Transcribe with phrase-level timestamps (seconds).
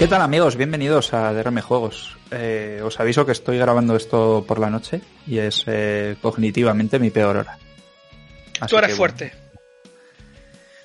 [0.00, 0.56] ¿Qué tal amigos?
[0.56, 2.16] Bienvenidos a DRM Juegos.
[2.30, 7.10] Eh, os aviso que estoy grabando esto por la noche y es eh, cognitivamente mi
[7.10, 7.58] peor hora.
[8.66, 9.30] Tú eres fuerte.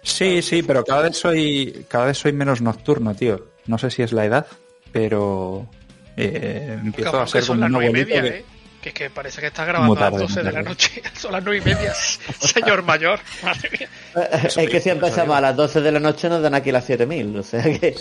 [0.02, 3.52] Sí, sí, pero cada vez soy cada vez soy menos nocturno, tío.
[3.68, 4.48] No sé si es la edad,
[4.92, 5.66] pero
[6.18, 8.46] eh, empiezo a ser son como las un abuelito media, que- ¿eh?
[8.82, 11.02] Que es que parece que estás grabando tarde, a las 12 de la noche.
[11.16, 11.92] Son las nueve y media,
[12.40, 13.20] señor mayor.
[13.44, 13.90] Madre mía.
[14.44, 17.38] Es que si empezamos a las 12 de la noche nos dan aquí las 7000,
[17.40, 17.96] o sea que...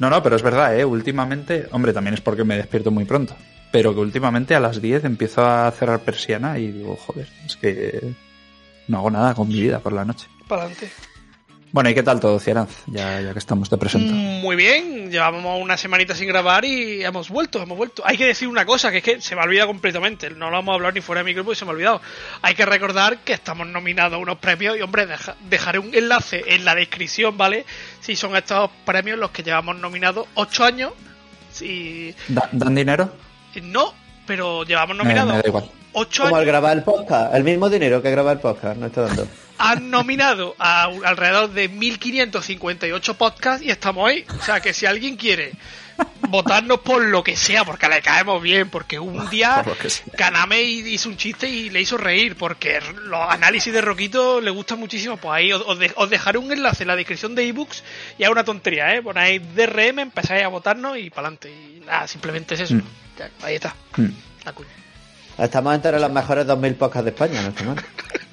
[0.00, 0.84] No, no, pero es verdad, ¿eh?
[0.84, 3.36] Últimamente, hombre, también es porque me despierto muy pronto,
[3.70, 8.14] pero que últimamente a las 10 empiezo a cerrar persiana y digo, joder, es que
[8.88, 10.26] no hago nada con mi vida por la noche.
[10.48, 10.90] Para adelante.
[11.72, 12.70] Bueno, ¿y qué tal todo, Ciaranz?
[12.86, 14.12] Ya, ya que estamos, te presento.
[14.12, 18.02] Muy bien, llevábamos una semanita sin grabar y hemos vuelto, hemos vuelto.
[18.04, 20.58] Hay que decir una cosa, que es que se me ha olvidado completamente, no lo
[20.58, 22.00] hemos hablado ni fuera de micro porque se me ha olvidado.
[22.42, 26.42] Hay que recordar que estamos nominados a unos premios y, hombre, deja- dejaré un enlace
[26.48, 27.64] en la descripción, ¿vale?
[28.00, 30.92] Si son estos premios los que llevamos nominados 8 años.
[31.52, 32.12] Si...
[32.28, 33.12] Da- ¿Dan dinero?
[33.62, 33.94] No,
[34.26, 35.70] pero llevamos Me, me nominados da igual.
[35.92, 39.02] 8 Como al grabar el podcast, el mismo dinero que grabar el podcast, no está
[39.02, 39.26] dando.
[39.58, 44.24] han nominado a alrededor de 1558 podcasts y estamos ahí.
[44.40, 45.52] O sea que si alguien quiere
[46.28, 49.62] votarnos por lo que sea, porque le caemos bien, porque un día.
[50.16, 54.78] Kaname hizo un chiste y le hizo reír, porque los análisis de Roquito le gustan
[54.78, 57.82] muchísimo, pues ahí os, os de- os dejaré un enlace en la descripción de ebooks
[58.16, 59.02] y es una tontería, ¿eh?
[59.02, 61.50] Ponéis DRM, empezáis a votarnos y para adelante.
[61.50, 62.74] Y nada, simplemente es eso.
[62.76, 62.82] Mm.
[63.18, 63.74] Ya, ahí está.
[63.96, 64.06] Mm,
[64.46, 64.70] La cuña.
[65.40, 67.76] Estamos entre los mejores 2000 podcasts de España, no está mal.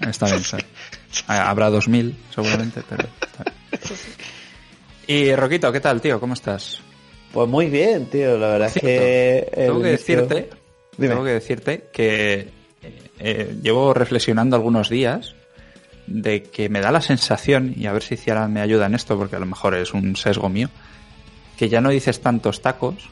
[0.09, 0.57] está bien, sí.
[1.27, 3.07] Ah, Habrá 2000 seguramente, pero...
[3.21, 3.99] está bien.
[5.07, 6.19] Y Roquito, ¿qué tal, tío?
[6.19, 6.81] ¿Cómo estás?
[7.31, 9.49] Pues muy bien, tío, la verdad es que...
[9.55, 10.49] Tengo que decirte,
[10.97, 11.09] Dime.
[11.09, 12.49] tengo que decirte que
[13.19, 15.33] eh, llevo reflexionando algunos días
[16.07, 19.17] de que me da la sensación, y a ver si Ciara me ayuda en esto,
[19.17, 20.69] porque a lo mejor es un sesgo mío,
[21.57, 23.09] que ya no dices tantos tacos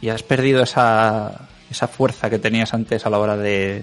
[0.00, 3.82] y has perdido esa, esa fuerza que tenías antes a la hora de,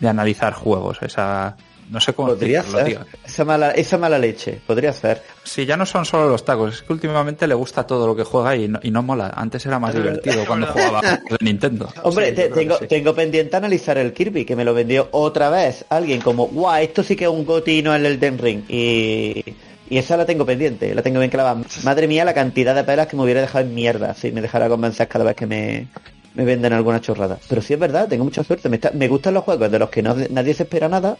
[0.00, 1.56] de analizar juegos, esa...
[1.90, 2.86] No sé cómo Podría decirlo, ser.
[2.86, 3.00] tío.
[3.26, 5.22] Esa mala, esa mala leche, podría ser.
[5.42, 8.22] Sí, ya no son solo los tacos, es que últimamente le gusta todo lo que
[8.22, 9.32] juega y no, y no mola.
[9.34, 10.10] Antes era más verdad.
[10.22, 11.92] divertido cuando jugaba de Nintendo.
[12.04, 12.86] Hombre, Sí, te- tengo, sí.
[12.86, 17.02] tengo pendiente analizar el Kirby, que me lo vendió otra vez alguien como, guau, esto
[17.02, 18.62] sí que es un gotino en el Den Ring.
[18.68, 19.42] Y,
[19.88, 21.60] y esa la tengo pendiente, la tengo bien clavada.
[21.82, 24.68] Madre mía, la cantidad de pelas que me hubiera dejado en mierda si me dejara
[24.68, 25.88] convencer cada vez que me,
[26.34, 27.38] me venden alguna chorrada.
[27.48, 28.68] Pero sí es verdad, tengo mucha suerte.
[28.68, 31.16] Me, está- me gustan los juegos de los que no- nadie se espera nada,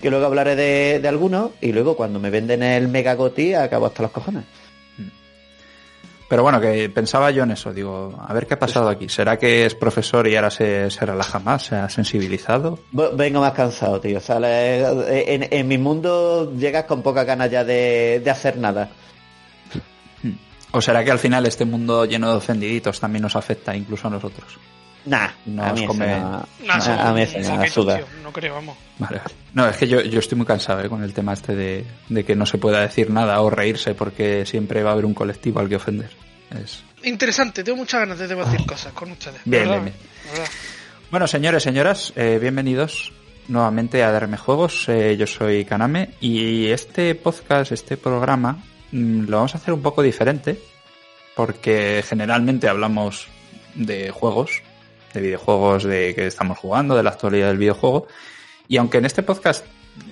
[0.00, 3.86] que luego hablaré de, de algunos, y luego cuando me venden el Mega Goti acabo
[3.86, 4.44] hasta los cojones.
[6.26, 9.08] Pero bueno, que pensaba yo en eso, digo, a ver qué ha pasado aquí.
[9.10, 12.78] ¿Será que es profesor y ahora se, se relaja más, se ha sensibilizado?
[12.92, 14.18] Ve- Vengo más cansado, tío.
[14.20, 18.88] Sale, en, en mi mundo llegas con pocas ganas ya de, de hacer nada.
[20.76, 24.10] ¿O será que al final este mundo lleno de ofendiditos también nos afecta incluso a
[24.10, 24.58] nosotros?
[25.06, 27.20] Nah, No a mí come- a- a mí
[27.58, 27.96] me suda.
[27.98, 28.76] tío, no creo, vamos.
[28.98, 29.34] Vale, vale.
[29.52, 30.88] No, es que yo, yo estoy muy cansado ¿eh?
[30.88, 34.46] con el tema este de, de que no se pueda decir nada o reírse porque
[34.46, 36.10] siempre va a haber un colectivo al que ofender.
[36.62, 36.82] Es...
[37.02, 39.40] Interesante, tengo muchas ganas de debatir cosas con ustedes.
[39.44, 39.82] Bien, ¿verdad?
[39.82, 40.32] bien, bien.
[40.32, 40.50] ¿verdad?
[41.10, 43.12] Bueno, señores, señoras, eh, bienvenidos
[43.46, 44.88] nuevamente a Darme Juegos.
[44.88, 48.58] Eh, yo soy Kaname y este podcast, este programa,
[48.92, 50.60] lo vamos a hacer un poco diferente
[51.34, 53.28] porque generalmente hablamos
[53.74, 54.62] de juegos,
[55.12, 58.06] de videojuegos de que estamos jugando, de la actualidad del videojuego.
[58.68, 59.64] Y aunque en este podcast,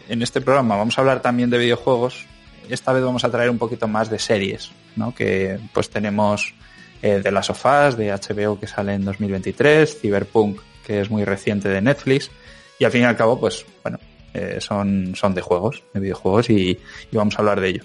[0.08, 2.26] en este programa, vamos a hablar también de videojuegos,
[2.68, 5.14] esta vez vamos a traer un poquito más de series, ¿no?
[5.14, 6.54] Que pues tenemos
[7.02, 11.68] eh, de las sofás de HBO que sale en 2023, Cyberpunk que es muy reciente
[11.68, 12.30] de Netflix
[12.78, 13.98] y al fin y al cabo pues bueno
[14.34, 16.78] eh, son, son de juegos, de videojuegos y
[17.12, 17.84] vamos a hablar de ello.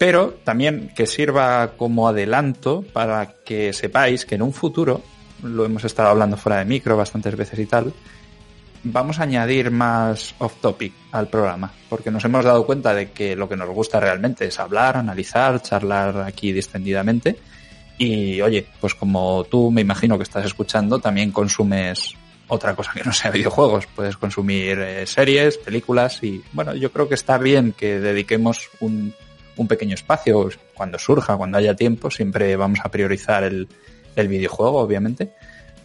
[0.00, 5.02] Pero también que sirva como adelanto para que sepáis que en un futuro,
[5.42, 7.92] lo hemos estado hablando fuera de micro bastantes veces y tal,
[8.82, 13.36] vamos a añadir más off topic al programa, porque nos hemos dado cuenta de que
[13.36, 17.36] lo que nos gusta realmente es hablar, analizar, charlar aquí distendidamente.
[17.98, 22.14] Y oye, pues como tú me imagino que estás escuchando, también consumes
[22.48, 23.86] otra cosa que no sea videojuegos.
[23.94, 29.12] Puedes consumir eh, series, películas y bueno, yo creo que está bien que dediquemos un,
[29.60, 32.10] un pequeño espacio cuando surja, cuando haya tiempo.
[32.10, 33.68] Siempre vamos a priorizar el,
[34.16, 35.32] el videojuego, obviamente.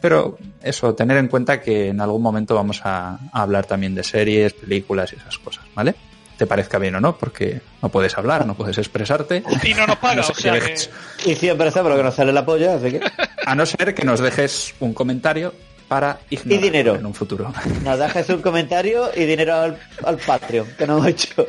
[0.01, 4.03] Pero eso, tener en cuenta que en algún momento vamos a, a hablar también de
[4.03, 5.95] series, películas y esas cosas, ¿vale?
[6.37, 9.41] Te parezca bien o no, porque no puedes hablar, no puedes expresarte.
[9.63, 10.65] Y no nos paga, No sé o sea qué que...
[10.65, 10.89] dejes.
[11.25, 12.99] Y siempre por lo que nos sale la polla, así que
[13.45, 15.53] A no ser que nos dejes un comentario
[15.87, 16.95] para ignorarlo dinero.
[16.95, 17.53] en un futuro.
[17.83, 21.47] nos dejes un comentario y dinero al, al Patreon, que no hemos hecho.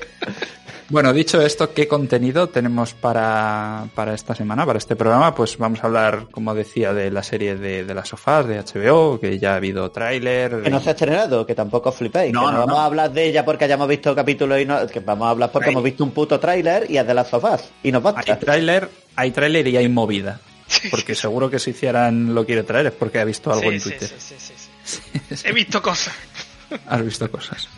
[0.89, 5.35] Bueno, dicho esto, ¿qué contenido tenemos para, para esta semana, para este programa?
[5.35, 9.19] Pues vamos a hablar, como decía, de la serie de, de las sofás de HBO,
[9.19, 10.63] que ya ha habido tráiler.
[10.63, 12.33] Que no se ha estrenado, que tampoco flipéis.
[12.33, 12.81] No, que no, no, vamos no.
[12.81, 15.71] a hablar de ella porque hayamos visto capítulos y no, que vamos a hablar porque
[15.71, 17.69] Hay- hemos visto un puto tráiler y es de las sofás.
[17.83, 18.39] Y nos Hay basta.
[18.39, 20.41] tráiler, hay tráiler y hay movida.
[20.91, 23.81] Porque seguro que si hicieran lo quiere traer es porque ha visto algo Sí, en
[23.81, 24.09] sí, Twitter.
[24.19, 24.53] sí, sí,
[24.85, 24.97] sí,
[25.37, 25.45] sí.
[25.49, 26.13] He visto cosas.
[26.89, 27.69] Has visto cosas.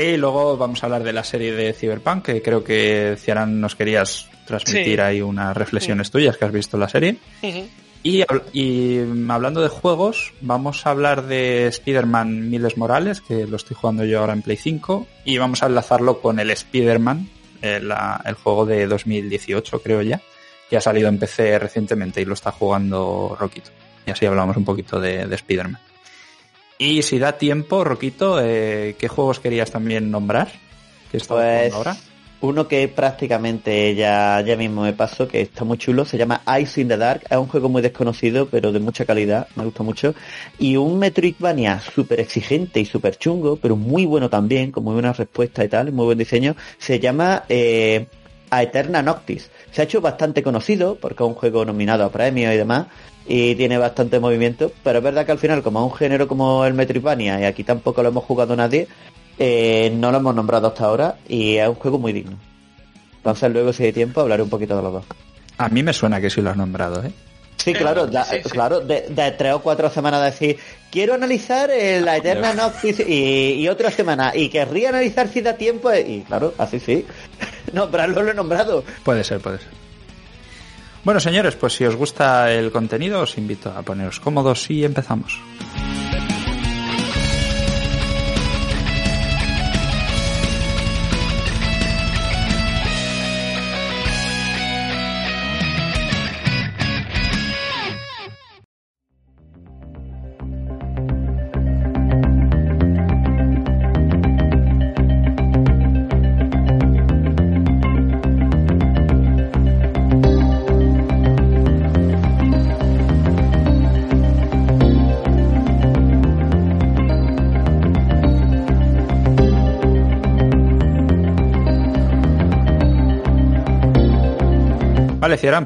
[0.00, 3.74] Y luego vamos a hablar de la serie de Cyberpunk, que creo que Ciaran nos
[3.74, 5.00] querías transmitir Sí.
[5.00, 7.16] ahí unas reflexiones tuyas que has visto la serie.
[8.04, 8.22] Y,
[8.52, 13.76] y, mm, hablando de juegos, vamos a hablar de Spider-Man Miles Morales, que lo estoy
[13.78, 17.28] jugando yo ahora en Play 5, y vamos a enlazarlo con el Spider-Man,
[17.60, 17.80] eh,
[18.24, 20.20] el juego de 2018 creo ya,
[20.70, 23.70] que ha salido en PC recientemente y lo está jugando Roquito.
[24.06, 25.80] Y así hablamos un poquito de, de Spider-Man.
[26.78, 30.48] Y si da tiempo, Roquito, eh, ¿qué juegos querías también nombrar?
[31.10, 31.96] ¿Qué estás Pues ahora?
[32.40, 36.80] uno que prácticamente ya, ya mismo me pasó, que está muy chulo, se llama Ice
[36.80, 40.14] in the Dark, es un juego muy desconocido, pero de mucha calidad, me gusta mucho,
[40.58, 45.12] y un Metroidvania súper exigente y súper chungo, pero muy bueno también, con muy buena
[45.12, 48.06] respuesta y tal, muy buen diseño, se llama eh,
[48.50, 49.50] A Eterna Noctis.
[49.72, 52.86] Se ha hecho bastante conocido, porque es un juego nominado a premios y demás,
[53.28, 56.64] y tiene bastante movimiento, pero es verdad que al final, como es un género como
[56.64, 58.88] el Metroidvania, y aquí tampoco lo hemos jugado nadie,
[59.38, 62.36] eh, no lo hemos nombrado hasta ahora y es un juego muy digno.
[63.18, 65.04] Entonces luego si hay tiempo hablaré un poquito de los dos.
[65.58, 67.10] A mí me suena que sí lo has nombrado, ¿eh?
[67.56, 68.48] Sí, claro, da- sí, sí.
[68.48, 70.56] claro, de, de tres o cuatro semanas decir,
[70.90, 75.54] quiero analizar eh, la Eterna Noctis y, y otra semana, y querría analizar si da
[75.54, 77.04] tiempo, eh, y claro, así sí.
[77.72, 78.84] Nombrarlo lo he nombrado.
[79.04, 79.68] Puede ser, puede ser.
[81.04, 85.40] Bueno, señores, pues si os gusta el contenido, os invito a poneros cómodos y empezamos.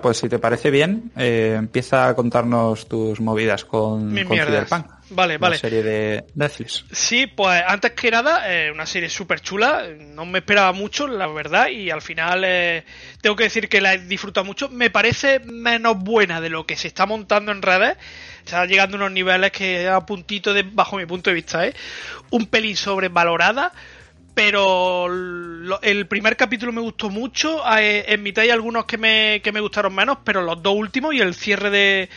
[0.02, 4.36] Pues si te parece bien, eh, empieza a contarnos tus movidas con, Mis con.
[4.36, 4.86] Cyberpunk.
[5.10, 5.58] Vale, la vale.
[5.58, 6.84] serie de Netflix.
[6.90, 9.84] Sí, pues antes que nada, eh, una serie súper chula.
[9.98, 12.84] No me esperaba mucho, la verdad, y al final eh,
[13.20, 14.68] tengo que decir que la he disfrutado mucho.
[14.68, 17.96] Me parece menos buena de lo que se está montando en redes.
[18.44, 21.74] Está llegando a unos niveles que a puntito de, bajo mi punto de vista, ¿eh?
[22.30, 23.72] un pelín sobrevalorada.
[24.34, 25.08] Pero
[25.82, 27.60] el primer capítulo me gustó mucho.
[27.78, 31.14] eh, En mitad hay algunos que me, que me gustaron menos, pero los dos últimos
[31.14, 32.08] y el cierre de,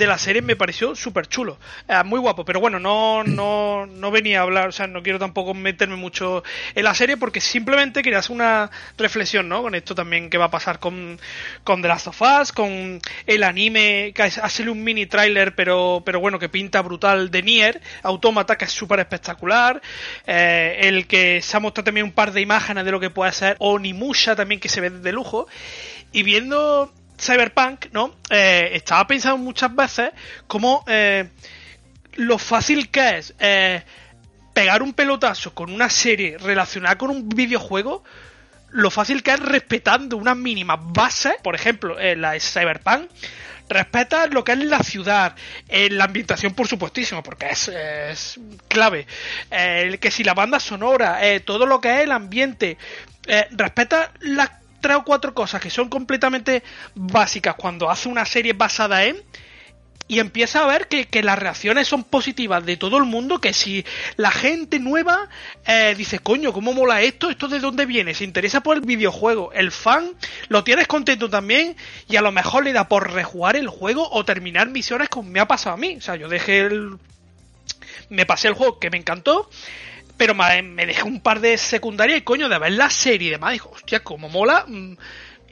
[0.00, 1.58] de la serie me pareció súper chulo.
[1.86, 5.18] Eh, muy guapo, pero bueno, no, no, no venía a hablar, o sea, no quiero
[5.18, 6.42] tampoco meterme mucho
[6.74, 9.62] en la serie porque simplemente quería hacer una reflexión, ¿no?
[9.62, 11.20] Con esto también que va a pasar con,
[11.64, 16.02] con The Last of Us, con el anime, que ha sido un mini tráiler, pero,
[16.04, 19.82] pero bueno, que pinta brutal de Nier, Automata, que es súper espectacular,
[20.26, 23.32] eh, el que se ha mostrado también un par de imágenes de lo que puede
[23.32, 25.46] ser Onimusha también, que se ve de lujo,
[26.10, 28.16] y viendo Cyberpunk, ¿no?
[28.30, 30.10] Eh, estaba pensando muchas veces
[30.46, 31.28] cómo eh,
[32.14, 33.82] lo fácil que es eh,
[34.52, 38.02] pegar un pelotazo con una serie relacionada con un videojuego,
[38.70, 43.10] lo fácil que es respetando unas mínimas bases, por ejemplo, la de Cyberpunk,
[43.68, 45.34] respeta lo que es la ciudad,
[45.68, 49.06] eh, la ambientación por supuestísimo, porque es, clave,
[49.50, 52.78] que si la banda sonora, todo lo que es el ambiente,
[53.52, 56.62] respeta las tres o cuatro cosas que son completamente
[56.94, 59.22] básicas cuando hace una serie basada en
[60.10, 63.52] y empieza a ver que, que las reacciones son positivas de todo el mundo, que
[63.52, 63.84] si
[64.16, 65.28] la gente nueva
[65.64, 67.30] eh, dice, coño, ¿cómo mola esto?
[67.30, 68.12] ¿Esto de dónde viene?
[68.12, 69.52] Se interesa por el videojuego.
[69.52, 70.10] El fan
[70.48, 71.76] lo tienes contento también
[72.08, 75.38] y a lo mejor le da por rejugar el juego o terminar misiones como me
[75.38, 75.94] ha pasado a mí.
[75.98, 76.98] O sea, yo dejé el...
[78.08, 79.48] Me pasé el juego que me encantó,
[80.20, 83.54] pero me, dejé un par de secundarias y coño, de ver la serie y demás,
[83.54, 84.66] dijo, hostia, como mola...
[84.68, 84.92] mm,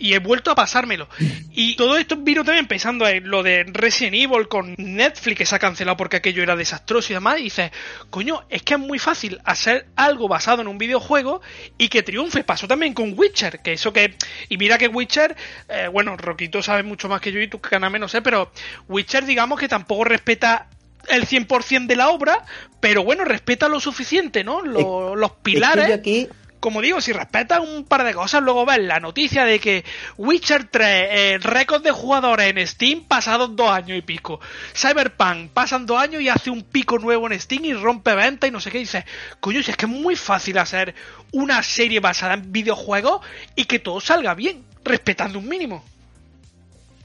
[0.00, 1.08] y he vuelto a pasármelo.
[1.50, 5.56] Y todo esto vino también pensando en lo de Resident Evil con Netflix que se
[5.56, 7.40] ha cancelado porque aquello era desastroso y demás.
[7.40, 7.72] Y dices,
[8.08, 11.42] coño, es que es muy fácil hacer algo basado en un videojuego
[11.78, 12.44] y que triunfe.
[12.44, 14.14] Pasó también con Witcher, que eso que.
[14.48, 15.34] Y mira que Witcher,
[15.68, 18.52] eh, bueno, Roquito sabe mucho más que yo y tú, Caname, no sé, pero
[18.86, 20.68] Witcher, digamos que tampoco respeta
[21.08, 22.44] el 100% de la obra,
[22.80, 24.60] pero bueno, respeta lo suficiente, ¿no?
[24.62, 26.28] Lo- los Es que pilares aquí,
[26.60, 29.84] como digo, si respetas un par de cosas, luego ves la noticia de que
[30.16, 34.40] Witcher 3, eh, récord de jugadores en Steam pasados dos años y pico.
[34.74, 38.50] Cyberpunk, pasan dos años y hace un pico nuevo en Steam y rompe venta y
[38.50, 38.78] no sé qué.
[38.78, 39.04] Y dices,
[39.40, 40.94] coño, si es que es muy fácil hacer
[41.32, 43.24] una serie basada en videojuegos
[43.54, 45.84] y que todo salga bien, respetando un mínimo.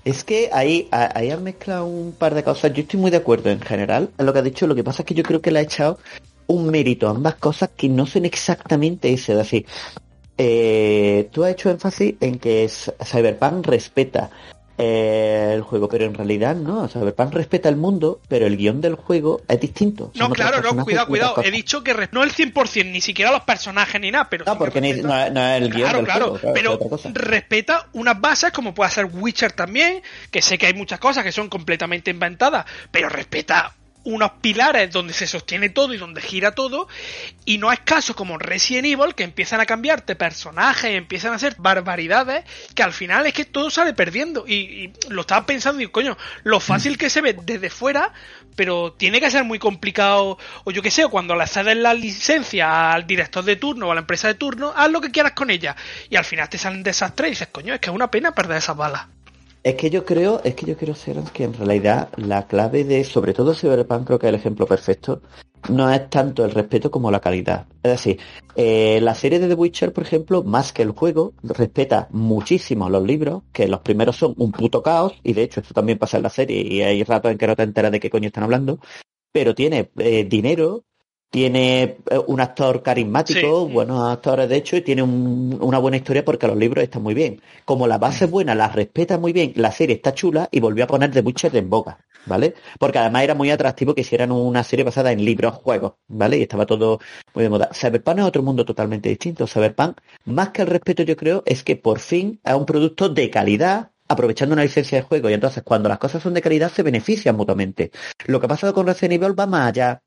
[0.06, 2.74] Es que ahí, ahí han mezclado un par de cosas.
[2.74, 4.68] Yo estoy muy de acuerdo en general en lo que ha dicho.
[4.68, 5.98] Lo que pasa es que yo creo que le ha echado
[6.48, 9.32] un mérito a ambas cosas que no son exactamente ese.
[9.32, 9.66] Es decir,
[10.38, 14.30] eh, tú has hecho énfasis en que Cyberpunk respeta
[14.78, 16.88] eh, el juego, pero en realidad no.
[16.88, 20.12] Cyberpunk respeta el mundo, pero el guion del juego es distinto.
[20.16, 21.36] No, claro, no, cuidado, cuidado.
[21.44, 24.46] He dicho que no el 100%, ni siquiera los personajes ni nada, pero.
[24.46, 26.54] No, porque no, es el guion del claro, juego.
[26.54, 26.80] pero
[27.14, 30.02] respeta unas bases como puede ser Witcher también,
[30.32, 35.14] que sé que hay muchas cosas que son completamente inventadas, pero respeta unos pilares donde
[35.14, 36.88] se sostiene todo y donde gira todo,
[37.46, 41.56] y no es caso como Resident Evil que empiezan a cambiarte personajes empiezan a hacer
[41.58, 42.44] barbaridades
[42.76, 44.46] que al final es que todo sale perdiendo.
[44.48, 48.14] Y, lo estaba pensando y coño, lo fácil que se ve desde fuera,
[48.56, 52.92] pero tiene que ser muy complicado, o yo qué sé, cuando le cedes la licencia
[52.92, 55.50] al director de turno o a la empresa de turno, haz lo que quieras con
[55.50, 55.76] ella.
[56.10, 58.58] Y al final te salen desastres y dices, coño, es que es una pena perder
[58.58, 59.08] esas balas.
[59.64, 63.06] Es que yo creo, es que yo quiero ser que en realidad la clave de,
[63.06, 65.22] sobre todo Cyberpunk, creo que es el ejemplo perfecto,
[65.70, 67.68] no es tanto el respeto como la calidad.
[67.82, 68.20] Es decir,
[68.58, 73.04] eh, la serie de The Witcher, por ejemplo, más que el juego, respeta muchísimo los
[73.04, 76.24] libros, que los primeros son un puto caos, y de hecho esto también pasa en
[76.24, 78.80] la serie, y hay ratos en que no te enteras de qué coño están hablando,
[79.32, 80.84] pero tiene eh, dinero,
[81.34, 86.46] tiene eh, un actor carismático, buenos actores de hecho, y tiene una buena historia porque
[86.46, 87.42] los libros están muy bien.
[87.66, 90.84] Como la base es buena, la respeta muy bien, la serie está chula y volvió
[90.84, 91.98] a poner The Witcher en boca,
[92.28, 92.54] ¿vale?
[92.78, 96.38] Porque además era muy atractivo que hicieran una serie basada en libros, juegos, ¿vale?
[96.38, 97.00] Y estaba todo
[97.34, 97.72] muy de moda.
[97.74, 99.48] Cyberpunk es otro mundo totalmente distinto.
[99.48, 103.32] Cyberpunk, más que el respeto yo creo, es que por fin es un producto de
[103.32, 106.84] calidad, aprovechando una licencia de juego y entonces cuando las cosas son de calidad se
[106.84, 107.90] benefician mutuamente.
[108.28, 110.04] Lo que ha pasado con Resident Evil va más allá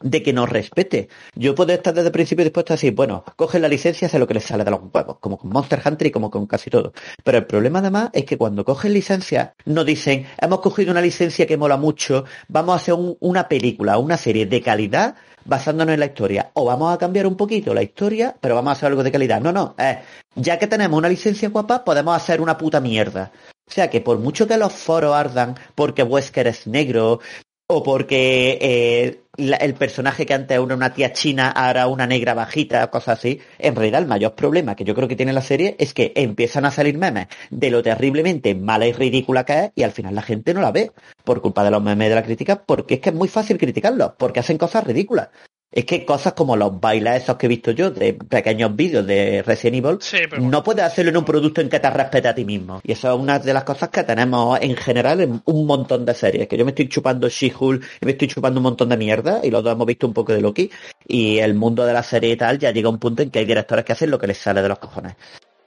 [0.00, 1.08] de que nos respete.
[1.34, 4.26] Yo puedo estar desde el principio dispuesto a decir, bueno, cogen la licencia, hace lo
[4.26, 6.92] que les sale de los huevos, como con Monster Hunter y como con casi todo.
[7.22, 11.46] Pero el problema además es que cuando cogen licencia, no dicen, hemos cogido una licencia
[11.46, 15.16] que mola mucho, vamos a hacer una película, una serie de calidad
[15.46, 16.50] basándonos en la historia.
[16.54, 19.40] O vamos a cambiar un poquito la historia, pero vamos a hacer algo de calidad.
[19.40, 19.74] No, no,
[20.34, 23.32] ya que tenemos una licencia guapa, podemos hacer una puta mierda.
[23.66, 27.20] O sea que por mucho que los foros ardan porque Wesker es negro,
[27.66, 32.90] o porque eh, el personaje que antes era una tía china ahora una negra bajita,
[32.90, 33.40] cosas así.
[33.58, 36.66] En realidad el mayor problema que yo creo que tiene la serie es que empiezan
[36.66, 40.22] a salir memes de lo terriblemente mala y ridícula que es y al final la
[40.22, 40.92] gente no la ve
[41.24, 44.12] por culpa de los memes de la crítica porque es que es muy fácil criticarlos,
[44.18, 45.28] porque hacen cosas ridículas.
[45.74, 49.42] Es que cosas como los bailes esos que he visto yo de pequeños vídeos de
[49.42, 49.98] Resident Evil,
[50.40, 52.80] no puedes hacerlo en un producto en que te respete a ti mismo.
[52.84, 56.14] Y eso es una de las cosas que tenemos en general en un montón de
[56.14, 56.46] series.
[56.46, 59.50] Que yo me estoy chupando She-Hulk y me estoy chupando un montón de mierda y
[59.50, 60.70] los dos hemos visto un poco de Loki.
[61.08, 63.40] Y el mundo de la serie y tal ya llega a un punto en que
[63.40, 65.16] hay directores que hacen lo que les sale de los cojones.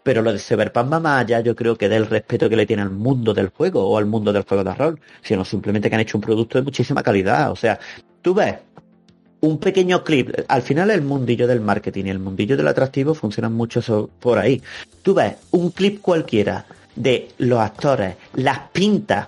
[0.03, 2.81] Pero lo de Cyberpunk va más allá, yo creo que del respeto que le tiene
[2.81, 6.01] al mundo del juego o al mundo del juego de rol, sino simplemente que han
[6.01, 7.51] hecho un producto de muchísima calidad.
[7.51, 7.77] O sea,
[8.21, 8.55] tú ves
[9.41, 10.31] un pequeño clip.
[10.47, 14.61] Al final el mundillo del marketing y el mundillo del atractivo funcionan mucho por ahí.
[15.01, 16.65] Tú ves un clip cualquiera
[16.95, 19.27] de los actores, las pintas,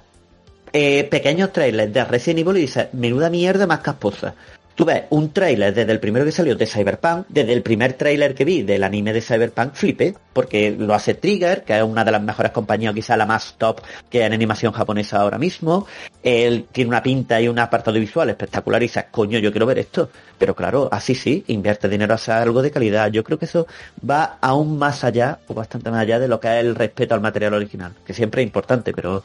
[0.72, 4.36] eh, pequeños trailers de Resident Evil y dices, menuda mierda más casposa.
[4.80, 8.34] Tú ves un trailer desde el primero que salió de Cyberpunk, desde el primer trailer
[8.34, 12.12] que vi del anime de Cyberpunk, flipe, porque lo hace Trigger, que es una de
[12.14, 15.86] las mejores compañías, quizá la más top que hay en animación japonesa ahora mismo.
[16.24, 19.80] Él tiene una pinta y un apartado visual espectacular y dices, coño, yo quiero ver
[19.80, 20.10] esto.
[20.38, 23.12] Pero claro, así sí, invierte dinero a hacer algo de calidad.
[23.12, 23.68] Yo creo que eso
[24.10, 27.20] va aún más allá, o bastante más allá de lo que es el respeto al
[27.20, 29.24] material original, que siempre es importante, pero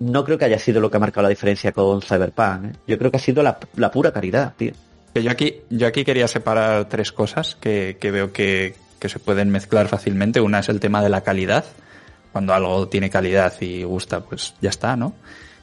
[0.00, 2.64] no creo que haya sido lo que ha marcado la diferencia con Cyberpunk.
[2.64, 2.72] ¿eh?
[2.88, 4.72] Yo creo que ha sido la, la pura caridad, tío.
[5.22, 10.40] Yo aquí, yo aquí quería separar tres cosas que, veo que, se pueden mezclar fácilmente.
[10.40, 11.64] Una es el tema de la calidad.
[12.32, 15.14] Cuando algo tiene calidad y gusta, pues ya está, ¿no?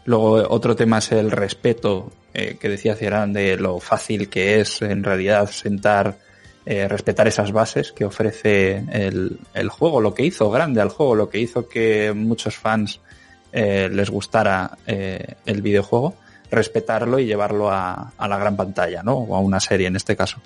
[0.05, 4.81] Luego otro tema es el respeto eh, que decía Cierán de lo fácil que es
[4.81, 6.17] en realidad sentar,
[6.65, 11.15] eh, respetar esas bases que ofrece el, el, juego, lo que hizo grande al juego,
[11.15, 12.99] lo que hizo que muchos fans
[13.51, 16.15] eh, les gustara el videojuego
[16.53, 19.13] respetarlo y llevarlo a, la gran pantalla, ¿no?
[19.15, 20.41] O a una serie en este caso.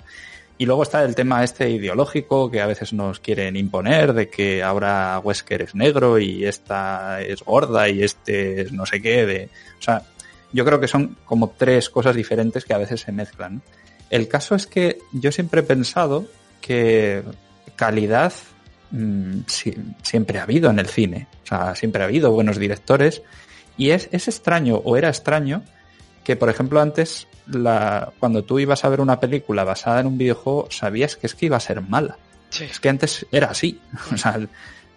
[0.56, 4.62] Y luego está el tema este ideológico que a veces nos quieren imponer de que
[4.62, 9.24] ahora Wesker es negro y esta es gorda y este es no sé qué.
[9.24, 10.02] De, o sea,
[10.52, 13.62] yo creo que son como tres cosas diferentes que a veces se mezclan.
[14.10, 16.26] El caso es que yo siempre he pensado
[16.60, 17.22] que
[17.76, 18.32] calidad
[18.90, 21.28] mm, si- siempre ha habido en el cine.
[21.44, 23.22] O sea, siempre ha habido buenos directores.
[23.76, 25.62] Y es, es extraño, o era extraño,
[26.28, 30.18] que por ejemplo antes, la, cuando tú ibas a ver una película basada en un
[30.18, 32.18] videojuego, sabías que es que iba a ser mala.
[32.50, 32.64] Sí.
[32.64, 33.80] Es que antes era así.
[34.12, 34.38] O sea,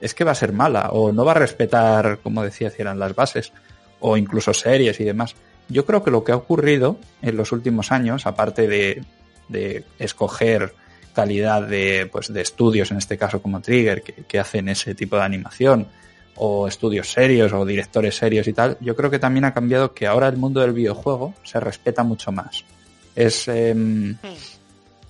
[0.01, 0.89] es que va a ser mala.
[0.91, 3.53] O no va a respetar, como decía, si eran las bases.
[4.01, 5.35] O incluso series y demás.
[5.69, 9.01] Yo creo que lo que ha ocurrido en los últimos años, aparte de,
[9.47, 10.73] de escoger
[11.13, 15.15] calidad de, pues, de estudios, en este caso como Trigger, que, que hacen ese tipo
[15.15, 15.88] de animación,
[16.35, 20.07] o estudios serios o directores serios y tal, yo creo que también ha cambiado que
[20.07, 22.63] ahora el mundo del videojuego se respeta mucho más.
[23.15, 24.17] Es, em,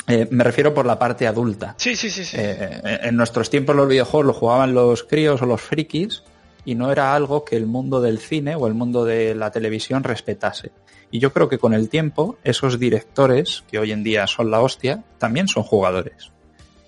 [0.08, 1.76] eh, me refiero por la parte adulta.
[1.78, 2.38] Sí, sí, sí, sí.
[2.40, 6.24] Eh, en nuestros tiempos los videojuegos los jugaban los críos o los frikis
[6.66, 10.04] y no era algo que el mundo del cine o el mundo de la televisión
[10.04, 10.72] respetase.
[11.12, 14.62] Y yo creo que con el tiempo esos directores, que hoy en día son la
[14.62, 16.32] hostia, también son jugadores.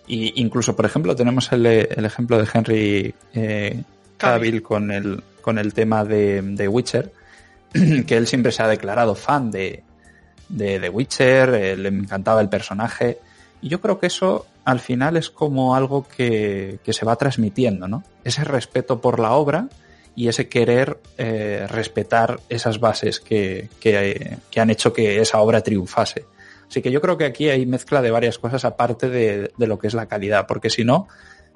[0.08, 3.84] Y incluso, por ejemplo, tenemos el, el ejemplo de Henry eh,
[4.24, 7.12] Cavill con el, con el tema de, de Witcher,
[8.08, 9.84] que él siempre se ha declarado fan de,
[10.50, 13.20] de The Witcher, eh, le encantaba el personaje.
[13.62, 17.88] Y yo creo que eso al final es como algo que, que se va transmitiendo,
[17.88, 18.04] ¿no?
[18.24, 19.68] Ese respeto por la obra
[20.16, 26.26] y ese querer eh, respetar esas bases que, que, han hecho que esa obra triunfase.
[26.68, 29.80] Así que yo creo que aquí hay mezcla de varias cosas aparte de, de lo
[29.80, 31.08] que es la calidad, porque si no,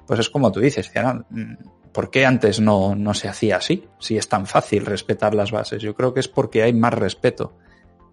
[0.06, 0.90] pues es como tú dices,
[1.92, 3.86] ¿por qué antes no, no se hacía así?
[3.98, 5.82] Si es tan fácil respetar las bases.
[5.82, 7.52] Yo creo que es porque hay más respeto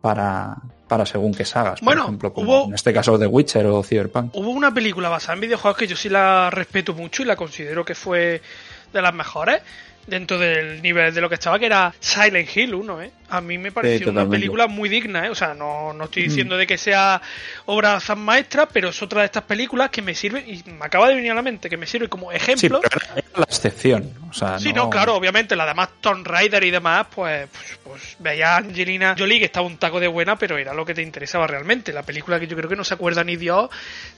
[0.02, 1.80] para, para según qué sagas.
[1.80, 4.36] Por Bueno, ejemplo, como hubo- en este caso The Witcher o Cyberpunk.
[4.36, 7.84] Hubo una película basada en videojuegos que yo sí la respeto mucho y la considero
[7.86, 8.42] que fue
[8.94, 9.62] de las mejores
[10.08, 13.12] dentro del nivel de lo que estaba, que era Silent Hill 1, ¿eh?
[13.28, 15.30] A mí me pareció una película muy digna, ¿eh?
[15.30, 17.20] O sea, no, no estoy diciendo de que sea
[17.66, 21.08] obra tan maestra, pero es otra de estas películas que me sirve, y me acaba
[21.10, 22.82] de venir a la mente, que me sirve como Sí, ejemplo.
[22.84, 24.14] pero era era la excepción.
[24.30, 28.16] O sea, Sí, no, claro, obviamente, la demás Tomb Raider y demás, pues, pues, pues
[28.20, 31.02] veía a Angelina Jolie que estaba un taco de buena, pero era lo que te
[31.02, 31.92] interesaba realmente.
[31.94, 33.70] La película que yo creo que no se acuerda ni Dios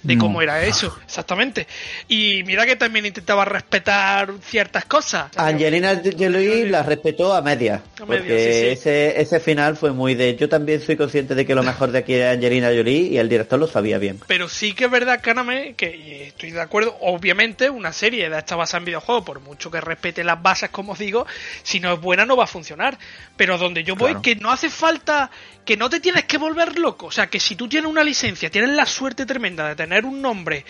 [0.03, 0.21] de No.
[0.23, 1.65] cómo era eso, exactamente.
[2.09, 5.31] Y mira que también intentaba respetar ciertas cosas.
[5.37, 7.81] Angelina Jolie la respetó a media.
[7.99, 8.89] A media, porque sí, sí.
[8.89, 10.35] Ese, ese final fue muy de.
[10.35, 13.29] Yo también soy consciente de que lo mejor de aquí es Angelina Jolie y el
[13.29, 14.19] director lo sabía bien.
[14.27, 18.37] Pero sí que es verdad, Caname, que y estoy de acuerdo, obviamente una serie de
[18.37, 21.25] esta basada en videojuegos, por mucho que respete las bases, como os digo,
[21.63, 22.97] si no es buena no va a funcionar.
[23.35, 24.21] Pero donde yo voy, Claro.
[24.21, 25.29] que no hace falta,
[25.65, 27.07] que no te tienes que volver loco.
[27.07, 30.21] O sea, que si tú tienes una licencia, tienes la suerte tremenda de tener un
[30.21, 30.65] nombre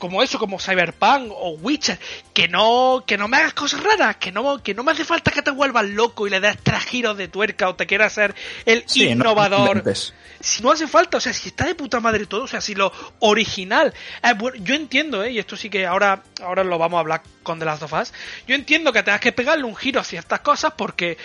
[0.00, 2.00] como eso, como Cyberpunk o Witcher,
[2.34, 5.30] que no, que no me hagas cosas raras, que no, que no me hace falta
[5.30, 8.34] que te vuelvas loco y le des tres giros de tuerca o te quieras ser
[8.66, 9.84] el Sí, innovador
[10.40, 12.74] si no hace falta, o sea, si está de puta madre todo, o sea, si
[12.74, 13.92] lo original
[14.38, 15.32] bueno, yo entiendo, ¿eh?
[15.32, 18.12] y esto sí que ahora, ahora lo vamos a hablar con The Last of Us,
[18.46, 21.18] yo entiendo que tengas que pegarle un giro a ciertas cosas porque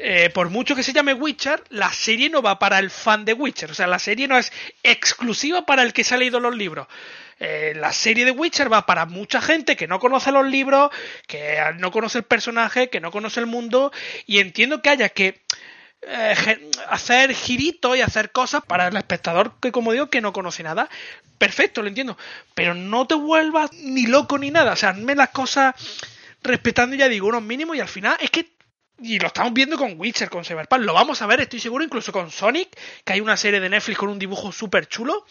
[0.00, 3.32] eh, por mucho que se llame Witcher, la serie no va para el fan de
[3.32, 4.52] Witcher, o sea, la serie no es
[4.84, 6.86] exclusiva para el que se ha leído los libros.
[7.40, 10.90] Eh, la serie de Witcher va para mucha gente que no conoce los libros,
[11.26, 13.92] que no conoce el personaje, que no conoce el mundo,
[14.26, 15.40] y entiendo que haya que
[16.02, 20.62] eh, hacer giritos y hacer cosas para el espectador que como digo que no conoce
[20.62, 20.88] nada.
[21.38, 22.16] Perfecto lo entiendo
[22.54, 24.72] pero no te vuelvas ni loco ni nada.
[24.72, 25.74] O sea hazme las cosas
[26.42, 28.57] respetando ya digo unos mínimos y al final es que
[29.00, 32.12] y lo estamos viendo con Witcher, con Cyberpunk, lo vamos a ver, estoy seguro, incluso
[32.12, 35.24] con Sonic, que hay una serie de Netflix con un dibujo súper chulo,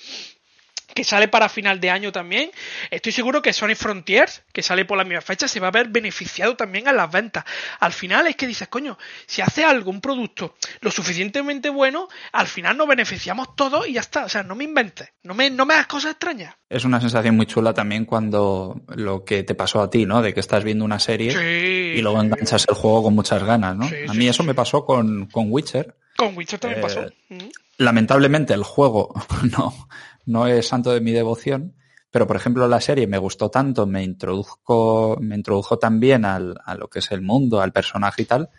[0.93, 2.49] que sale para final de año también.
[2.89, 5.89] Estoy seguro que Sonic Frontiers, que sale por la misma fecha, se va a ver
[5.89, 7.43] beneficiado también a las ventas.
[7.79, 8.97] Al final es que dices, coño,
[9.27, 14.01] si hace algo, un producto lo suficientemente bueno, al final nos beneficiamos todos y ya
[14.01, 14.25] está.
[14.25, 16.55] O sea, no me inventes, no me, no me hagas cosas extrañas.
[16.69, 20.21] Es una sensación muy chula también cuando lo que te pasó a ti, ¿no?
[20.21, 21.97] De que estás viendo una serie Sí.
[21.99, 23.87] y luego enganchas el juego con muchas ganas, ¿no?
[23.87, 25.95] Sí, a mí eso me pasó con, con Witcher.
[26.17, 27.01] Con Witcher también Eh, pasó.
[27.29, 27.37] Mm.
[27.77, 29.13] Lamentablemente el juego
[29.57, 29.87] no,
[30.27, 31.73] no es santo de mi devoción,
[32.11, 36.75] pero por ejemplo la serie me gustó tanto, me introduzco, me introdujo también al, a
[36.75, 38.49] lo que es el mundo, al personaje y tal,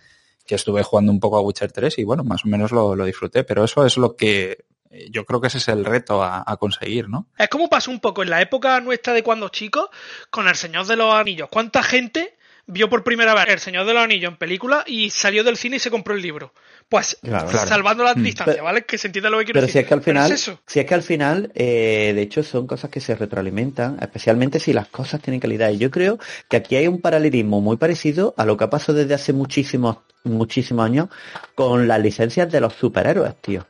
[0.46, 3.04] que estuve jugando un poco a Witcher 3 y bueno, más o menos lo, lo
[3.04, 6.42] disfruté, pero eso es lo que eh, yo creo que ese es el reto a,
[6.46, 7.28] a conseguir, ¿no?
[7.36, 9.88] Es como pasó un poco en la época nuestra de cuando chicos
[10.30, 11.48] con El Señor de los Anillos.
[11.50, 15.44] ¿Cuánta gente vio por primera vez El Señor de los Anillos en película y salió
[15.44, 16.54] del cine y se compró el libro?
[16.88, 17.50] Pues Claro.
[17.50, 18.22] salvando las Mm.
[18.22, 18.84] distancias, Pero- ¿vale?
[18.84, 19.72] Que se entienda lo que quiero Pero decir.
[19.72, 20.60] si es que al Pero final, es eso.
[20.66, 24.72] si es que al final, eh, de hecho, son cosas que se retroalimentan, especialmente si
[24.72, 25.68] las cosas tienen calidad.
[25.70, 28.96] Y yo creo que aquí hay un paralelismo muy parecido a lo que ha pasado
[28.98, 31.08] desde hace muchísimos, muchísimos años
[31.54, 33.66] con las licencias de los superhéroes, tío.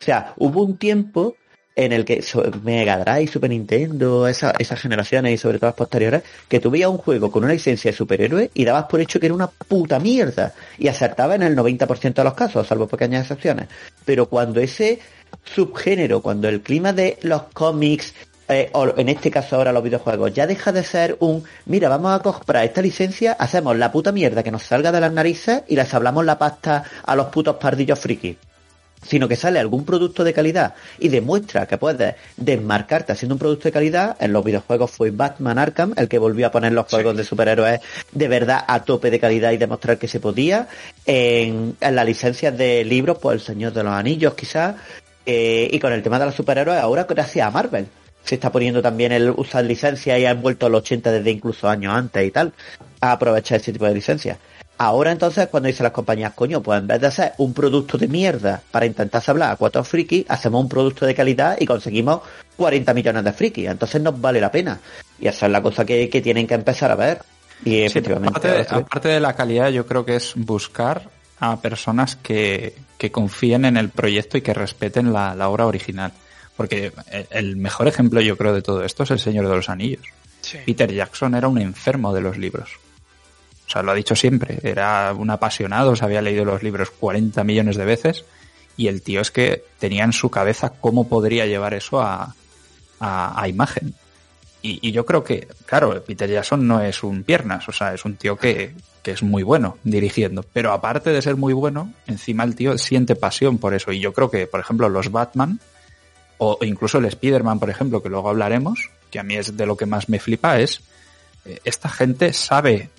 [0.00, 1.36] O sea, hubo un tiempo
[1.78, 2.24] en el que
[2.64, 6.98] Mega Drive, Super Nintendo, esa, esas generaciones y sobre todo las posteriores, que tú un
[6.98, 10.52] juego con una licencia de superhéroe y dabas por hecho que era una puta mierda
[10.76, 13.68] y acertaba en el 90% de los casos, salvo pequeñas excepciones.
[14.04, 14.98] Pero cuando ese
[15.44, 18.12] subgénero, cuando el clima de los cómics,
[18.48, 22.12] eh, o en este caso ahora los videojuegos, ya deja de ser un, mira, vamos
[22.12, 25.76] a comprar esta licencia, hacemos la puta mierda que nos salga de las narices y
[25.76, 28.36] les hablamos la pasta a los putos pardillos frikis
[29.06, 33.64] sino que sale algún producto de calidad y demuestra que puedes desmarcarte haciendo un producto
[33.64, 37.16] de calidad, en los videojuegos fue Batman Arkham el que volvió a poner los juegos
[37.16, 37.80] de superhéroes
[38.12, 40.68] de verdad a tope de calidad y demostrar que se podía.
[41.06, 44.76] En, en las licencias de libros, pues El Señor de los Anillos quizás,
[45.26, 47.86] eh, y con el tema de los superhéroes ahora gracias a Marvel.
[48.24, 51.68] Se está poniendo también el usar licencias y ha vuelto a los 80 desde incluso
[51.68, 52.52] años antes y tal,
[53.00, 54.38] a aprovechar ese tipo de licencias.
[54.80, 58.06] Ahora entonces cuando dicen las compañías, coño, pues en vez de hacer un producto de
[58.06, 62.20] mierda para intentar hablar a cuatro frikis, hacemos un producto de calidad y conseguimos
[62.56, 63.68] 40 millones de frikis.
[63.68, 64.78] Entonces nos vale la pena.
[65.18, 67.22] Y esa es la cosa que, tienen que empezar a ver.
[67.64, 68.38] Y efectivamente.
[68.70, 71.10] aparte, de, la calidad, yo creo que es buscar
[71.40, 72.76] a personas que,
[73.10, 76.12] confíen en el proyecto y que respeten la, obra original.
[76.56, 76.92] Porque
[77.30, 80.06] el mejor ejemplo, yo creo, de todo esto es El Señor de los Anillos.
[80.64, 82.70] Peter Jackson era un enfermo de los libros.
[83.68, 84.58] O sea, lo ha dicho siempre.
[84.62, 88.24] Era un apasionado, se había leído los libros 40 millones de veces
[88.78, 92.34] y el tío es que tenía en su cabeza cómo podría llevar eso a,
[92.98, 93.92] a, imagen.
[94.62, 98.16] Y, yo creo que, claro, Peter Jackson no es un piernas, o sea, es un
[98.16, 100.44] tío que, que es muy bueno dirigiendo.
[100.52, 103.92] Pero aparte de ser muy bueno, encima el tío siente pasión por eso.
[103.92, 105.60] Y yo creo que, por ejemplo, los Batman,
[106.38, 109.76] o incluso el Spider-Man, por ejemplo, que luego hablaremos, que a mí es de lo
[109.76, 110.80] que más me flipa, es
[111.44, 112.90] eh, esta gente sabe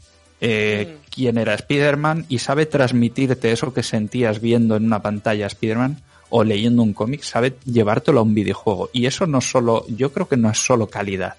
[0.42, 1.10] eh, mm.
[1.10, 6.44] quién era Spider-Man y sabe transmitirte eso que sentías viendo en una pantalla Spider-Man o
[6.44, 8.90] leyendo un cómic, sabe llevártelo a un videojuego.
[8.94, 11.36] Y eso no solo, yo creo que no es solo calidad,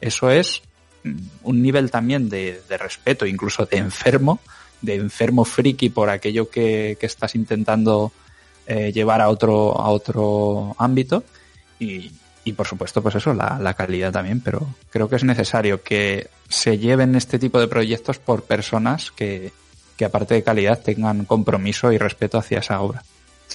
[0.00, 0.62] eso es
[1.04, 4.40] mm, un nivel también de, respeto, incluso de enfermo,
[4.80, 8.12] de enfermo friki por aquello que, estás intentando
[8.66, 11.22] eh, llevar a otro, a otro ámbito.
[11.78, 12.10] Y,
[12.50, 16.28] y por supuesto, pues eso, la, la, calidad también, pero creo que es necesario que
[16.48, 19.52] se lleven este tipo de proyectos por personas que,
[19.96, 23.02] que aparte de calidad tengan compromiso y respeto hacia esa obra.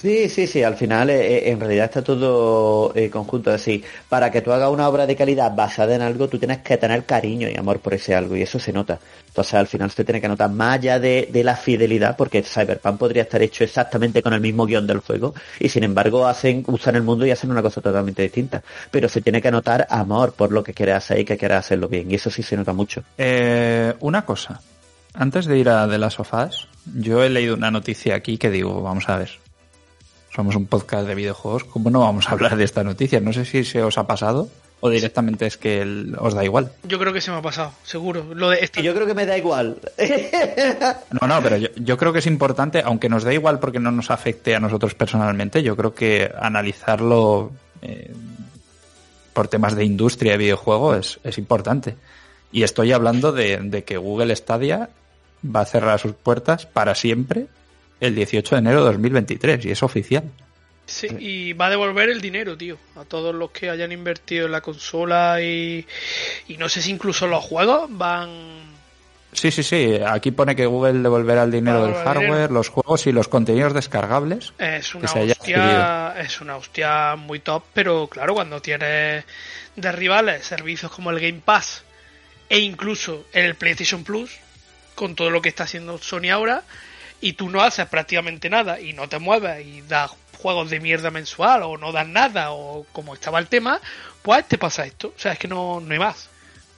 [0.00, 3.82] Sí, sí, sí, al final eh, eh, en realidad está todo eh, conjunto así.
[4.10, 7.06] Para que tú hagas una obra de calidad basada en algo, tú tienes que tener
[7.06, 8.98] cariño y amor por ese algo y eso se nota.
[9.26, 13.22] Entonces al final se tiene que notar más allá de, la fidelidad, porque Cyberpunk podría
[13.22, 17.02] estar hecho exactamente con el mismo guion del juego y sin embargo hacen, usan el
[17.02, 18.62] mundo y hacen una cosa totalmente distinta.
[18.90, 21.88] Pero se tiene que notar amor por lo que quiere hacer y que quiere hacerlo
[21.88, 23.02] bien y eso sí se nota mucho.
[24.00, 24.60] una cosa,
[25.14, 28.82] antes de ir a de las sofás, yo he leído una noticia aquí que digo,
[28.82, 29.45] vamos a ver
[30.36, 33.20] somos un podcast de videojuegos, ¿cómo no vamos a hablar de esta noticia?
[33.20, 36.72] No sé si se os ha pasado o directamente es que os da igual.
[36.84, 38.34] Yo creo que se me ha pasado, seguro.
[38.34, 39.78] Lo de Yo creo que me da igual.
[41.18, 44.10] no, no, pero yo, creo que es importante, aunque nos da igual porque no nos
[44.10, 48.12] afecte a nosotros personalmente, yo creo que analizarlo eh,
[49.32, 51.96] por temas de industria de videojuego es, es importante.
[52.52, 54.90] Y estoy hablando de, de que Google Stadia
[55.42, 57.46] va a cerrar sus puertas para siempre
[58.00, 60.24] el 18 de enero de 2023 y es oficial.
[60.86, 64.52] Sí, y va a devolver el dinero, tío, a todos los que hayan invertido en
[64.52, 65.84] la consola y,
[66.46, 68.76] y no sé si incluso los juegos van...
[69.32, 73.12] Sí, sí, sí, aquí pone que Google devolverá el dinero del hardware, los juegos y
[73.12, 74.54] los contenidos descargables.
[74.56, 79.24] Es una hostia, es una hostia muy top, pero claro, cuando tienes
[79.74, 81.82] de rivales servicios como el Game Pass
[82.48, 84.38] e incluso el PlayStation Plus,
[84.94, 86.62] con todo lo que está haciendo Sony ahora,
[87.20, 91.10] y tú no haces prácticamente nada y no te mueves y das juegos de mierda
[91.10, 93.80] mensual o no das nada o como estaba el tema,
[94.22, 95.08] pues te pasa esto.
[95.16, 96.28] O sea, es que no, no hay más.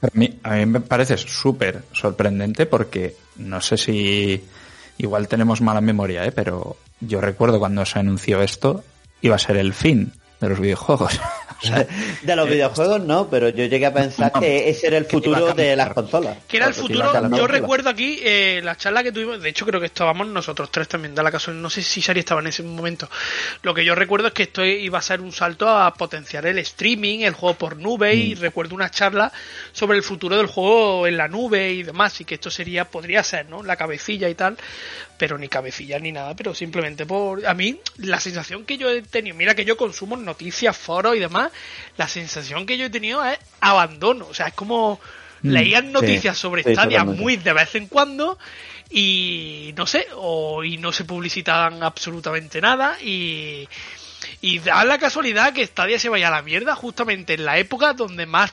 [0.00, 4.44] A mí, a mí me parece súper sorprendente porque no sé si
[4.98, 6.32] igual tenemos mala memoria, ¿eh?
[6.32, 8.84] pero yo recuerdo cuando se anunció esto
[9.20, 11.20] iba a ser el fin de los videojuegos.
[12.22, 15.76] de los videojuegos no, pero yo llegué a pensar que ese era el futuro de
[15.76, 16.38] las consolas.
[16.46, 19.80] Que era el futuro, yo recuerdo aquí eh, la charla que tuvimos, de hecho creo
[19.80, 22.62] que estábamos nosotros tres también, da la caso, no sé si Sari estaba en ese
[22.62, 23.08] momento.
[23.62, 26.58] Lo que yo recuerdo es que esto iba a ser un salto a potenciar el
[26.58, 28.40] streaming, el juego por nube, y mm.
[28.40, 29.32] recuerdo una charla
[29.72, 33.22] sobre el futuro del juego en la nube y demás, y que esto sería, podría
[33.22, 33.62] ser, ¿no?
[33.62, 34.56] La cabecilla y tal,
[35.18, 37.44] pero ni cabecilla ni nada, pero simplemente por...
[37.46, 41.18] A mí, la sensación que yo he tenido, mira que yo consumo noticias, foros y
[41.18, 41.50] demás,
[41.96, 44.28] la sensación que yo he tenido es abandono.
[44.28, 45.00] O sea, es como
[45.42, 48.38] mm, leían noticias sobre Stadia muy de vez en cuando
[48.90, 53.68] y no sé, o y no se publicitaban absolutamente nada y
[54.40, 57.92] Y da la casualidad que Stadia se vaya a la mierda justamente en la época
[57.92, 58.52] donde más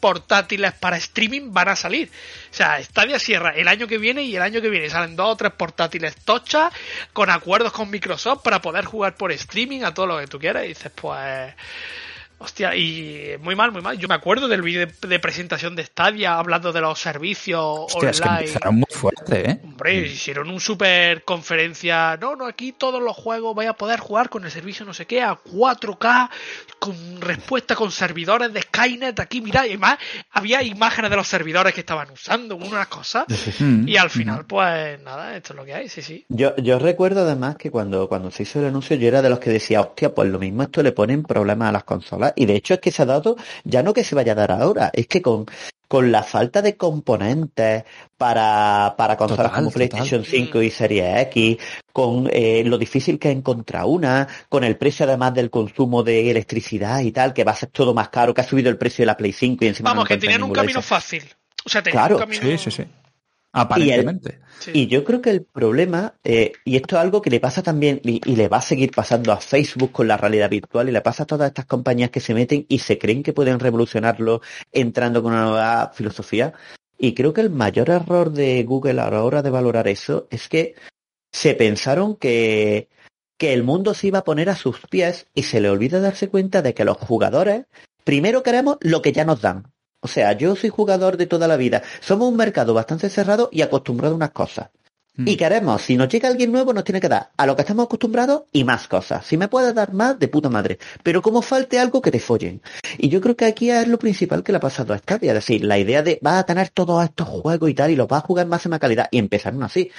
[0.00, 2.10] portátiles para streaming van a salir.
[2.50, 5.32] O sea, Stadia cierra el año que viene y el año que viene salen dos
[5.32, 6.72] o tres portátiles tochas
[7.12, 10.64] con acuerdos con Microsoft para poder jugar por streaming a todo lo que tú quieras.
[10.64, 11.54] Y dices, pues
[12.42, 13.96] Hostia, y muy mal, muy mal.
[13.98, 18.44] Yo me acuerdo del vídeo de, presentación de Stadia hablando de los servicios online.
[18.44, 19.60] Es que muy fuerte, ¿eh?
[19.62, 20.04] Hombre, mm.
[20.06, 22.16] hicieron un super conferencia.
[22.20, 25.06] No, no, aquí todos los juegos voy a poder jugar con el servicio no sé
[25.06, 26.30] qué a 4K,
[26.80, 29.20] con respuesta con servidores de Skynet.
[29.20, 29.98] Aquí, mira, y más,
[30.32, 33.24] había imágenes de los servidores que estaban usando, unas cosas.
[33.60, 33.86] Mm.
[33.86, 36.24] y al final, pues nada, esto es lo que hay, sí, sí.
[36.28, 39.38] Yo, yo recuerdo además que cuando, cuando se hizo el anuncio, yo era de los
[39.38, 42.56] que decía, hostia, pues lo mismo esto le ponen problemas a las consolas y de
[42.56, 45.06] hecho es que se ha dado, ya no que se vaya a dar ahora, es
[45.06, 45.46] que con,
[45.88, 47.84] con la falta de componentes
[48.16, 51.58] para, para consolas como PlayStation 5 y Series X,
[51.92, 56.30] con eh, lo difícil que es encontrar una, con el precio además del consumo de
[56.30, 59.02] electricidad y tal, que va a ser todo más caro, que ha subido el precio
[59.02, 61.24] de la Play 5 y encima Vamos, que tenían un camino fácil.
[61.64, 62.16] O sea, tenían claro.
[62.16, 62.42] un camino...
[62.42, 62.84] Sí, sí, sí.
[63.52, 64.40] Aparentemente.
[64.72, 68.00] Y, yo creo que el problema, eh, y esto es algo que le pasa también,
[68.02, 71.24] y, le va a seguir pasando a Facebook con la realidad virtual, y le pasa
[71.24, 74.40] a todas estas compañías que se meten y se creen que pueden revolucionarlo
[74.72, 76.54] entrando con una nueva filosofía.
[76.98, 80.48] Y creo que el mayor error de Google a la hora de valorar eso es
[80.48, 80.74] que
[81.32, 82.88] se pensaron que,
[83.36, 86.28] que el mundo se iba a poner a sus pies y se le olvida darse
[86.28, 87.64] cuenta de que los jugadores
[88.04, 89.72] primero queremos lo que ya nos dan.
[90.04, 91.82] O sea, yo soy jugador de toda la vida.
[92.00, 94.70] Somos un mercado bastante cerrado y acostumbrado a unas cosas.
[95.14, 95.28] Mm.
[95.28, 97.84] Y queremos, si nos llega alguien nuevo, nos tiene que dar a lo que estamos
[97.84, 99.24] acostumbrados y más cosas.
[99.24, 100.78] Si me puede dar más, de puta madre.
[101.04, 102.60] Pero como falte algo, que te follen.
[102.98, 105.30] Y yo creo que aquí es lo principal que le ha pasado a Stadia.
[105.30, 108.08] Es decir, la idea de va a tener todos estos juegos y tal, y los
[108.08, 109.92] va a jugar en máxima calidad, y empezaron así.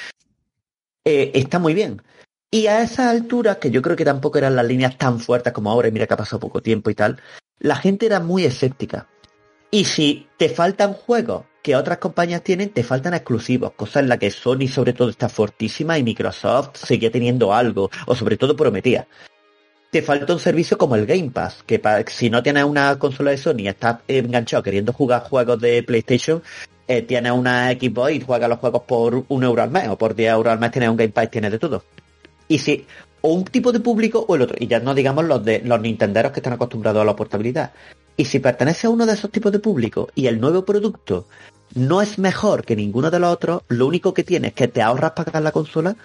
[1.06, 2.02] Eh, está muy bien.
[2.52, 5.72] Y a esas alturas, que yo creo que tampoco eran las líneas tan fuertes como
[5.72, 7.22] ahora, y mira que ha pasado poco tiempo y tal,
[7.60, 9.08] la gente era muy escéptica.
[9.73, 14.19] Y si te faltan juegos que otras compañías tienen, te faltan exclusivos, cosas en las
[14.19, 19.07] que Sony sobre todo está fortísima y Microsoft seguía teniendo algo, o sobre todo prometía.
[19.89, 23.38] Te falta un servicio como el Game Pass, que si no tienes una consola de
[23.38, 26.43] Sony y estás enganchado queriendo jugar juegos de PlayStation,
[26.88, 30.13] eh, tienes una Xbox y juegas los juegos por un euro al mes, o por
[30.13, 31.83] 10 euros al mes tienes un Game Pass tienes de todo.
[32.47, 32.86] Y si,
[33.21, 35.81] o un tipo de público o el otro, y ya no digamos los de los
[35.81, 37.71] nintenderos que están acostumbrados a la portabilidad.
[38.15, 41.28] Y si pertenece a uno de esos tipos de público y el nuevo producto
[41.73, 44.82] no es mejor que ninguno de los otros, lo único que tienes es que te
[44.82, 45.95] ahorras pagar la consola,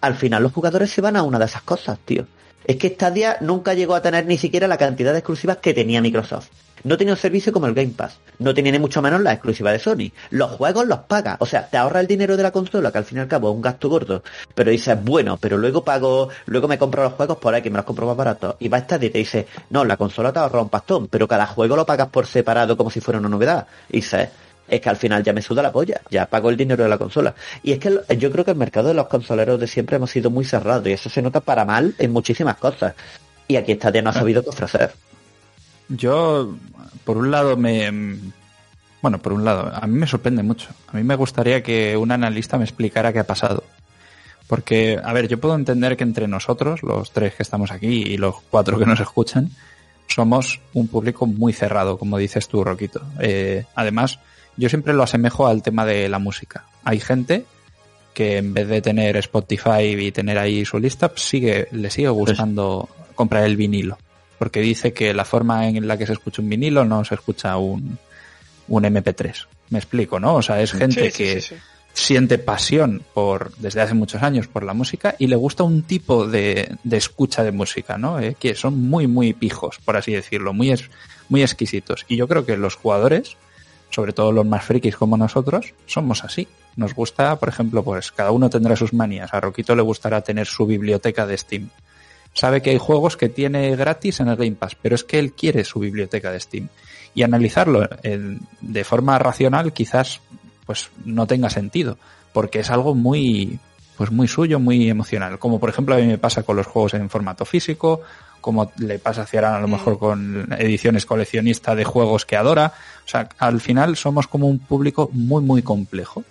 [0.00, 2.26] al final los jugadores se van a una de esas cosas, tío.
[2.64, 6.00] Es que Stadia nunca llegó a tener ni siquiera la cantidad de exclusivas que tenía
[6.00, 6.48] Microsoft.
[6.84, 8.18] No tenía un servicio como el Game Pass.
[8.38, 10.12] No tenía ni mucho menos la exclusiva de Sony.
[10.30, 11.36] Los juegos los paga.
[11.40, 13.50] O sea, te ahorra el dinero de la consola, que al fin y al cabo
[13.50, 14.22] es un gasto gordo.
[14.54, 17.76] Pero dices, bueno, pero luego pago, luego me compro los juegos por ahí, que me
[17.76, 18.56] los compro más baratos.
[18.60, 21.26] Y va a estar y te dice, no, la consola te ahorra un pastón, pero
[21.26, 23.66] cada juego lo pagas por separado como si fuera una novedad.
[23.88, 24.28] Y dices,
[24.68, 26.98] es que al final ya me suda la polla, ya pago el dinero de la
[26.98, 27.34] consola.
[27.62, 30.30] Y es que yo creo que el mercado de los consoleros de siempre hemos sido
[30.30, 32.94] muy cerrados y eso se nota para mal en muchísimas cosas.
[33.48, 34.92] Y aquí ya no ha sabido qué ofrecer.
[35.88, 36.54] Yo,
[37.04, 38.18] por un lado, me.
[39.00, 40.68] Bueno, por un lado, a mí me sorprende mucho.
[40.88, 43.64] A mí me gustaría que un analista me explicara qué ha pasado.
[44.46, 48.16] Porque, a ver, yo puedo entender que entre nosotros, los tres que estamos aquí y
[48.16, 49.50] los cuatro que nos escuchan,
[50.06, 53.02] somos un público muy cerrado, como dices tú, Roquito.
[53.20, 54.18] Eh, además,
[54.56, 56.64] yo siempre lo asemejo al tema de la música.
[56.82, 57.44] Hay gente
[58.14, 62.88] que en vez de tener Spotify y tener ahí su lista, sigue, le sigue gustando
[63.14, 63.98] comprar el vinilo
[64.38, 67.56] porque dice que la forma en la que se escucha un vinilo no se escucha
[67.56, 67.98] un,
[68.68, 69.46] un MP3.
[69.70, 70.36] Me explico, ¿no?
[70.36, 71.42] O sea, es gente que
[71.92, 76.26] siente pasión por, desde hace muchos años por la música y le gusta un tipo
[76.26, 78.20] de, de escucha de música, ¿no?
[78.20, 80.88] Eh, que son muy, muy pijos, por así decirlo, muy, es,
[81.28, 82.06] muy exquisitos.
[82.08, 83.36] Y yo creo que los jugadores,
[83.90, 86.46] sobre todo los más frikis como nosotros, somos así.
[86.76, 89.34] Nos gusta, por ejemplo, pues cada uno tendrá sus manías.
[89.34, 91.68] A Roquito le gustará tener su biblioteca de Steam
[92.38, 95.32] sabe que hay juegos que tiene gratis en el Game Pass, pero es que él
[95.32, 96.68] quiere su biblioteca de Steam.
[97.14, 97.88] Y analizarlo
[98.60, 100.20] de forma racional quizás
[100.64, 101.98] pues no tenga sentido,
[102.32, 103.58] porque es algo muy
[103.96, 105.40] pues muy suyo, muy emocional.
[105.40, 108.02] Como por ejemplo a mí me pasa con los juegos en formato físico,
[108.40, 109.98] como le pasa a a lo mejor mm.
[109.98, 112.72] con ediciones coleccionistas de juegos que adora.
[113.04, 116.22] O sea, al final somos como un público muy muy complejo.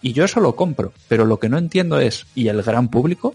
[0.00, 3.34] Y yo eso lo compro, pero lo que no entiendo es, ¿y el gran público?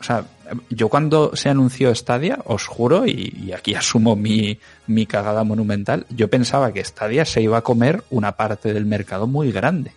[0.00, 0.24] O sea,
[0.70, 6.28] yo cuando se anunció Stadia, os juro, y, aquí asumo mi, mi, cagada monumental, yo
[6.28, 9.92] pensaba que Stadia se iba a comer una parte del mercado muy grande.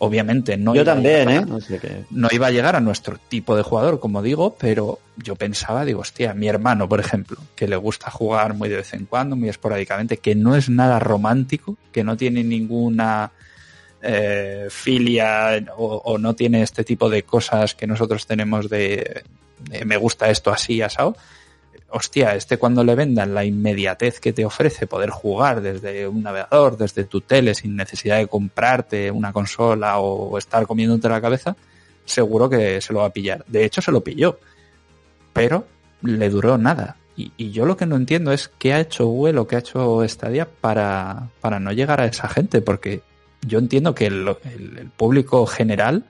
[0.00, 1.50] Obviamente no Yo iba a también, llegar ¿eh?
[1.50, 4.54] a- O sea que- no iba a llegar a nuestro tipo de jugador, como digo,
[4.60, 8.76] pero yo pensaba, digo, hostia, mi hermano, por ejemplo, que le gusta jugar muy de
[8.76, 13.32] vez en cuando, muy esporádicamente, que no es nada romántico, que no tiene ninguna
[14.02, 19.24] eh, filia o, no tiene este tipo de cosas que nosotros tenemos de,
[19.84, 21.16] me gusta esto así, asado.
[21.90, 26.76] Hostia, este cuando le vendan la inmediatez que te ofrece poder jugar desde un navegador,
[26.76, 31.56] desde tu tele, sin necesidad de comprarte una consola o estar comiéndote la cabeza,
[32.04, 33.44] seguro que se lo va a pillar.
[33.46, 34.38] De hecho, se lo pilló.
[35.32, 35.66] Pero
[36.02, 36.96] le duró nada.
[37.16, 39.60] Y, y yo lo que no entiendo es qué ha hecho Google o qué ha
[39.60, 43.02] hecho Stadia para, para no llegar a esa gente, porque
[43.46, 46.04] yo entiendo que el, el- el público general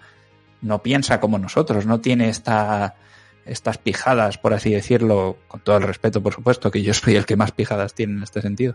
[0.60, 2.96] no piensa como nosotros, no tiene esta,
[3.44, 7.26] estas pijadas, por así decirlo, con todo el respeto, por supuesto, que yo soy el
[7.26, 8.74] que más pijadas tiene en este sentido.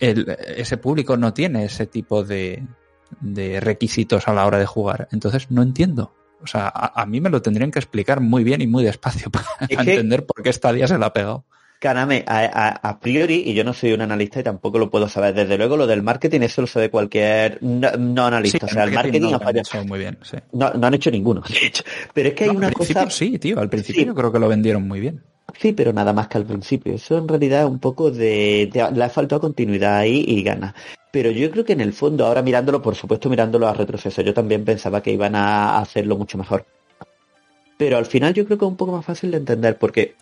[0.00, 2.64] El- ese público no tiene ese tipo de,
[3.20, 5.08] de requisitos a la hora de jugar.
[5.12, 6.14] Entonces no entiendo.
[6.42, 9.30] O sea, a, a mí me lo tendrían que explicar muy bien y muy despacio
[9.30, 11.44] para, Es para que- entender por qué esta día se la ha pegado.
[11.86, 15.08] Caname, a, a- a priori, y yo no soy un analista y tampoco lo puedo
[15.08, 18.66] saber, desde luego lo del marketing eso lo sabe cualquier no, no analista.
[18.66, 19.58] o sea, el marketing no fallado.
[19.60, 20.36] hecho muy bien, sí.
[20.52, 21.84] No, no han hecho ninguno, de hecho.
[22.12, 23.10] Pero es que hay No, una al principio cosa...
[23.16, 24.06] sí, tío, al principio Sí.
[24.08, 25.22] yo creo que lo vendieron muy bien.
[25.60, 26.92] Sí, pero nada más que al principio.
[26.94, 30.74] Eso en realidad es un poco de, de- le ha faltado continuidad ahí y ganas.
[31.12, 34.34] Pero yo creo que en el fondo, ahora mirándolo, por supuesto mirándolo a retroceso, yo
[34.34, 36.66] también pensaba que iban a hacerlo mucho mejor.
[37.78, 40.16] Pero al final yo creo que es un poco más fácil de entender porque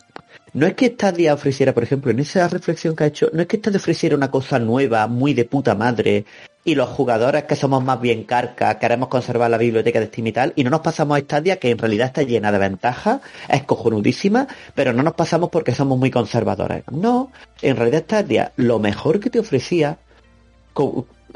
[0.55, 3.49] no es que Stadia ofreciera, por ejemplo, en esa reflexión que ha hecho, no es
[3.49, 6.25] que Stadia ofreciera una cosa nueva, muy de puta madre,
[6.65, 10.33] y los jugadores que somos más bien carcas, queremos conservar la biblioteca de Steam y
[10.33, 13.65] tal, y no nos pasamos a Stadia, que en realidad está llena de ventajas, es
[13.65, 16.85] cojonudísima, pero no nos pasamos porque somos muy conservadores.
[16.91, 19.99] No, en realidad Stadia, lo mejor que te ofrecía,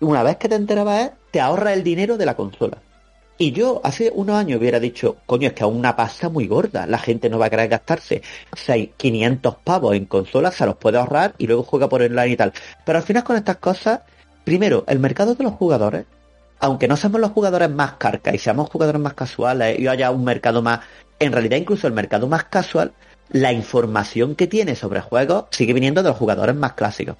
[0.00, 2.78] una vez que te enterabas, te ahorra el dinero de la consola.
[3.40, 6.86] Y yo hace unos años hubiera dicho, coño, es que a una pasta muy gorda.
[6.86, 8.20] La gente no va a querer gastarse
[8.52, 12.36] 6, 500 pavos en consolas, se los puede ahorrar y luego juega por online y
[12.36, 12.52] tal.
[12.84, 14.00] Pero al final con estas cosas,
[14.42, 16.04] primero, el mercado de los jugadores,
[16.58, 20.24] aunque no seamos los jugadores más carcas y seamos jugadores más casuales y haya un
[20.24, 20.80] mercado más,
[21.20, 22.92] en realidad incluso el mercado más casual,
[23.30, 27.16] la información que tiene sobre juegos sigue viniendo de los jugadores más clásicos.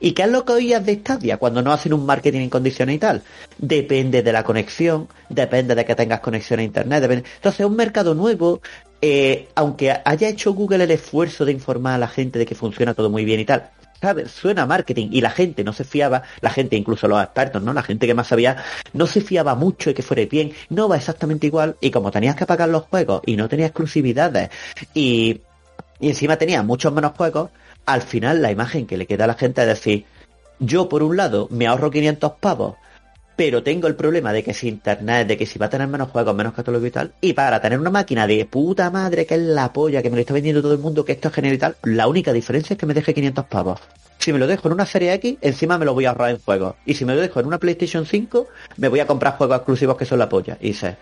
[0.00, 2.96] ¿Y qué es lo que oías de Stadia cuando no hacen un marketing en condiciones
[2.96, 3.22] y tal?
[3.58, 7.28] Depende de la conexión, depende de que tengas conexión a internet, depende...
[7.36, 8.60] Entonces un mercado nuevo,
[9.00, 12.94] eh, aunque haya hecho Google el esfuerzo de informar a la gente de que funciona
[12.94, 13.70] todo muy bien y tal,
[14.02, 14.32] ¿sabes?
[14.32, 17.72] Suena marketing y la gente no se fiaba, la gente, incluso los expertos, ¿no?
[17.72, 18.56] La gente que más sabía,
[18.92, 22.34] no se fiaba mucho de que fuera bien, no va exactamente igual y como tenías
[22.34, 24.50] que pagar los juegos y no tenía exclusividades
[24.92, 25.40] y,
[26.00, 27.50] y encima tenía muchos menos juegos,
[27.86, 30.04] al final la imagen que le queda a la gente es decir,
[30.58, 32.76] yo por un lado me ahorro 500 pavos,
[33.36, 36.10] pero tengo el problema de que si internet, de que si va a tener menos
[36.10, 39.40] juegos, menos catálogo y tal, y para tener una máquina de puta madre que es
[39.40, 41.58] la polla, que me lo está vendiendo todo el mundo, que esto es genial y
[41.58, 43.80] tal, la única diferencia es que me deje 500 pavos.
[44.18, 46.38] Si me lo dejo en una serie X, encima me lo voy a ahorrar en
[46.38, 46.76] juegos.
[46.86, 49.96] Y si me lo dejo en una PlayStation 5, me voy a comprar juegos exclusivos
[49.96, 50.56] que son la polla.
[50.60, 50.94] Y dices,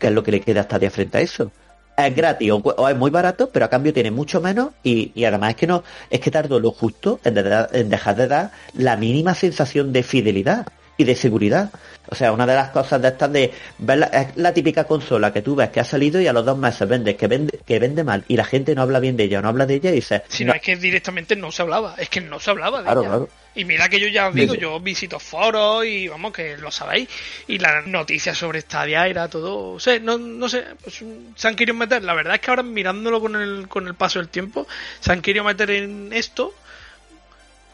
[0.00, 1.52] ¿qué es lo que le queda hasta día frente a eso?
[1.96, 5.50] Es gratis o, es muy barato, pero a cambio tiene mucho menos y, y además
[5.50, 8.96] es que no, es que tardó lo justo en, de- en dejar de dar la
[8.96, 10.66] mínima sensación de fidelidad
[10.98, 11.70] y de seguridad.
[12.08, 15.32] O sea, una de las cosas de estas de ver la, es la típica consola
[15.32, 17.78] que tú ves que ha salido y a los dos meses vendes que vende, que
[17.78, 19.94] vende mal y la gente no habla bien de ella no habla de ella y
[19.96, 22.78] dices, Si no, no, es que directamente no se hablaba, es que no se hablaba
[22.78, 23.08] de Claro, ella.
[23.10, 23.28] claro.
[23.54, 24.60] Y mira que yo ya os digo, Sí.
[24.60, 27.08] yo visito foros y vamos, que lo sabéis.
[27.48, 29.70] Y las noticias sobre Stadia era todo.
[29.72, 31.02] O sea, no, no sé, pues,
[31.36, 32.04] se han querido meter.
[32.04, 34.66] La verdad es que ahora mirándolo con el, con el paso del tiempo,
[35.00, 36.52] se han querido meter en esto.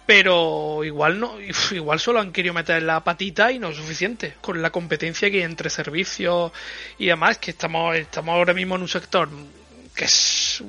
[0.07, 1.37] Pero igual no,
[1.71, 4.35] igual solo han querido meter la patita y no es suficiente.
[4.41, 6.53] Con la competencia que hay entre servicios
[6.99, 9.29] y demás, que estamos, estamos ahora mismo en un sector
[9.95, 10.63] que es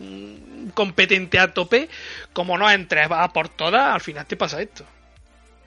[0.74, 1.90] competente a tope,
[2.34, 4.86] como no entres a por todas, al final te pasa esto.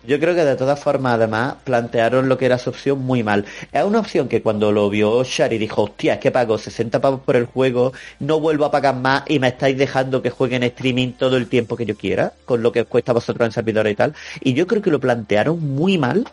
[0.06, 3.44] Yo creo que de todas formas, además, plantearon lo que era su opción muy mal.
[3.72, 7.20] Es una opción que cuando lo vio Shari dijo, hostia, es que pago 60 pavos
[7.22, 10.62] por el juego, no vuelvo a pagar más y me estáis dejando que juegue en
[10.62, 13.92] streaming todo el tiempo que yo quiera, con lo que os cuesta vosotros en servidores
[13.92, 14.14] y tal.
[14.40, 16.24] Y yo creo que lo plantearon muy mal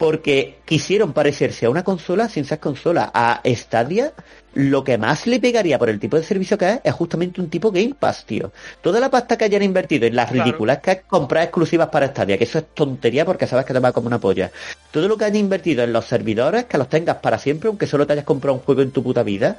[0.00, 3.10] porque quisieron parecerse a una consola sin ser consola.
[3.12, 4.14] A Stadia,
[4.54, 7.48] lo que más le pegaría por el tipo de servicio que es, es justamente un
[7.48, 8.52] tipo Game Pass, tío.
[8.82, 10.44] Toda la pasta que hayan invertido en las Claro.
[10.44, 13.78] ridículas que es comprar exclusivas para Stadia, que eso es tontería porque sabes que te
[13.78, 14.50] va como una polla.
[14.90, 18.06] Todo lo que hayan invertido en los servidores, que los tengas para siempre, aunque solo
[18.06, 19.56] te hayas comprado un juego en tu puta vida,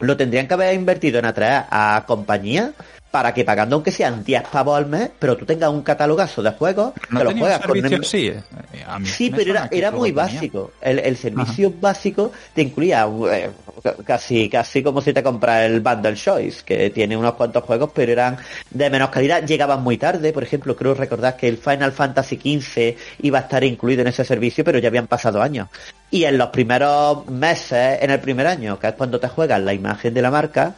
[0.00, 2.70] lo tendrían que haber invertido en atraer a compañías
[3.14, 6.50] para que pagando aunque sean 10 pavos al mes, pero tú tengas un catalogazo de
[6.50, 8.42] juegos No que los un juegas con el- eh.
[8.88, 10.24] A mí Sí, me pero era, era muy tenía.
[10.24, 10.72] básico.
[10.80, 13.50] El, el servicio básico te incluía eh,
[14.04, 18.10] casi casi como si te compras el Bundle Choice, que tiene unos cuantos juegos, pero
[18.10, 18.36] eran
[18.72, 19.44] de menos calidad.
[19.46, 23.62] Llegaban muy tarde, por ejemplo, creo recordar que el Final Fantasy XV iba a estar
[23.62, 25.68] incluido en ese servicio, pero ya habían pasado años.
[26.10, 29.72] Y en los primeros meses, en el primer año, que es cuando te juegas la
[29.72, 30.74] imagen de la marca,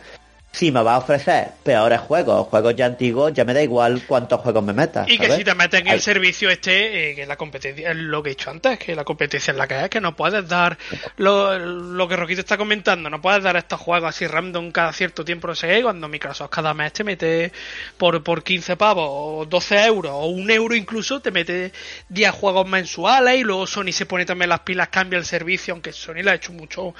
[0.56, 4.40] si me va a ofrecer peores juegos, juegos ya antiguos, ya me da igual cuántos
[4.40, 5.06] juegos me metas.
[5.06, 8.22] Y que si te metes en el servicio este, eh, que la competencia, es lo
[8.22, 10.78] que he dicho antes, que la competencia es la que es, que no puedes dar
[11.18, 15.26] lo, lo que Roquito está comentando, no puedes dar estos juegos así random cada cierto
[15.26, 17.52] tiempo, no sé qué, cuando Microsoft cada mes te mete
[17.98, 21.70] por, por 15 pavos, o 12 euros, o un euro incluso, te mete
[22.08, 25.92] 10 juegos mensuales y luego Sony se pone también las pilas, cambia el servicio, aunque
[25.92, 26.94] Sony lo ha hecho mucho,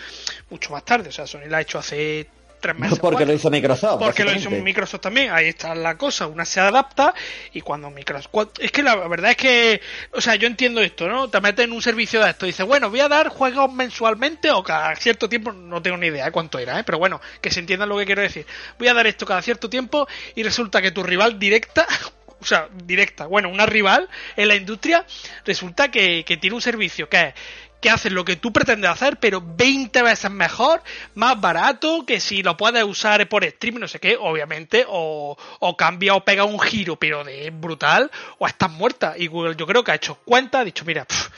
[0.50, 2.28] mucho más tarde, o sea, Sony lo ha hecho hace
[2.66, 2.98] tres meses.
[2.98, 4.00] Porque lo hizo Microsoft.
[4.00, 4.50] Porque lo hizo.
[4.50, 7.14] Microsoft también, ahí está la cosa, una se adapta
[7.52, 8.28] y cuando Microsoft...
[8.58, 9.80] Es que la verdad es que,
[10.12, 11.28] o sea, yo entiendo esto, ¿no?
[11.28, 14.50] Te metes en un servicio de esto y dices, bueno, voy a dar juegos mensualmente
[14.50, 16.84] o cada cierto tiempo, no tengo ni idea de cuánto era, ¿eh?
[16.84, 18.46] Pero bueno, que se entienda lo que quiero decir.
[18.78, 21.86] Voy a dar esto cada cierto tiempo y resulta que tu rival directa...
[22.38, 25.06] O sea, directa, bueno, una rival en la industria
[25.46, 27.34] resulta que, que tiene un servicio que es
[27.80, 30.82] que hace lo que tú pretendes hacer, pero 20 veces mejor,
[31.14, 35.76] más barato, que si lo puedes usar por stream, no sé qué, obviamente, o, o
[35.76, 39.14] cambia o pega un giro, pero de brutal, o estás muerta.
[39.16, 41.30] Y Google yo creo que ha hecho cuenta, ha dicho, mira, pf,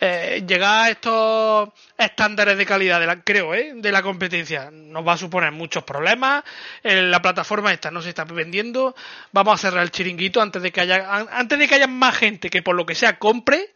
[0.00, 3.72] eh, llegar a estos estándares de calidad, de la, creo, ¿eh?
[3.76, 6.42] de la competencia, nos va a suponer muchos problemas,
[6.82, 8.96] eh, la plataforma esta no se está vendiendo,
[9.30, 12.16] vamos a cerrar el chiringuito antes de que haya, an- antes de que haya más
[12.16, 13.70] gente que por lo que sea compre,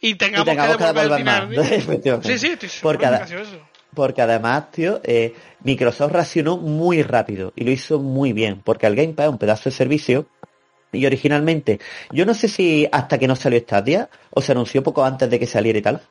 [0.00, 2.22] y tengamos, y tengamos que devolver dinero.
[2.22, 3.58] Sí, sí, estoy Porque eso.
[3.94, 8.94] Porque además, tío, eh, Microsoft reaccionó muy rápido y lo hizo muy bien, porque el
[8.94, 10.26] Game Pass es un pedazo de servicio
[10.92, 11.80] y originalmente,
[12.12, 15.38] yo no sé si hasta que no salió Stadia o se anunció poco antes de
[15.38, 16.02] que saliera y tal,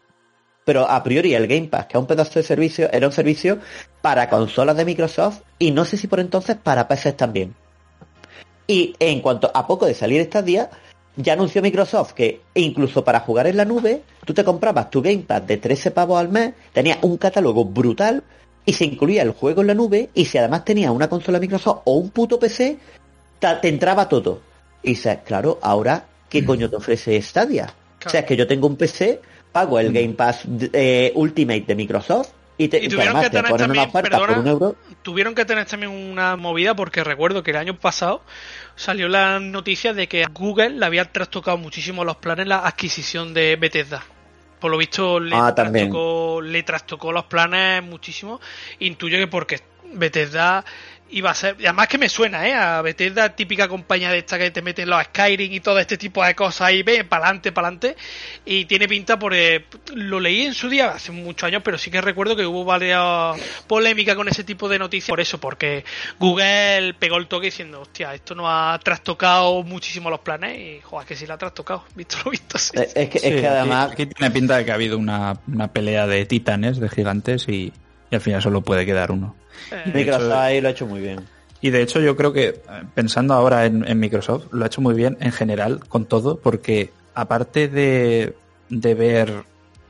[0.66, 3.60] pero a priori el Game Pass, que es un pedazo de servicio, era un servicio
[4.02, 7.56] para consolas de Microsoft y no sé si por entonces para PCs también.
[8.68, 10.70] Y en cuanto a poco de salir Stadia,
[11.18, 15.42] ya anunció Microsoft que incluso para jugar en la nube, tú te comprabas tu Gamepad
[15.42, 18.24] de 13 pavos al mes, tenía un catálogo brutal
[18.66, 21.82] y se incluía el juego en la nube y si además tenía una consola Microsoft
[21.86, 22.78] o un puto PC,
[23.40, 24.42] te entraba todo.
[24.84, 27.74] Y dices, claro, ahora, ¿qué coño te ofrece Stadia?
[28.06, 29.20] O sea, es que yo tengo un PC,
[29.52, 30.44] pago el Game Pass
[30.74, 34.40] eh, Ultimate de Microsoft y, te, Y y que tuvieron que te tener también, perdona,
[34.40, 34.76] un euro.
[35.04, 38.24] tuvieron que tener también una movida porque recuerdo que el año pasado
[38.76, 43.56] salió la noticia de que Google le había trastocado muchísimo los planes la adquisición de
[43.58, 44.04] Bethesda.
[44.60, 48.42] Por lo visto le, Ah, trastocó, le trastocó los planes muchísimo.
[48.80, 49.62] Intuyo que porque
[49.94, 50.66] Bethesda
[51.10, 51.56] iba a ser...
[51.60, 52.54] y Además que me suena, ¿eh?
[52.54, 56.24] A Bethesda, típica compañía de esta que te meten los Skyrim y todo este tipo
[56.24, 57.96] de cosas ahí, ve, para adelante, para adelante.
[58.46, 59.34] Y tiene pinta por...
[59.34, 62.64] eh, lo leí en su día, hace muchos años, pero sí que recuerdo que hubo
[62.66, 65.10] varias polémica con ese tipo de noticias.
[65.10, 65.84] Por eso, porque
[66.20, 70.60] Google pegó el toque diciendo, hostia, esto no ha trastocado muchísimo los planes.
[70.60, 71.86] Y, joder, que sí la ha trastocado.
[71.96, 72.72] Visto lo visto, sí.
[72.76, 73.92] Eh, Es que, Sí, es que aquí- además...
[73.92, 77.72] Aquí, tiene pinta de que ha habido una, una pelea de titanes, de gigantes, y,
[78.10, 79.36] y al final solo puede quedar uno.
[79.72, 81.26] Eh, Microsoft hecho- ahí lo ha hecho muy bien.
[81.62, 82.62] Y de hecho yo creo que, eh,
[82.94, 86.92] pensando ahora en, en Microsoft, lo ha hecho muy bien en general con todo, porque
[87.16, 88.36] aparte de,
[88.70, 89.44] de ver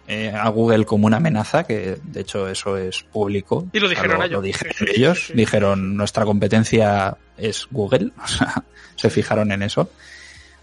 [0.07, 3.67] eh, a Google como una amenaza, que de hecho eso es público.
[3.73, 4.31] Y lo dijeron lo, ellos.
[4.37, 5.33] lo dijeron Sí, sí, sí, ellos, sí.
[5.33, 8.63] dijeron nuestra competencia es Google, o sea,
[8.95, 9.89] se fijaron en eso.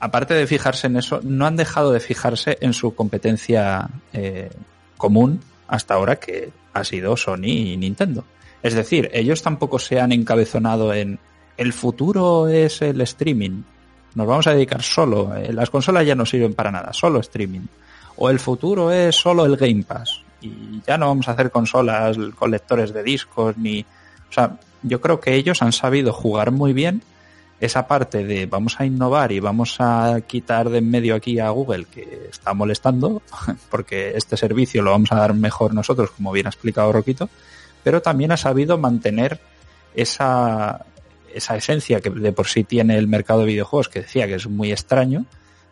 [0.00, 4.50] Aparte de fijarse en eso, no han dejado de fijarse en su competencia eh,
[4.96, 8.24] común hasta ahora, que ha sido Sony y Nintendo.
[8.62, 11.18] Es decir, ellos tampoco se han encabezonado en
[11.56, 13.62] el futuro es el streaming.
[14.14, 17.66] Nos vamos a dedicar solo, eh, las consolas ya no sirven para nada, solo streaming.
[18.16, 20.22] O el futuro es solo el Game Pass.
[20.40, 23.80] Y ya no vamos a hacer consolas con lectores de discos ni...
[23.80, 27.02] O sea, yo creo que ellos han sabido jugar muy bien
[27.64, 31.50] esa parte de vamos a innovar y vamos a quitar de en medio aquí a
[31.50, 33.22] Google que está molestando,
[33.70, 37.28] porque este servicio lo vamos a dar mejor nosotros, como bien ha explicado Roquito,
[37.82, 39.40] pero también ha sabido mantener
[39.94, 40.84] esa,
[41.32, 44.46] esa esencia que de por sí tiene el mercado de videojuegos, que decía que es
[44.46, 45.24] muy extraño,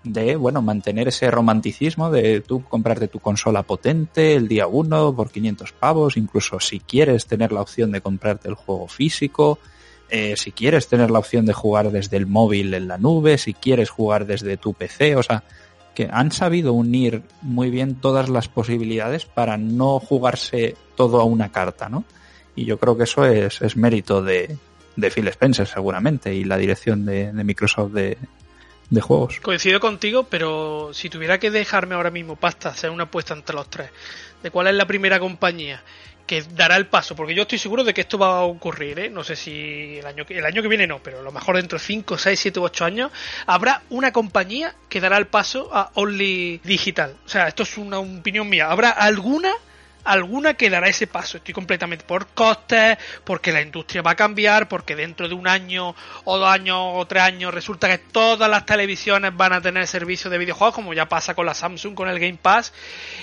[0.05, 5.31] de, bueno, mantener ese romanticismo de tú comprarte tu consola potente el día uno por
[5.31, 9.59] 500 pavos, incluso si quieres tener la opción de comprarte el juego físico,
[10.15, 13.55] eh, si quieres tener la opción de jugar desde el móvil en la nube, si
[13.55, 15.43] quieres jugar desde tu PC, o sea,
[15.95, 21.51] que han sabido unir muy bien todas las posibilidades para no jugarse todo a una
[21.51, 22.05] carta, ¿no?
[22.55, 24.59] Y yo creo que eso es, es mérito de,
[24.97, 28.19] de Phil Spencer seguramente y la dirección de, Microsoft de,
[28.91, 29.41] de juegos.
[29.41, 33.71] Coincido contigo, pero si tuviera que dejarme ahora mismo pasta, hacer una apuesta entre los
[33.71, 33.89] tres,
[34.43, 35.83] de cuál es la primera compañía
[36.33, 39.11] que dará el paso, porque yo estoy seguro de que esto va a ocurrir, ¿eh?
[39.11, 41.79] no sé si el año, el año que viene no, pero a lo mejor dentro
[41.79, 43.13] de 5, 6, 7 u 8 años
[43.45, 47.17] habrá una compañía que dará el paso a Only Digital.
[47.27, 48.71] O sea, esto es una opinión mía.
[48.71, 49.53] Habrá alguna
[50.05, 51.37] alguna que dará ese paso.
[51.37, 55.95] Estoy completamente por costes, porque la industria va a cambiar, porque dentro de un año
[56.25, 60.31] o dos años o tres años resulta que todas las televisiones van a tener servicio
[60.31, 62.73] de videojuegos, como ya pasa con la Samsung, con el Game Pass.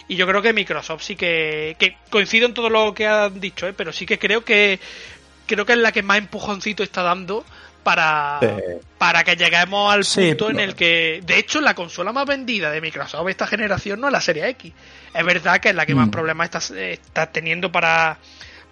[0.08, 3.68] Y yo creo que Microsoft sí que, que coincido en todo lo que han dicho,
[3.68, 3.74] ¿eh?
[3.74, 4.80] pero sí que creo que
[5.46, 7.44] creo que es la que más empujoncito está dando
[7.84, 8.40] para,
[8.98, 12.82] para que lleguemos al punto en el que, de hecho, la consola más vendida de
[12.82, 14.74] Microsoft esta generación no es la Serie X.
[15.14, 16.12] Es verdad que es la que más mm.
[16.12, 18.18] problemas está, está, teniendo para,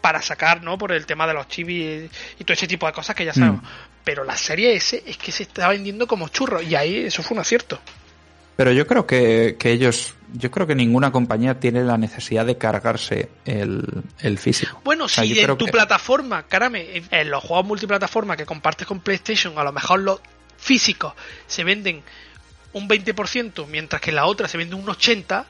[0.01, 0.77] para sacar, ¿no?
[0.77, 1.69] Por el tema de los chips
[2.39, 3.63] y, todo ese tipo de cosas que ya sabemos.
[3.63, 3.67] Mm.
[4.03, 7.35] Pero la Serie S es que se está vendiendo como churro y ahí eso fue
[7.35, 7.79] un acierto.
[8.57, 13.29] Pero yo creo que, ellos, yo creo que ninguna compañía tiene la necesidad de cargarse
[13.45, 14.81] el, físico.
[14.83, 19.63] Bueno, si en tu plataforma, carame, en los juegos multiplataforma que compartes con PlayStation, a
[19.63, 20.21] lo mejor los
[20.57, 21.13] físicos
[21.45, 22.01] se venden
[22.73, 25.45] un 20%, mientras que la otra se vende un 80%,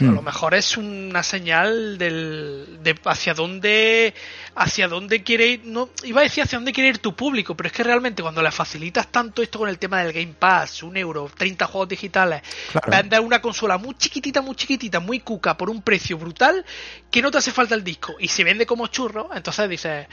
[0.00, 0.24] a lo hmm.
[0.24, 4.14] mejor es una señal del, de hacia dónde
[4.56, 7.68] hacia dónde quiere ir no iba a decir hacia dónde quiere ir tu público pero
[7.68, 10.96] es que realmente cuando le facilitas tanto esto con el tema del Game Pass un
[10.96, 12.42] euro 30 juegos digitales
[12.88, 16.64] vender una consola muy chiquitita muy chiquitita muy cuca por un precio brutal
[17.10, 20.06] que no te hace falta el disco y se vende como churro entonces dices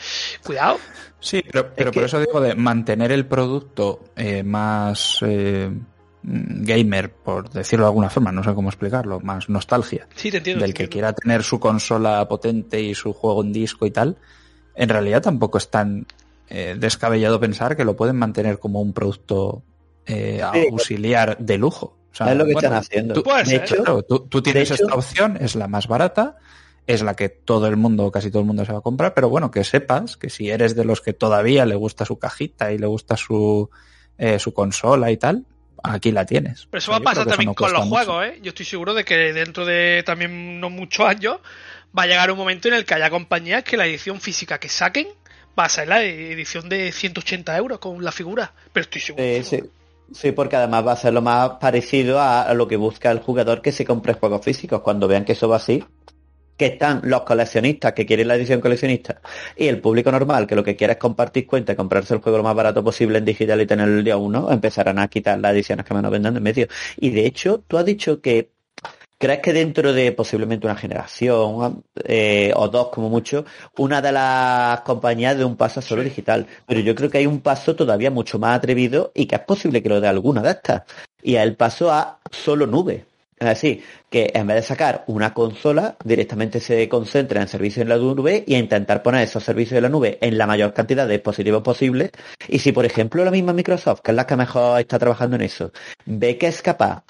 [0.43, 0.79] cuidado
[1.19, 5.71] sí pero, pero por eso digo de mantener el producto eh, más eh
[6.23, 10.07] gamer, por decirlo de alguna forma, no sé cómo explicarlo, más nostalgia.
[10.21, 14.17] del que quiera tener su consola potente y su juego en disco y tal,
[14.75, 16.05] en realidad tampoco es tan
[16.49, 19.63] eh, descabellado pensar que lo pueden mantener como un producto
[20.05, 21.97] eh, auxiliar de lujo.
[22.13, 23.21] es lo que están haciendo.
[24.03, 26.37] Tú, tienes esta opción, es la más barata,
[26.87, 29.29] es la que todo el mundo, casi todo el mundo se va a comprar, pero
[29.29, 32.77] bueno, que sepas que si eres de los que todavía le gusta su cajita y
[32.77, 33.69] le gusta su,
[34.17, 35.45] eh, su consola y tal,
[35.83, 36.67] aquí la tienes.
[36.69, 38.39] Pero eso va a pasar también con los juegos, ¿eh?
[38.41, 41.37] Yo estoy seguro de que dentro de también no muchos años
[41.97, 44.69] va a llegar un momento en el que haya compañías que la edición física que
[44.69, 45.07] saquen
[45.57, 48.53] va a ser la edición de 180 euros con la figura.
[48.71, 49.43] Pero estoy seguro.
[49.43, 49.61] sí.
[50.13, 53.61] Sí, porque además va a ser lo más parecido a, lo que busca el jugador
[53.61, 54.81] que se compre juegos físicos.
[54.81, 55.83] Cuando vean que eso va así,
[56.57, 59.21] que están los coleccionistas que quieren la edición coleccionista
[59.55, 62.37] y el público normal que lo que quiere es compartir cuenta y comprarse el juego
[62.37, 65.53] lo más barato posible en digital y tener el día uno, empezarán a quitar las
[65.53, 66.67] ediciones que menos vendan en medio.
[66.97, 68.51] Y de hecho, tú has dicho que
[69.21, 73.45] crees que dentro de posiblemente una generación eh, o dos como mucho,
[73.77, 76.47] una de las compañías de un paso a solo digital.
[76.65, 79.83] Pero yo creo que hay un paso todavía mucho más atrevido y que es posible
[79.83, 80.83] que lo dé alguna de estas.
[81.21, 83.05] Y es el paso a solo nube.
[83.41, 87.89] Es decir, que en vez de sacar una consola, directamente se concentra en servicios en
[87.89, 91.07] la nube y a intentar poner esos servicios en la nube en la mayor cantidad
[91.07, 92.11] de dispositivos posibles.
[92.47, 95.41] Y si, por ejemplo, la misma Microsoft, que es la que mejor está trabajando en
[95.41, 95.71] eso,
[96.05, 97.03] ve que es capaz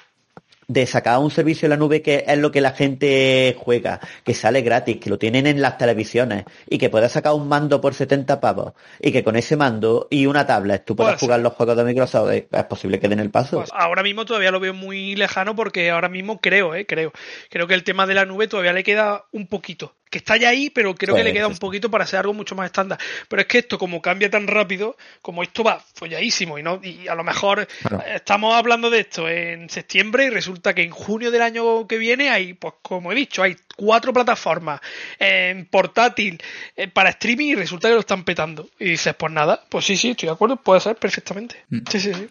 [0.71, 4.33] de sacar un servicio en la nube que es lo que la gente juega, que
[4.33, 7.93] sale gratis, que lo tienen en las televisiones y que puedas sacar un mando por
[7.93, 11.75] 70 pavos y que con ese mando y una tablet tú puedas jugar los juegos
[11.75, 13.57] de Microsoft, eh, es posible que den el paso.
[13.57, 17.11] Pues ahora mismo todavía lo veo muy lejano porque ahora mismo creo, eh, creo,
[17.49, 20.49] creo que el tema de la nube todavía le queda un poquito que está ya
[20.49, 22.99] ahí, pero creo que le queda un poquito para ser algo mucho más estándar.
[23.29, 27.07] Pero es que esto, como cambia tan rápido, como esto va folladísimo, y no, y
[27.07, 27.65] a lo mejor
[28.13, 32.29] estamos hablando de esto en septiembre y resulta que en junio del año que viene
[32.29, 34.81] hay, pues como he dicho, hay cuatro plataformas
[35.17, 36.41] en portátil
[36.75, 38.69] eh, para streaming y resulta que lo están petando.
[38.77, 41.63] Y dices, pues nada, pues sí, sí, estoy de acuerdo, puede ser perfectamente.
[41.69, 41.79] Mm.
[41.89, 42.29] Sí, sí, sí.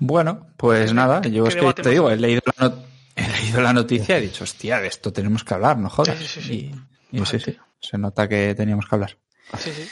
[0.00, 2.74] Bueno, pues nada, yo es que te digo, he leído la,
[3.16, 6.18] he leído la noticia y he dicho, hostia, de esto tenemos que hablar, no jodas.
[6.18, 6.74] Sí, sí, sí.
[7.12, 9.16] Y, sí, sí, se nota que teníamos que hablar.
[9.58, 9.88] Sí, sí.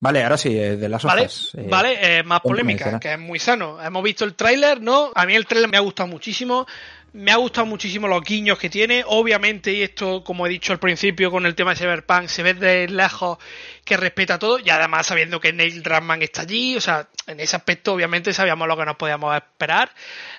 [0.00, 1.52] Vale, ahora sí, eh, de las hojas.
[1.54, 3.82] Vale, eh, vale eh, más polémica, que es muy sano.
[3.82, 5.10] Hemos visto el tráiler, ¿no?
[5.14, 6.66] A mí el tráiler me ha gustado muchísimo.
[7.14, 9.02] Me ha gustado muchísimo los guiños que tiene.
[9.06, 12.54] Obviamente, y esto, como he dicho al principio, con el tema de Cyberpunk, se ve
[12.54, 13.38] de lejos
[13.84, 14.58] que respeta todo.
[14.58, 18.66] Y además, sabiendo que Neil Druckmann está allí, o sea, en ese aspecto, obviamente, sabíamos
[18.66, 19.90] lo que nos podíamos esperar.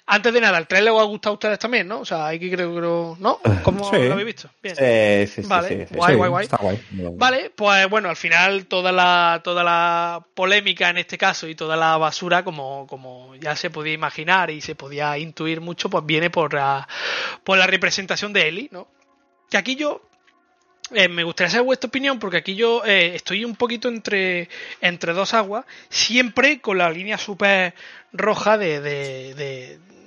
[0.08, 2.00] Antes de nada, el trailer os ha gustado a ustedes también, ¿no?
[2.00, 3.40] O sea, hay que creo, creo ¿no?
[3.64, 4.50] ¿Cómo lo habéis visto?
[4.62, 4.76] Bien.
[4.76, 6.44] Sí, sí, vale, guay, guay, guay.
[6.44, 6.80] Está guay.
[6.92, 11.76] Vale, pues bueno, al final toda la toda la polémica en este caso y toda
[11.76, 16.30] la basura, como, como ya se podía imaginar y se podía intuir mucho, pues viene
[16.30, 16.88] por la,
[17.44, 18.88] por la representación de Eli, ¿no?
[19.50, 20.02] Que aquí yo
[20.92, 24.50] eh, me gustaría saber vuestra opinión porque aquí yo eh, estoy un poquito entre,
[24.82, 27.74] entre dos aguas, siempre con la línea súper
[28.14, 29.34] roja de, de,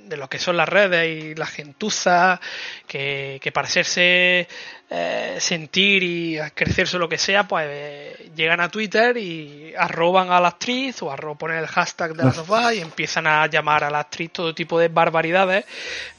[0.06, 2.40] de, lo que son las redes y la gentuza,
[2.86, 4.46] que, que para hacerse
[4.88, 10.48] eh, sentir y crecerse lo que sea, pues llegan a Twitter y arroban a la
[10.48, 13.98] actriz o arro ponen el hashtag de la sofá y empiezan a llamar a la
[14.00, 15.64] actriz todo tipo de barbaridades,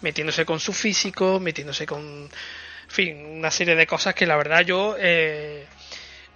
[0.02, 2.30] metiéndose con su físico, metiéndose con
[2.90, 5.66] fin, una serie de cosas que la verdad yo eh,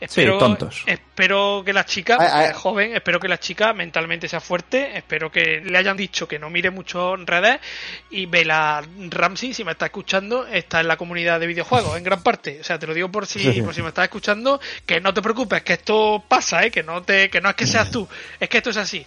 [0.04, 0.84] Espero, tontos.
[0.86, 5.62] Espero que la chica, ay, joven, espero que la chica mentalmente sea fuerte, espero que
[5.62, 7.62] le hayan dicho que no mire mucho en redes
[8.10, 12.22] y Bela Ramsey, si me está escuchando, está en la comunidad de videojuegos, en gran
[12.22, 12.60] parte.
[12.60, 15.22] O sea, te lo digo por si, por si me estás escuchando, que no te
[15.22, 16.72] preocupes, que esto pasa, ¿eh?
[16.72, 18.08] que no te, que no es que seas tú,
[18.40, 19.06] es que esto es así.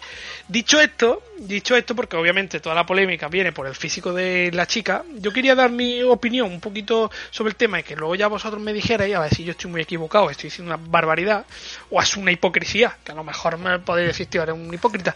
[0.49, 4.67] Dicho esto, dicho esto, porque obviamente toda la polémica viene por el físico de la
[4.67, 8.29] chica, yo quería dar mi opinión un poquito sobre el tema y que luego ya
[8.29, 11.47] vosotros me dijerais, a ver si yo estoy muy equivocado, estoy diciendo una barbaridad
[11.91, 15.15] o es una hipocresía, que a lo mejor me podéis decir, tío, eres un hipócrita.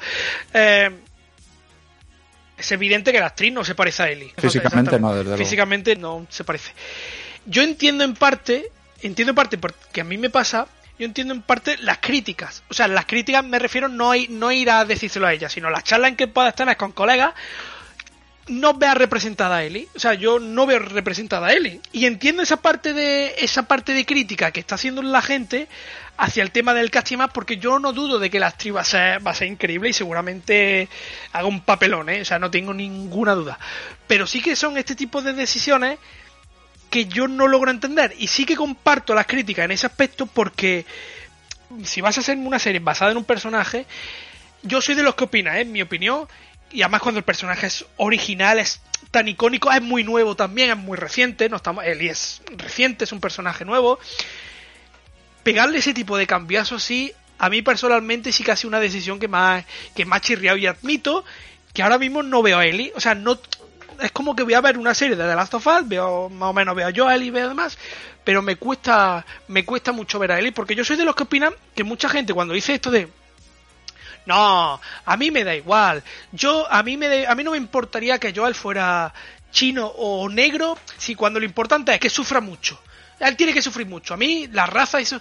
[0.53, 0.91] Eh,
[2.57, 4.33] es evidente que la actriz no se parece a Ellie.
[4.37, 6.73] Físicamente no, desde Físicamente no se parece.
[7.47, 10.66] Yo entiendo en parte, entiendo en parte porque a mí me pasa,
[10.99, 12.62] yo entiendo en parte las críticas.
[12.68, 15.85] O sea, las críticas me refiero no, no ir a decírselo a ella, sino las
[15.85, 17.33] charlas en que puedas tener con colegas
[18.51, 19.89] no vea representada a Ellie.
[19.95, 21.81] O sea, yo no veo representada a Ellie.
[21.93, 25.69] Y entiendo esa parte de esa parte de crítica que está haciendo la gente
[26.17, 28.83] hacia el tema del casting más porque yo no dudo de que la actriz va
[28.83, 30.89] a ser, va a ser increíble y seguramente
[31.33, 32.21] haga un papelón, ¿eh?
[32.21, 33.59] O sea, no tengo ninguna duda.
[34.07, 35.99] Pero sí que son este tipo de decisiones
[36.91, 38.15] que yo no logro entender.
[38.19, 40.85] Y sí que comparto las críticas en ese aspecto porque
[41.85, 43.87] si vas a hacer una serie basada en un personaje,
[44.63, 45.63] yo soy de los que opina, ¿eh?
[45.63, 46.29] en mi opinión,
[46.73, 50.77] y además cuando el personaje es original, es tan icónico, es muy nuevo también, es
[50.77, 53.99] muy reciente, no estamos, Eli es reciente, es un personaje nuevo.
[55.43, 59.18] Pegarle ese tipo de cambiazos sí, a mí personalmente sí que ha sido una decisión
[59.18, 59.64] que más,
[59.95, 61.25] que más chirriado y admito
[61.73, 63.39] que ahora mismo no veo a Eli, o sea, no
[64.01, 66.51] es como que voy a ver una serie de The Last of Us, veo más
[66.51, 67.79] o menos veo yo a Eli y veo demás,
[68.25, 71.25] pero me cuesta me cuesta mucho ver a Eli porque yo soy de los que
[71.25, 73.09] opinan que mucha gente cuando dice esto de
[74.27, 76.03] no, a mí me da igual.
[76.33, 79.12] Yo a mí me a mí no me importaría que Joel fuera
[79.51, 82.81] chino o negro si cuando lo importante es que sufra mucho.
[83.21, 84.14] Él tiene que sufrir mucho.
[84.14, 85.21] A mí, la raza, eso.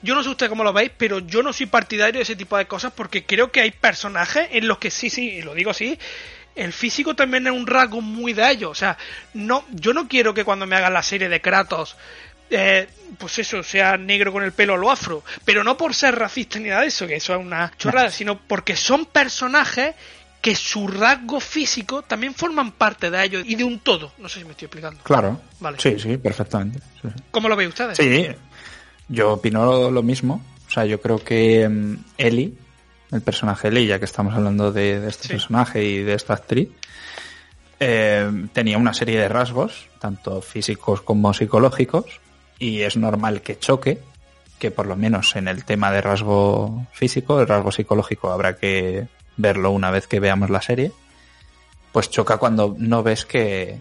[0.00, 2.56] Yo no sé usted cómo lo veis, pero yo no soy partidario de ese tipo
[2.56, 5.70] de cosas porque creo que hay personajes en los que sí, sí, y lo digo
[5.70, 5.98] así,
[6.54, 8.70] el físico también es un rasgo muy de ellos.
[8.70, 8.96] O sea,
[9.34, 11.96] no, yo no quiero que cuando me hagan la serie de Kratos
[12.50, 12.88] eh,
[13.18, 16.58] pues eso, sea negro con el pelo o lo afro, pero no por ser racista
[16.58, 19.94] ni nada de eso, que eso es una chorrada, sino porque son personajes
[20.40, 24.12] que su rasgo físico también forman parte de ellos y de un todo.
[24.18, 25.02] No sé si me estoy explicando.
[25.02, 25.40] Claro.
[25.58, 25.78] Vale.
[25.80, 26.80] Sí, sí, perfectamente.
[27.30, 27.96] ¿Cómo lo veis ustedes?
[27.96, 28.28] Sí,
[29.08, 30.44] yo opino lo mismo.
[30.66, 32.52] O sea, yo creo que um, Ellie,
[33.10, 36.68] el personaje Ellie, ya que estamos hablando de, este personaje y de esta actriz,
[37.80, 42.20] eh, tenía una serie de rasgos, tanto físicos como psicológicos,
[42.64, 43.98] y es normal que choque,
[44.58, 49.06] que por lo menos en el tema de rasgo físico, el rasgo psicológico habrá que
[49.36, 50.90] verlo una vez que veamos la serie,
[51.92, 53.80] pues choca cuando no ves que,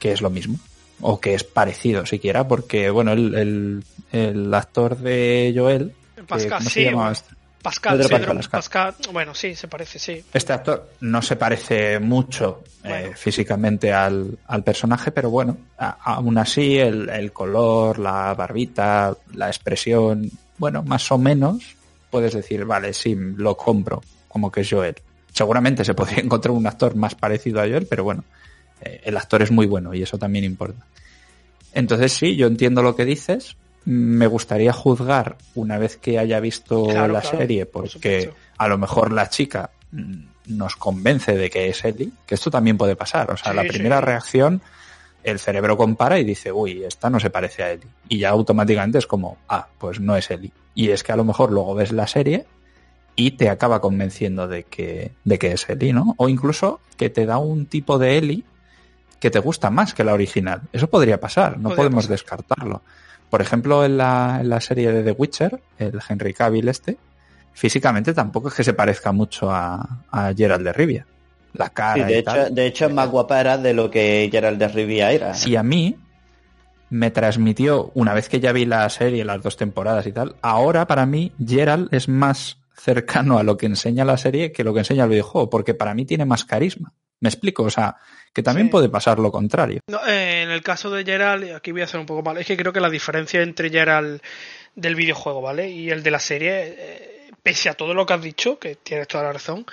[0.00, 0.58] que es lo mismo
[1.00, 5.94] o que es parecido siquiera, porque bueno, el, el, el actor de Joel,
[6.26, 7.12] Pascal, ¿cómo se llama?
[7.12, 7.39] Este?
[7.62, 8.94] Pascal, Pedro Pascal, Pascal.
[9.12, 10.24] bueno, sí, se parece, sí.
[10.32, 12.96] Este actor no se parece mucho eh, bueno.
[12.96, 19.14] eh, físicamente al, al, personaje, pero bueno, a, aún así el, el, color, la barbita,
[19.34, 21.76] la expresión, bueno, más o menos
[22.10, 24.96] puedes decir, vale, sí, lo compro, como que es Joel.
[25.32, 28.24] Seguramente se podría encontrar un actor más parecido a Joel, pero bueno,
[28.80, 30.86] eh, el actor es muy bueno y eso también importa.
[31.72, 36.84] Entonces sí, yo entiendo lo que dices, me gustaría juzgar una vez que haya visto
[36.84, 39.70] claro, la claro, serie, porque por a lo mejor la chica
[40.46, 43.30] nos convence de que es Ellie, que esto también puede pasar.
[43.30, 44.04] O sea, sí, la primera sí.
[44.04, 44.62] reacción,
[45.22, 47.88] el cerebro compara y dice, uy, esta no se parece a Ellie.
[48.08, 50.52] Y ya automáticamente es como, ah, pues no es Ellie.
[50.74, 52.46] Y es que a lo mejor luego ves la serie
[53.16, 56.14] y te acaba convenciendo de que, de que es Ellie, ¿no?
[56.16, 58.44] O incluso que te da un tipo de Ellie
[59.20, 60.62] que te gusta más que la original.
[60.72, 62.10] Eso podría pasar, no podría podemos pasar.
[62.10, 62.82] descartarlo.
[63.30, 66.98] Por ejemplo, en la, en la, serie de The Witcher, el Henry Cavill este,
[67.52, 71.06] físicamente tampoco es que se parezca mucho a, a Gerald de Rivia.
[71.54, 72.54] La cara sí, de, y hecho, tal.
[72.54, 75.32] de hecho es más guapera de lo que Gerald de Rivia era.
[75.46, 75.96] Y a mí
[76.90, 80.86] me transmitió, una vez que ya vi la serie, las dos temporadas y tal, ahora
[80.86, 84.80] para mí Gerald es más cercano a lo que enseña la serie que lo que
[84.80, 86.92] enseña el videojuego, porque para mí tiene más carisma.
[87.20, 87.96] Me explico, o sea,
[88.32, 88.70] que también Sí.
[88.72, 89.80] puede pasar lo contrario.
[89.88, 92.38] No, eh, en el caso de Geralt, aquí voy a hacer un poco mal.
[92.38, 94.22] Es que creo que la diferencia entre Geralt
[94.74, 95.68] del videojuego, ¿vale?
[95.68, 99.08] Y el de la serie, eh, pese a todo lo que has dicho, que tienes
[99.08, 99.66] toda la razón,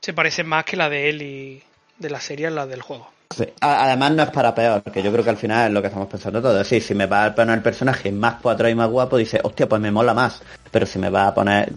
[0.00, 1.62] se parece más que la de él y
[1.98, 3.10] de la serie a la del juego.
[3.36, 3.44] Sí.
[3.60, 6.08] Además no es para peor, que yo creo que al final es lo que estamos
[6.08, 6.60] pensando todos.
[6.60, 9.40] Es decir, si me va a poner el personaje más cuatro y más guapo, dice,
[9.42, 10.40] hostia, pues me mola más.
[10.70, 11.72] Pero si me va a poner,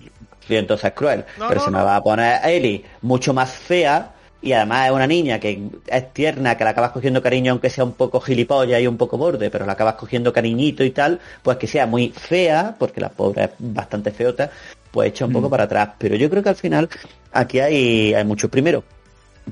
[0.47, 1.25] y entonces es cruel.
[1.39, 4.11] No, pero no, si me va a poner Ellie mucho más fea,
[4.41, 7.83] y además es una niña que es tierna, que la acabas cogiendo cariño aunque sea
[7.83, 11.57] un poco gilipollas y un poco borde, pero la acabas cogiendo cariñito y tal, pues
[11.57, 14.49] que sea muy fea, porque la pobre es bastante feota,
[14.91, 15.51] pues echa un poco Mm.
[15.51, 15.89] para atrás.
[15.97, 16.89] Pero yo creo que al final
[17.33, 18.49] aquí hay, hay mucho.
[18.49, 18.83] Primero,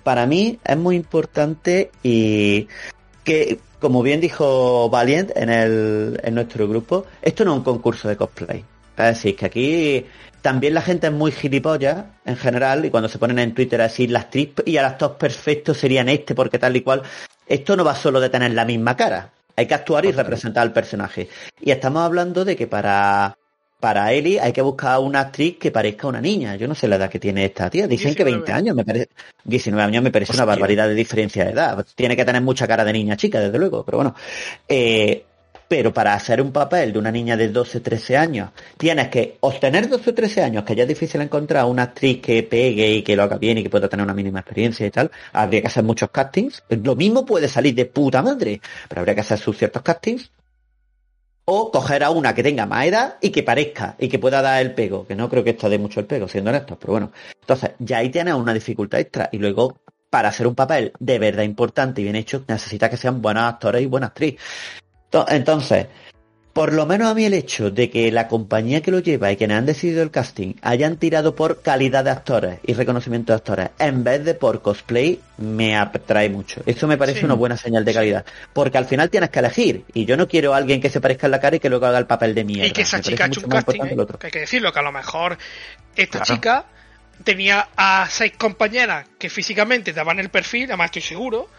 [0.03, 2.67] para mí es muy importante y
[3.23, 8.07] que, como bien dijo Valiant en, el, en nuestro grupo, esto no es un concurso
[8.07, 8.63] de cosplay.
[8.97, 10.05] Es decir, que aquí
[10.41, 13.85] también la gente es muy gilipollas en general y cuando se ponen en Twitter a
[13.85, 17.03] decir las actriz y el actor perfecto serían este porque tal y cual,
[17.47, 19.31] esto no va solo de tener la misma cara.
[19.55, 21.29] Hay que actuar y representar al personaje.
[21.59, 23.35] Y estamos hablando de que para
[23.79, 26.55] para Ellie hay que buscar una actriz que parezca una niña.
[26.55, 27.87] Yo no sé la edad que tiene esta tía.
[27.87, 28.53] Dicen que 20 19.
[28.53, 29.09] años, me parece.
[29.43, 31.85] 19 años me parece una barbaridad de diferencia de edad.
[31.95, 34.15] Tiene que tener mucha cara de niña chica, desde luego, pero bueno.
[34.67, 35.23] Eh,
[35.67, 39.89] pero para hacer un papel de una niña de 12, 13 años, tienes que obtener
[39.89, 43.15] 12 o 13 años, que ya es difícil encontrar una actriz que pegue y que
[43.15, 45.11] lo haga bien y que pueda tener una mínima experiencia y tal.
[45.33, 46.63] Habría que hacer muchos castings.
[46.69, 50.31] Lo mismo puede salir de puta madre, pero habría que hacer sus ciertos castings
[51.49, 54.61] o coger a una que tenga más edad y que parezca y que pueda dar
[54.61, 57.11] el pego, que no creo que esto dé mucho el pego, siendo honestos, pero bueno.
[57.39, 61.43] Entonces, ya ahí tienes una dificultad extra y luego, para hacer un papel de verdad
[61.43, 64.35] importante y bien hecho, necesita que sean buenos actores y buena actriz.
[65.09, 65.87] To- Entonces,
[66.53, 69.37] por lo menos a mí el hecho de que la compañía que lo lleva y
[69.37, 73.69] quienes han decidido el casting hayan tirado por calidad de actores y reconocimiento de actores
[73.77, 76.61] en vez de por cosplay me atrae mucho.
[76.65, 77.25] Eso me parece Sí.
[77.25, 78.25] una buena señal de calidad.
[78.53, 81.27] Porque al final tienes que elegir y yo no quiero a alguien que se parezca
[81.27, 82.67] en la cara y que luego haga el papel de mierda.
[82.67, 83.95] y que esa Me chica ha hecho un casting, ¿eh?
[84.19, 85.37] que hay que decirlo, que a lo mejor
[85.95, 86.25] esta Claro.
[86.35, 86.65] chica
[87.23, 91.49] tenía a seis compañeras que físicamente daban el perfil, además estoy seguro,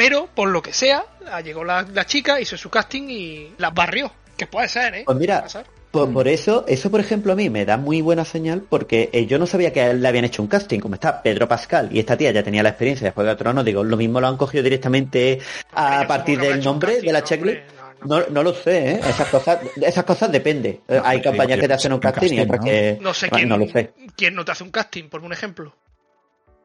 [0.00, 3.74] pero por lo que sea, ah, llegó la, la chica, hizo su casting y las
[3.74, 4.10] barrió.
[4.34, 5.02] Que puede ser, ¿eh?
[5.04, 5.44] Pues mira.
[5.90, 9.26] Por, por eso, eso por ejemplo a mí me da muy buena señal porque eh,
[9.26, 11.90] yo no sabía que a él le habían hecho un casting, como está Pedro Pascal
[11.92, 14.28] y esta tía ya tenía la experiencia de Juego de Tronos, digo, lo mismo lo
[14.28, 15.38] han cogido directamente
[15.74, 17.58] a Pero partir del nombre casting, de la ¿no, checklist.
[17.58, 17.80] hombre?
[18.06, 18.20] No, no.
[18.20, 19.00] No, no lo sé, ¿eh?
[19.06, 20.80] Esas cosas, esas cosas depende.
[20.88, 22.64] Eh, No, Hay yo que te hacen un casting y otras ¿no?
[22.64, 22.98] que...
[23.02, 23.92] No sé quién, No lo sé.
[24.16, 25.74] quién no te hace un casting, por un ejemplo.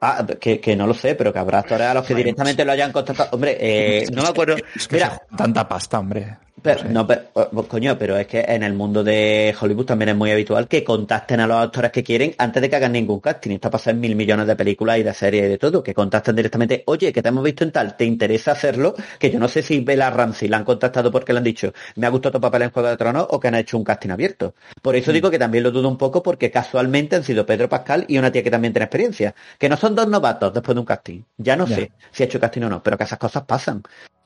[0.01, 2.71] Ah, que, que no lo sé, pero que habrá actores a los que directamente lo
[2.71, 3.29] hayan contratado.
[3.31, 4.57] Hombre, eh, no me acuerdo.
[4.75, 6.37] Es que Mira, tanta pasta, hombre.
[6.61, 7.23] Pero, No pero,
[7.67, 11.39] coño, pero es que en el mundo de Hollywood también es muy habitual que contacten
[11.41, 13.51] a los actores que quieren antes de que hagan ningún casting.
[13.51, 16.35] Esto pasa en mil millones de películas y de series y de todo, que contacten
[16.35, 18.95] directamente, oye, que te hemos visto en tal, ¿te interesa hacerlo?
[19.19, 22.07] Que yo no sé si Bella Ramsey la han contactado porque le han dicho, me
[22.07, 24.55] ha gustado tu papel en Juego de Tronos o que han hecho un casting abierto.
[24.81, 24.97] Por Mm.
[24.97, 28.17] eso digo que también lo dudo un poco porque casualmente han sido Pedro Pascal y
[28.17, 29.35] una tía que también tiene experiencia.
[29.59, 31.21] Que no son dos novatos después de un casting.
[31.37, 31.75] Ya no Ya.
[31.75, 33.83] sé si ha hecho casting o no, pero que esas cosas pasan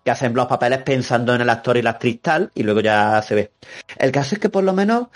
[0.09, 3.35] hacen los papeles pensando en el actor y la actriz tal, y luego ya se
[3.35, 3.51] ve.
[3.97, 5.07] El caso es que por lo menos,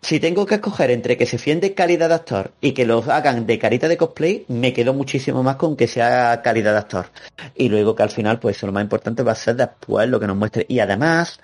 [0.00, 3.08] si tengo que escoger entre que se fíen de calidad de actor y que los
[3.08, 7.06] hagan de carita de cosplay, me quedo muchísimo más con que sea calidad de actor.
[7.54, 10.26] Y luego que al final, pues lo más importante va a ser después lo que
[10.26, 10.66] nos muestre.
[10.68, 11.40] Y además,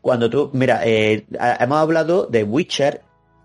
[0.00, 1.26] cuando tú, mira, eh,
[1.58, 3.02] hemos hablado de Witcher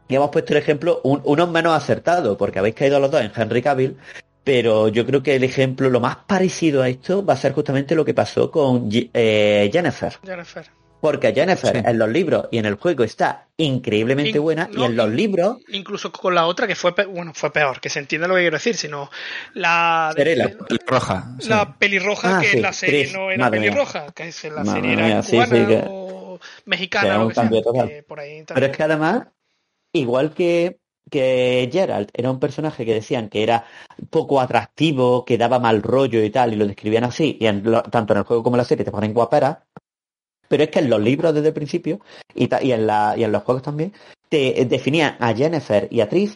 [0.07, 3.31] y hemos puesto el ejemplo un, unos menos acertados, porque habéis caído los dos en
[3.36, 3.97] Henry Cavill,
[4.45, 7.95] pero yo creo que el ejemplo lo más parecido a esto va a ser justamente
[7.95, 10.13] lo que pasó con eh, Jennifer.
[10.25, 10.65] Jennifer.
[11.01, 11.83] Porque Jennifer Sí.
[11.85, 15.09] en los libros y en el juego está increíblemente In- buena no, y en los
[15.09, 18.33] libros Incluso con la otra que fue, pe- bueno, fue peor, que se entiende lo
[18.35, 19.11] que quiero decir, sino
[19.53, 20.51] la, de- Serena.
[20.69, 21.35] Y roja.
[21.39, 21.49] sí.
[21.49, 23.69] la pelirroja Ah, que sí, en la serie Chris, no era madre mía.
[23.71, 26.47] pelirroja, que es en la Madre serie era mía, sí, cubana sí, que- o que
[26.65, 29.27] mexicana es o que sea, que por ahí Pero es que además,
[29.93, 30.79] igual que,
[31.10, 33.66] que Gerald era un personaje que decían que era
[34.10, 37.84] poco atractivo, que daba mal rollo y tal, y lo describían así, y en lo-
[37.84, 39.66] tanto en el juego como en la serie te ponen guapera,
[40.47, 41.99] pero es que en los libros desde el principio,
[42.34, 43.93] y, en, la, y en los juegos también,
[44.30, 46.36] te definían a Jennifer y a Tris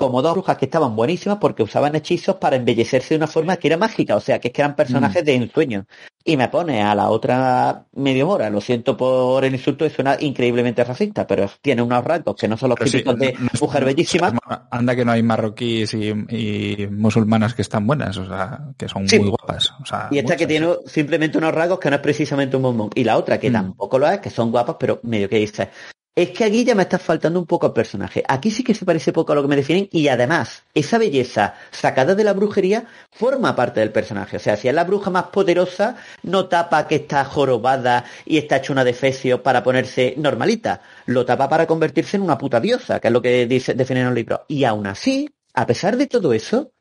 [0.00, 3.68] como dos brujas que estaban buenísimas porque usaban hechizos para embellecerse de una forma que
[3.68, 5.84] era mágica, o sea, que es que eran personajes de ensueño.
[6.24, 10.16] Y me pone a la otra medio mora, lo siento por el insulto, es una
[10.18, 13.48] increíblemente racista, pero tiene unos rasgos que no son los Pero sí, típicos de no
[13.60, 14.38] mujer bellísima.
[14.70, 19.06] Anda que no hay marroquíes y, y musulmanas que están buenas, o sea, que son
[19.06, 19.18] Sí.
[19.18, 19.70] muy guapas.
[19.82, 22.90] O sea, Y esta que tiene simplemente unos rasgos que no es precisamente un bombón.
[22.94, 23.52] Y la otra que Mm.
[23.52, 25.68] tampoco lo es, que son guapas, pero medio que dices,
[26.14, 28.22] es que aquí ya me está faltando un poco al personaje.
[28.26, 31.54] Aquí sí que se parece poco a lo que me definen y además esa belleza
[31.70, 34.36] sacada de la brujería forma parte del personaje.
[34.36, 38.56] O sea, si es la bruja más poderosa, no tapa que está jorobada y está
[38.56, 40.82] hecha una defecio para ponerse normalita.
[41.06, 44.14] Lo tapa para convertirse en una puta diosa, que es lo que dice, definen los
[44.14, 44.40] libros.
[44.48, 46.72] Y aún así, a pesar de todo eso,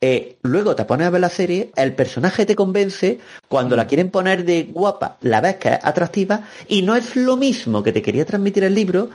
[0.00, 4.10] eh, luego te pones a ver la serie, el personaje te convence, cuando la quieren
[4.10, 8.00] poner de guapa, la ves que es atractiva, y no es lo mismo que te
[8.00, 9.10] quería transmitir el libro,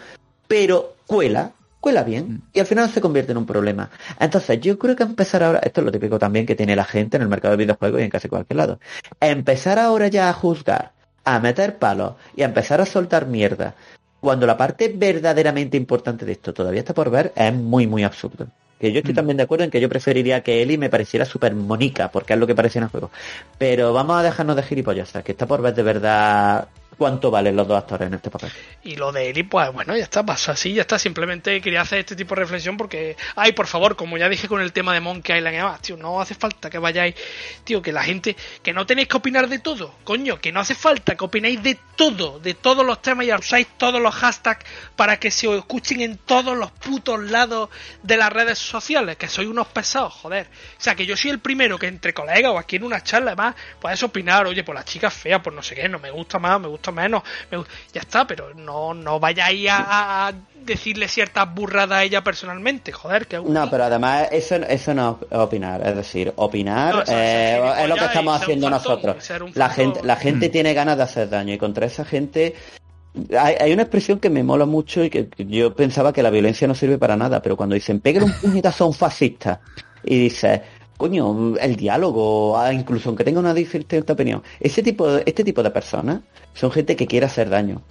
[0.48, 3.90] pero cuela, cuela bien, y al final se convierte en un problema.
[4.20, 7.18] Entonces, yo creo que empezar ahora, esto es lo típico también que tiene la gente
[7.18, 8.80] en el mercado de videojuegos y en casi cualquier lado,
[9.20, 10.92] empezar ahora ya a juzgar,
[11.24, 13.74] a meter palos y a empezar a soltar mierda,
[14.20, 18.48] cuando la parte verdaderamente importante de esto todavía está por ver, es muy, muy absurdo.
[18.80, 19.16] Que yo estoy mm.
[19.16, 22.40] también de acuerdo en que yo preferiría que Eli me pareciera súper monica, porque es
[22.40, 23.12] lo que parece en el juego.
[23.58, 26.68] Pero vamos a dejarnos de gilipollas, que está por ver de verdad
[26.98, 28.52] cuánto valen los dos actores en este papel.
[28.84, 31.00] Y lo de Eli, pues bueno, ya está, pasó así, ya está.
[31.00, 34.62] Simplemente quería hacer este tipo de reflexión porque, ay, por favor, como ya dije con
[34.62, 37.16] el tema de Monkey Island y demás, tío, no hace falta que vayáis,
[37.64, 40.76] tío, que la gente, que no tenéis que opinar de todo, coño, que no hace
[40.76, 44.66] falta que opinéis de todo, de todos los temas y usáis todos los hashtags
[44.96, 47.70] para que se os escuchen en todos los putos lados
[48.04, 50.48] de las redes sociales, que sois unos pesados, joder.
[50.78, 53.32] O sea, que yo soy el primero que entre colegas o aquí en una charla,
[53.32, 56.40] además, puedes opinar, oye, pues la chica fea, pues no sé qué, no me gusta
[56.40, 57.24] más, me gusta menos,
[57.94, 60.34] ya está, pero no, no vayáis a, a
[60.66, 65.38] decirle ciertas burradas a ella personalmente, joder, que No, pero además eso, eso no es
[65.38, 69.16] opinar, es decir, opinar eh, es lo que estamos haciendo nosotros.
[69.54, 70.52] La gente, la gente mm.
[70.52, 72.56] tiene ganas de hacer daño y contra esa gente
[73.38, 76.68] hay, hay, una expresión que me mola mucho y que, yo pensaba que la violencia
[76.68, 79.62] no sirve para nada, pero cuando dicen pégale un puñetazo a un fascista
[80.04, 80.62] y dices
[80.98, 84.44] coño, el diálogo, ah, incluso aunque tenga una diferente opinión.
[84.60, 86.22] Ese tipo de, este tipo de personas
[86.54, 87.82] son gente que quiere hacer daño.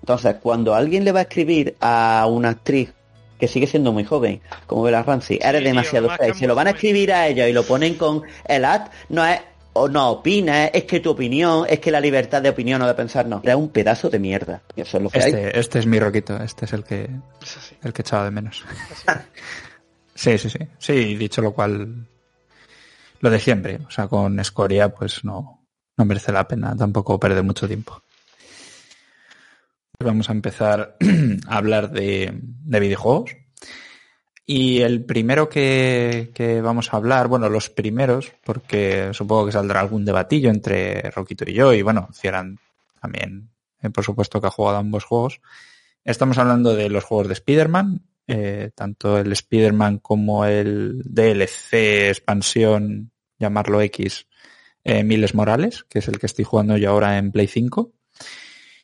[0.00, 2.92] Entonces, cuando alguien le va a escribir a una actriz
[3.38, 6.66] que sigue siendo muy joven, como Bella Ramsey, eres demasiado fea, y se lo van
[6.66, 9.40] a escribir a ella y lo ponen con el ad, no es
[9.72, 12.94] o no opines, es que tu opinión, es que la libertad de opinión o de
[12.94, 13.40] pensar no.
[13.42, 14.62] Era un pedazo de mierda.
[14.76, 17.08] eso es lo que este, este es mi roquito, este es el que
[17.82, 18.64] el que echaba de menos.
[20.14, 20.58] sí, sí, sí.
[20.78, 22.06] Sí, dicho lo cual,
[23.20, 23.78] lo de siempre.
[23.86, 25.66] O sea, con escoria, pues no,
[25.96, 28.02] no merece la pena tampoco perder mucho tiempo.
[30.02, 30.96] Vamos a empezar
[31.46, 33.36] a hablar de, de videojuegos.
[34.46, 39.78] Y el primero que, que, vamos a hablar, bueno, los primeros, porque supongo que saldrá
[39.78, 42.58] algún debatillo entre Roquito y yo, y bueno, Cieran
[43.00, 43.50] también,
[43.80, 45.40] eh, por supuesto que ha jugado ambos juegos.
[46.04, 53.09] Estamos hablando de los juegos de Spider-Man, eh, tanto el Spider-Man como el DLC expansión,
[53.40, 54.28] llamarlo X,
[54.84, 57.92] eh, Miles Morales, que es el que estoy jugando yo ahora en Play 5.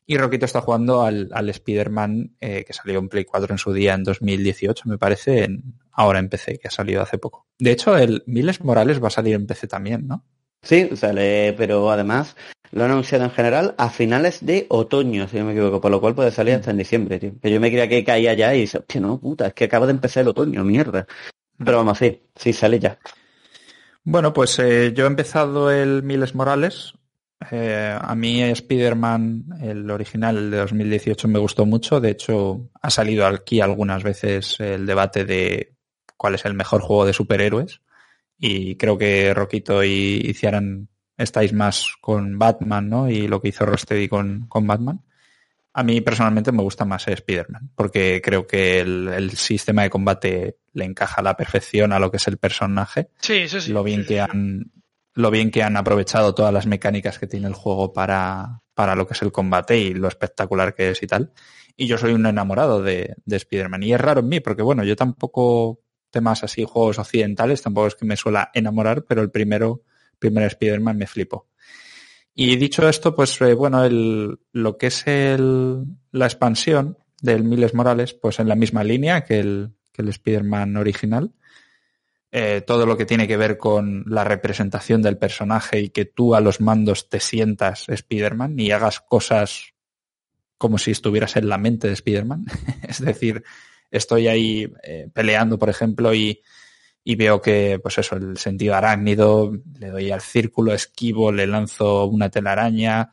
[0.08, 3.94] Y Roquito está jugando al, Spider-Man eh, que salió en Play 4 en su día
[3.94, 7.46] en 2018, me parece, en, ahora en PC, que ha salido hace poco.
[7.58, 10.24] De hecho, el Miles Morales va a salir en PC también, ¿no?
[10.62, 12.36] Sí, sale, pero además
[12.72, 16.00] lo han anunciado en general a finales de otoño, si no me equivoco, por lo
[16.00, 17.32] cual puede salir hasta en diciembre, tío.
[17.40, 19.86] Que yo me creía que caía ya y dice, hostia, no, puta, es que acaba
[19.86, 21.06] de empezar el otoño, mierda.
[21.58, 22.98] Pero vamos, sí, sí, sale ya.
[24.08, 26.94] Bueno, pues eh, yo he empezado el Miles Morales.
[27.50, 32.00] Eh, a mí Spider-Man, el original, de 2018, me gustó mucho.
[32.00, 35.74] De hecho, ha salido aquí algunas veces el debate de
[36.16, 37.80] cuál es el mejor juego de superhéroes.
[38.38, 43.10] Y creo que Roquito y, y Ciaran estáis más con Batman, ¿no?
[43.10, 45.02] Y lo que hizo Rosteady con, con Batman.
[45.78, 50.86] A mí personalmente me gusta más Spider-Man, porque creo que el, sistema de combate le
[50.86, 53.10] encaja a la perfección a lo que es el personaje.
[53.20, 53.72] Sí, sí, sí.
[53.72, 54.72] Lo bien que han,
[55.12, 59.06] lo bien que han aprovechado todas las mecánicas que tiene el juego para, para lo
[59.06, 61.32] que es el combate y lo espectacular que es y tal.
[61.76, 63.82] Y yo soy un enamorado de, de Spider-Man.
[63.82, 67.94] Y es raro en mí, porque bueno, yo tampoco temas así, juegos occidentales, tampoco es
[67.96, 69.82] que me suela enamorar, pero el primero,
[70.18, 71.48] primer Spider-Man me flipo.
[72.38, 77.72] Y dicho esto, pues eh, bueno, el, lo que es el, la expansión del Miles
[77.72, 81.32] Morales, pues en la misma línea que el, que el Spider-Man original.
[82.30, 86.34] Eh, todo lo que tiene que ver con la representación del personaje y que tú
[86.34, 89.72] a los mandos te sientas Spider-Man y hagas cosas
[90.58, 92.44] como si estuvieras en la mente de Spider-Man.
[92.86, 93.44] es decir,
[93.90, 96.42] estoy ahí eh, peleando, por ejemplo, y,
[97.08, 102.06] y veo que, pues eso, el sentido arácnido, le doy al círculo, esquivo, le lanzo
[102.06, 103.12] una telaraña,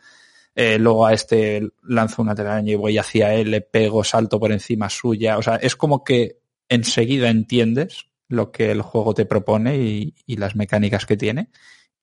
[0.55, 4.51] eh, luego a este lanzo una telaraña y voy hacia él, le pego, salto por
[4.51, 5.37] encima suya.
[5.37, 6.39] O sea, es como que
[6.69, 11.49] enseguida entiendes lo que el juego te propone y, y las mecánicas que tiene.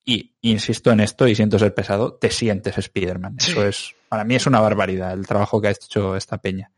[0.05, 3.39] Y insisto en esto y siento ser pesado, te sientes Spider-Man.
[3.41, 6.71] Eso es, para mí es una barbaridad el trabajo que ha hecho esta peña.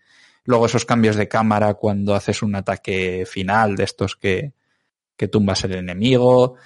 [0.46, 4.54] Luego esos cambios de cámara cuando haces un ataque final de estos que,
[5.22, 6.56] que tumbas el enemigo.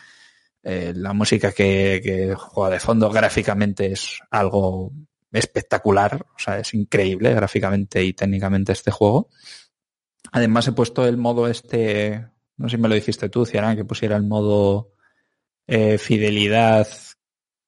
[0.62, 4.92] Eh, la música que, que, juega de fondo gráficamente es algo
[5.30, 9.28] espectacular, o sea, es increíble gráficamente y técnicamente este juego.
[10.32, 13.84] Además he puesto el modo este, no sé si me lo dijiste tú, Ciarán, que
[13.84, 14.94] pusiera el modo
[15.66, 16.88] eh, fidelidad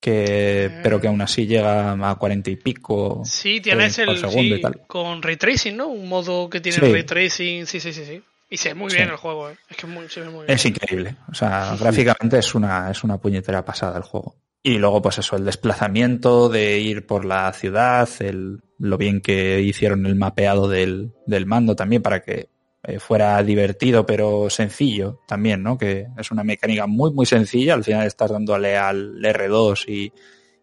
[0.01, 4.63] que pero que aún así llega a cuarenta y pico sí tienes el segundo sí,
[4.87, 6.93] con ray tracing no un modo que tiene sí.
[6.93, 9.57] ray tracing sí sí sí sí y se ve muy bien el juego ¿eh?
[9.69, 13.05] es que muy, se ve muy bien es increíble o sea gráficamente es una es
[13.05, 17.53] una puñetera pasada el juego y luego pues eso el desplazamiento de ir por la
[17.53, 22.49] ciudad el lo bien que hicieron el mapeado del, del mando también para que
[22.85, 25.77] eh, fuera divertido pero sencillo también, ¿no?
[25.77, 30.13] Que es una mecánica muy muy sencilla, al final estás dándole al R2 y,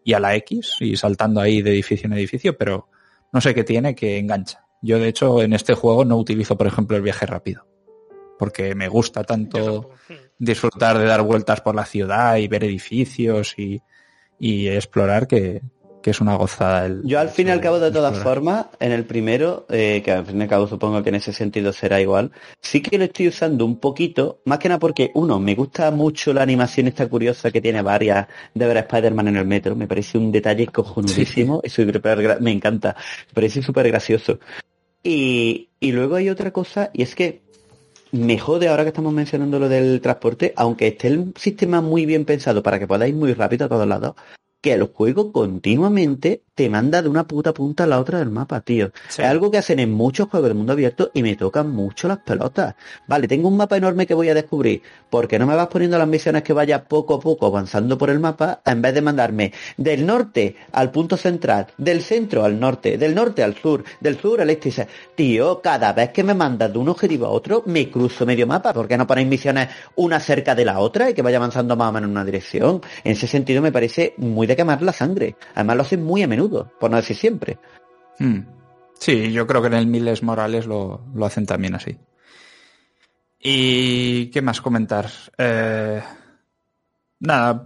[0.02, 2.88] y a la X y saltando ahí de edificio en edificio, pero
[3.32, 4.64] no sé qué tiene que engancha.
[4.80, 7.66] Yo de hecho en este juego no utilizo por ejemplo el viaje rápido,
[8.38, 9.90] porque me gusta tanto
[10.38, 13.80] disfrutar de dar vueltas por la ciudad y ver edificios y,
[14.38, 15.62] y explorar que,
[16.06, 16.86] que es una gozada.
[16.86, 20.12] El, Yo al fin y al cabo, de todas formas, en el primero, eh, que
[20.12, 22.30] al fin y al cabo supongo que en ese sentido será igual,
[22.60, 26.32] sí que lo estoy usando un poquito, más que nada porque, uno, me gusta mucho
[26.32, 29.88] la animación esta curiosa que tiene varias de ver a Spider-Man en el metro, me
[29.88, 31.82] parece un detalle cojonudísimo, sí.
[31.82, 32.94] y me encanta,
[33.26, 34.38] me parece súper gracioso.
[35.02, 37.42] Y, y luego hay otra cosa, y es que
[38.16, 42.24] me jode ahora que estamos mencionando lo del transporte, aunque esté el sistema muy bien
[42.24, 44.14] pensado para que podáis muy rápido a todos lados,
[44.66, 48.62] que el juego continuamente te manda de una puta punta a la otra del mapa,
[48.62, 48.90] tío.
[49.08, 49.22] Sí.
[49.22, 52.18] Es algo que hacen en muchos juegos de mundo abierto y me tocan mucho las
[52.18, 52.74] pelotas.
[53.06, 54.82] Vale, tengo un mapa enorme que voy a descubrir.
[55.10, 58.08] ¿Por qué no me vas poniendo las misiones que vaya poco a poco avanzando por
[58.10, 62.96] el mapa en vez de mandarme del norte al punto central, del centro al norte,
[62.96, 64.88] del norte al sur, del sur al este?
[65.14, 68.72] Tío, cada vez que me mandas de un objetivo a otro, me cruzo medio mapa.
[68.72, 71.90] ¿Por qué no ponéis misiones una cerca de la otra y que vaya avanzando más
[71.90, 72.80] o menos en una dirección?
[73.04, 75.36] En ese sentido me parece muy de quemar la sangre.
[75.54, 77.58] Además lo hacen muy a menudo, por no decir siempre.
[78.18, 78.40] Hmm.
[78.98, 81.98] Sí, yo creo que en el Miles Morales lo, lo, hacen también así.
[83.38, 85.10] ¿Y qué más comentar?
[85.36, 86.02] Eh,
[87.20, 87.64] nada,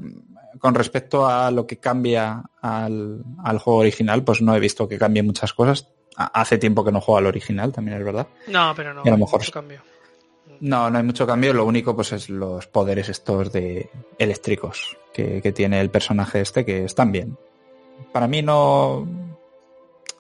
[0.59, 4.99] con respecto a lo que cambia al, al, juego original, pues no he visto que
[4.99, 5.89] cambie muchas cosas.
[6.17, 8.27] Hace tiempo que no juego al original, también es verdad.
[8.49, 9.41] No, pero no, y a lo mejor...
[9.41, 9.81] mucho cambio.
[10.61, 11.55] No, no hay mucho cambio.
[11.55, 13.89] Lo único, pues, es los poderes estos de
[14.19, 17.37] eléctricos que, tiene el personaje este, que están bien.
[18.13, 19.07] Para mí no,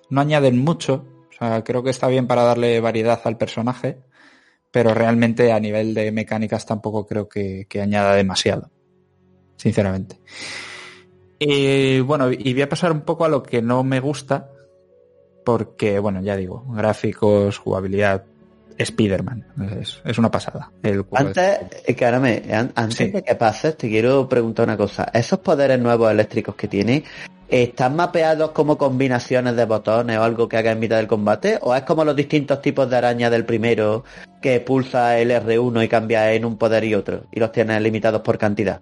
[0.08, 1.04] no añaden mucho.
[1.30, 3.98] O sea, creo que está bien para darle variedad al personaje,
[4.70, 8.70] pero realmente a nivel de mecánicas tampoco creo que, que añada demasiado.
[9.56, 10.20] Sinceramente.
[11.38, 14.50] Y bueno, y voy a pasar un poco a lo que no me gusta,
[15.44, 18.24] porque, bueno, ya digo, gráficos, jugabilidad,
[18.82, 19.44] Spider-Man.
[19.80, 20.70] Es, es, una pasada.
[20.82, 21.58] El antes,
[21.96, 22.42] Carame,
[22.74, 23.08] antes sí.
[23.08, 25.10] de que pases, te quiero preguntar una cosa.
[25.12, 27.04] ¿Esos poderes nuevos eléctricos que tiene,
[27.48, 31.58] están mapeados como combinaciones de botones o algo que haga en mitad del combate?
[31.62, 34.04] ¿O es como los distintos tipos de araña del primero
[34.40, 37.24] que pulsa el R1 y cambia en un poder y otro?
[37.32, 38.80] Y los tienes limitados por cantidad.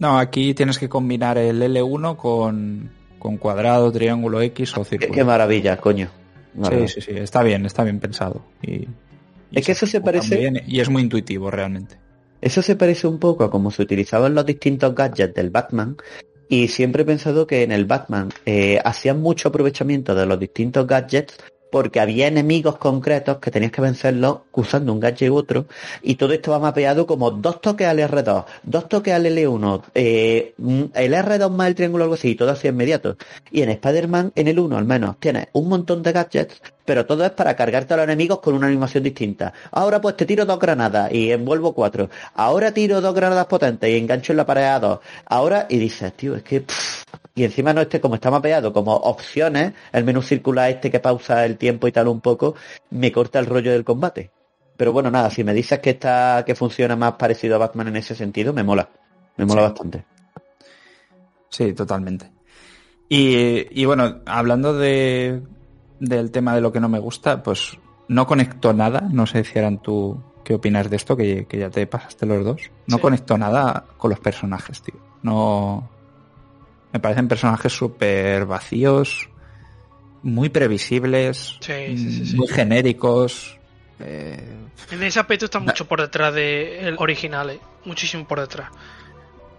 [0.00, 5.12] No, aquí tienes que combinar el L1 con, con cuadrado, triángulo X o círculo.
[5.12, 6.10] Qué, qué maravilla, coño.
[6.54, 6.88] Maravilla.
[6.88, 8.42] Sí, sí, sí, está bien, está bien pensado.
[8.60, 8.88] Y
[9.54, 10.36] es que eso se parece.
[10.36, 11.98] Bien, y es muy intuitivo realmente.
[12.40, 15.96] Eso se parece un poco a cómo se utilizaban los distintos gadgets del Batman.
[16.48, 20.86] Y siempre he pensado que en el Batman eh, hacían mucho aprovechamiento de los distintos
[20.86, 21.38] gadgets
[21.74, 25.66] porque había enemigos concretos que tenías que vencerlos usando un gadget u otro,
[26.02, 30.54] y todo esto va mapeado como dos toques al R2, dos toques al L1, eh,
[30.94, 33.16] el R2 más el triángulo algo así, y todo así inmediato.
[33.50, 37.24] Y en Spider-Man, en el 1 al menos, tienes un montón de gadgets, pero todo
[37.24, 39.52] es para cargarte a los enemigos con una animación distinta.
[39.72, 42.08] Ahora pues te tiro dos granadas y envuelvo cuatro.
[42.34, 45.00] Ahora tiro dos granadas potentes y engancho en la pared a dos.
[45.26, 46.64] Ahora, y dices, tío, es que...
[47.34, 51.44] y encima no este como está mapeado como opciones, el menú circular este que pausa
[51.44, 52.54] el tiempo y tal un poco,
[52.90, 54.30] me corta el rollo del combate.
[54.76, 57.96] Pero bueno, nada, si me dices que está, que funciona más parecido a Batman en
[57.96, 58.88] ese sentido, me mola.
[59.36, 59.68] Me mola sí.
[59.68, 60.04] bastante.
[61.48, 62.30] Sí, totalmente.
[63.08, 65.42] Y, y bueno, hablando de,
[66.00, 67.78] del tema de lo que no me gusta, pues
[68.08, 71.70] no conecto nada, no sé si eran tú qué opinas de esto, que, que ya
[71.70, 72.70] te pasaste los dos.
[72.86, 73.02] No sí.
[73.02, 74.96] conecto nada con los personajes, tío.
[75.22, 75.88] No,
[76.94, 79.28] me parecen personajes súper vacíos,
[80.22, 83.58] muy previsibles, sí, sí, sí, muy genéricos.
[83.98, 84.40] Eh...
[84.92, 87.60] En ese aspecto está mucho por detrás del de original, eh.
[87.84, 88.70] muchísimo por detrás.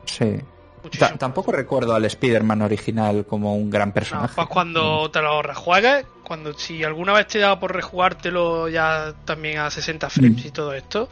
[0.06, 0.38] Sí.
[0.82, 1.18] Muchísimo.
[1.18, 4.30] tampoco recuerdo al Spider-Man original como un gran personaje.
[4.30, 9.14] No, pues cuando te lo rejuegues, cuando si alguna vez te da por rejugártelo ya
[9.26, 11.10] también a 60 frames y todo esto,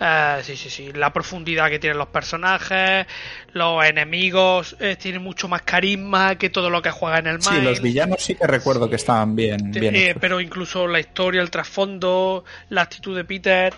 [0.00, 0.92] eh, sí, sí, sí.
[0.92, 3.06] La profundidad que tienen los personajes,
[3.52, 7.60] los enemigos eh, tienen mucho más carisma que todo lo que juega en el Sí,
[7.60, 9.72] los villanos sí que recuerdo que estaban bien.
[9.72, 13.74] bien Eh, pero incluso la historia, el trasfondo, la actitud de Peter.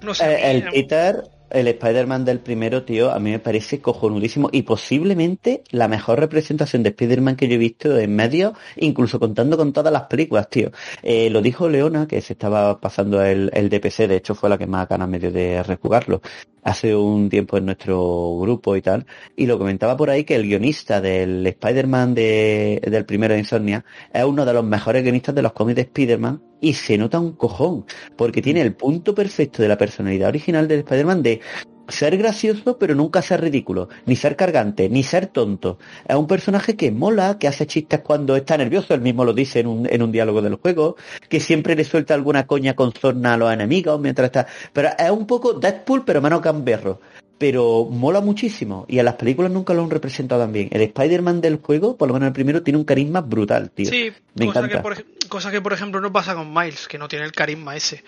[0.00, 0.32] No sé.
[0.32, 5.62] Eh, el Peter, el Spider-Man del primero, tío, a mí me parece cojonudísimo y posiblemente
[5.70, 9.92] la mejor representación de Spider-Man que yo he visto en medio, incluso contando con todas
[9.92, 10.70] las películas, tío.
[11.02, 14.58] Eh, lo dijo Leona, que se estaba pasando el, el DPC, de hecho fue la
[14.58, 16.20] que más ganas me dio de rejugarlo
[16.68, 19.06] hace un tiempo en nuestro grupo y tal,
[19.36, 23.84] y lo comentaba por ahí que el guionista del Spider-Man de, del primero de Insomnia
[24.12, 27.32] es uno de los mejores guionistas de los cómics de Spider-Man y se nota un
[27.32, 31.40] cojón, porque tiene el punto perfecto de la personalidad original del Spider-Man de
[31.88, 35.78] ser gracioso pero nunca ser ridículo, ni ser cargante, ni ser tonto.
[36.06, 39.60] Es un personaje que mola, que hace chistes cuando está nervioso, él mismo lo dice
[39.60, 40.96] en un, en un diálogo del juego,
[41.28, 44.46] que siempre le suelta alguna coña con sorna a los enemigos mientras está...
[44.72, 47.00] Pero es un poco Deadpool pero menos gamberro.
[47.38, 50.68] Pero mola muchísimo y en las películas nunca lo han representado tan bien.
[50.72, 53.88] El Spider-Man del juego, por lo menos el primero, tiene un carisma brutal, tío.
[53.88, 54.76] Sí, Me cosa encanta.
[54.76, 57.76] que, por, cosa que por ejemplo no pasa con Miles, que no tiene el carisma
[57.76, 58.02] ese.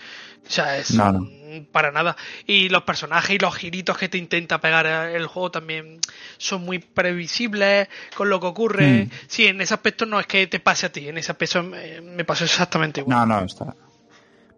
[0.46, 1.28] O sea, es No, no.
[1.72, 2.16] para nada.
[2.46, 5.98] Y los personajes y los giritos que te intenta pegar el juego también
[6.38, 9.04] son muy previsibles con lo que ocurre.
[9.04, 9.10] Mm.
[9.28, 12.24] Sí, en ese aspecto no es que te pase a ti, en ese aspecto me
[12.24, 13.28] pasó exactamente igual.
[13.28, 13.74] No, no, está.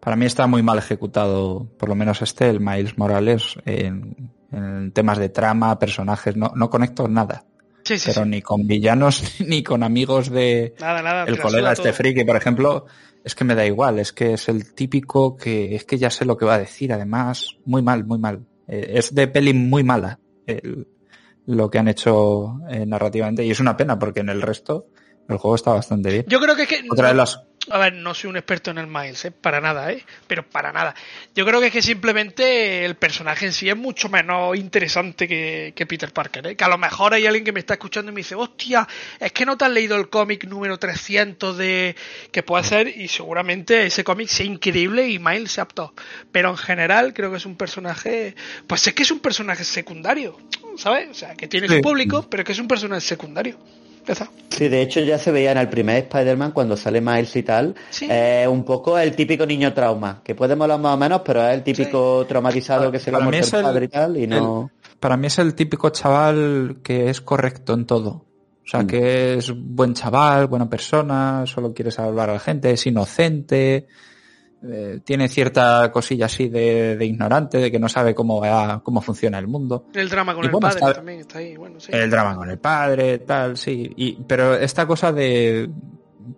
[0.01, 4.91] Para mí está muy mal ejecutado, por lo menos este, el Miles Morales, en, en
[4.93, 6.37] temas de trama, personajes.
[6.37, 7.45] No, no conecto nada.
[7.85, 8.31] sí, sí, pero sí.
[8.31, 11.25] ni con villanos ni con amigos de Nada, nada.
[11.25, 12.87] el colega este friki, por ejemplo.
[13.25, 16.25] Es que me da igual, es que es el típico que es que ya sé
[16.25, 18.45] lo que va a decir, además, muy mal, muy mal.
[18.67, 20.89] Eh, es de peli muy mala el-
[21.47, 24.87] lo que han hecho eh, narrativamente y es una pena porque en el resto
[25.29, 26.25] el juego está bastante bien.
[26.29, 26.83] Yo creo que es que.
[26.91, 29.31] Otra de las A ver, no soy un experto en el Miles, ¿eh?
[29.31, 30.05] para nada, ¿eh?
[30.27, 30.95] pero para nada.
[31.33, 35.73] Yo creo que es que simplemente el personaje en sí es mucho menos interesante que,
[35.77, 36.45] que Peter Parker.
[36.49, 36.57] ¿eh?
[36.57, 38.89] Que a lo mejor hay alguien que me está escuchando y me dice, hostia,
[39.21, 41.95] es que no te has leído el cómic número 300 de
[42.33, 45.95] que puede ser y seguramente ese cómic sea increíble y Miles sea apto.
[46.33, 48.35] Pero en general creo que es un personaje,
[48.67, 50.37] pues es que es un personaje secundario,
[50.77, 51.09] ¿sabes?
[51.11, 51.77] O sea, que tiene Sí.
[51.77, 53.57] su público, pero que es un personaje secundario.
[54.07, 54.29] Ya está.
[54.51, 57.75] Sí, de hecho ya se veía en el primer Spider-Man cuando sale Miles y tal,
[57.91, 58.07] Sí.
[58.11, 61.55] eh, un poco el típico niño trauma, que puede molar más o menos, pero es
[61.55, 63.89] el típico traumatizado que se le ha Para mí muerto es el el- padre y
[63.89, 64.71] tal, y no...
[65.01, 68.27] para mí es el típico chaval que es correcto en todo.
[68.65, 68.87] O sea, Mm.
[68.87, 73.87] que es buen chaval, buena persona, solo quiere salvar a la gente, es inocente,
[74.65, 79.01] eh, tiene cierta cosilla así de, de ignorante, de que no sabe cómo va, cómo
[79.01, 79.87] funciona el mundo.
[79.95, 81.91] El drama con Y el bueno, padre está- también está ahí, bueno, sí.
[81.93, 83.93] El drama con el padre, tal, sí.
[83.97, 85.69] Y, pero esta cosa de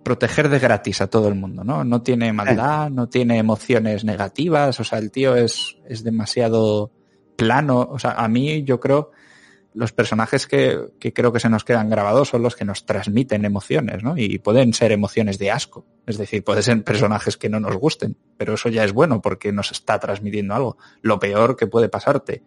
[0.02, 1.84] proteger de gratis a todo el mundo, ¿no?
[1.84, 6.90] No tiene maldad, no tiene emociones negativas, o sea, el tío es, es demasiado
[7.36, 7.80] plano.
[7.90, 9.10] O sea, a mí yo creo
[9.74, 13.44] los personajes que, que creo que se nos quedan grabados son los que nos transmiten
[13.44, 14.16] emociones, ¿no?
[14.16, 15.84] Y pueden ser emociones de asco.
[16.06, 19.52] Es decir, pueden ser personajes que no nos gusten, pero eso ya es bueno porque
[19.52, 20.78] nos está transmitiendo algo.
[21.02, 22.42] Lo peor que puede pasarte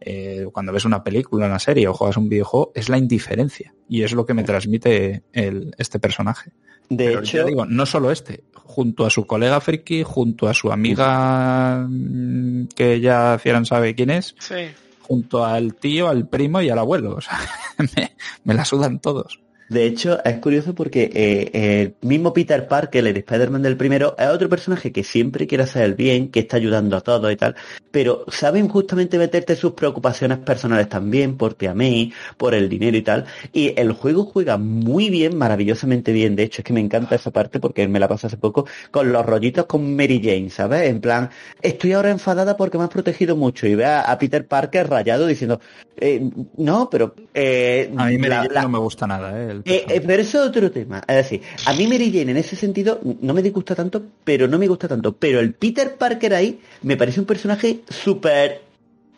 [0.00, 3.74] eh, cuando ves una película, una serie o juegas un videojuego es la indiferencia.
[3.88, 6.52] Y es lo que me transmite el, este personaje.
[6.88, 10.54] De Pero hecho, ya digo, no solo este, junto a su colega friki, junto a
[10.54, 14.68] su amiga mm, que ya Fieran sabe quién es, Sí.
[15.10, 17.16] Junto al tío, al primo y al abuelo.
[17.16, 17.36] O sea,
[18.44, 19.40] me, la sudan todos.
[19.70, 24.26] De hecho, es curioso porque eh, el mismo Peter Parker, el Spider-Man del primero, es
[24.28, 27.54] otro personaje que siempre quiere hacer el bien, que está ayudando a todos y tal,
[27.92, 32.96] pero saben justamente meterte sus preocupaciones personales también, por ti a mí, por el dinero
[32.96, 36.80] y tal, y el juego juega muy bien, maravillosamente bien, de hecho es que me
[36.80, 40.50] encanta esa parte porque me la pasé hace poco, con los rollitos con Mary Jane,
[40.50, 40.88] ¿sabes?
[40.90, 41.30] En plan,
[41.62, 45.26] estoy ahora enfadada porque me has protegido mucho y ve a, a Peter Parker rayado
[45.28, 45.60] diciendo,
[45.96, 47.14] eh, no, pero...
[47.34, 49.59] eh, A mí Mary la- Jane la- no me gusta nada, ¿eh?
[49.64, 51.02] Eh, eh, pero eso es otro tema.
[51.06, 54.58] Es decir, a mí Mary Jane en ese sentido no me disgusta tanto, pero no
[54.58, 55.12] me gusta tanto.
[55.12, 58.62] Pero el Peter Parker ahí me parece un personaje súper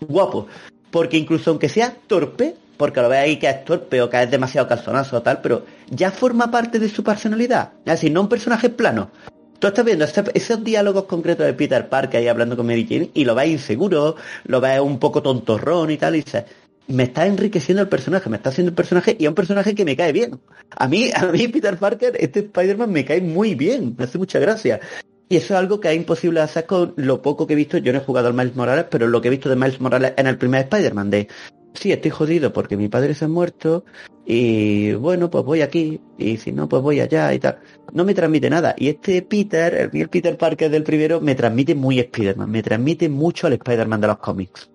[0.01, 0.47] guapo.
[0.90, 4.31] Porque incluso aunque sea torpe, porque lo ve ahí que es torpe o que es
[4.31, 7.73] demasiado calzonazo o tal, pero ya forma parte de su personalidad.
[7.85, 9.10] Es decir, no un personaje plano.
[9.59, 13.10] Tú estás viendo ese- esos diálogos concretos de Peter Parker ahí hablando con Mary Jane
[13.14, 14.16] y lo ves inseguro,
[14.47, 16.44] lo ves un poco tontorrón y tal, y dices,
[16.89, 19.85] me está enriqueciendo el personaje, me está haciendo el personaje y es un personaje que
[19.85, 20.41] me cae bien.
[20.77, 24.39] A mí, a mí Peter Parker, este Spider-Man me cae muy bien, me hace mucha
[24.39, 24.81] gracia.
[25.29, 27.79] Y eso es algo que es imposible hacer con lo poco que he visto.
[27.79, 30.13] Yo no he jugado al Miles Morales, pero lo que he visto de Miles Morales
[30.17, 31.29] en el primer Spider-Man, de
[31.73, 33.85] sí, estoy jodido porque mi padre se ha muerto
[34.27, 37.61] y bueno, pues voy aquí y si no, pues voy allá y tal.
[37.93, 38.75] No me transmite nada.
[38.77, 43.47] Y este Peter, el, Peter Parker del primero, me transmite muy Spider-Man, me transmite mucho
[43.47, 44.71] al Spider-Man de los cómics.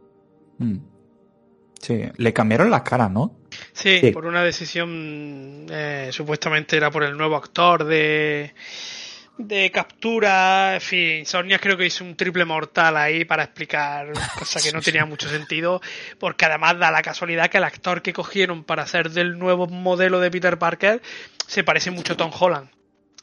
[0.58, 0.78] Mm.
[1.82, 3.36] Sí, le cambiaron la cara, ¿no?
[3.74, 4.12] Sí, Sí.
[4.12, 8.54] por una decisión, eh, supuestamente era por el nuevo actor de,
[9.38, 14.60] de captura, en fin, Sonia creo que hizo un triple mortal ahí para explicar cosa
[14.62, 15.82] que no tenía mucho sentido,
[16.20, 20.20] porque además da la casualidad que el actor que cogieron para hacer del nuevo modelo
[20.20, 21.02] de Peter Parker
[21.46, 22.70] se parece mucho a Tom Holland.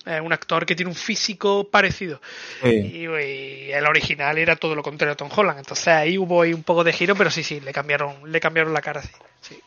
[0.05, 2.21] Es un actor que tiene un físico parecido.
[2.63, 5.59] Y, y el original era todo lo contrario a Tom Holland.
[5.59, 8.73] Entonces ahí hubo ahí un poco de giro, pero sí, sí, le cambiaron, le cambiaron
[8.73, 9.11] la cara, sí.
[9.41, 9.59] sí.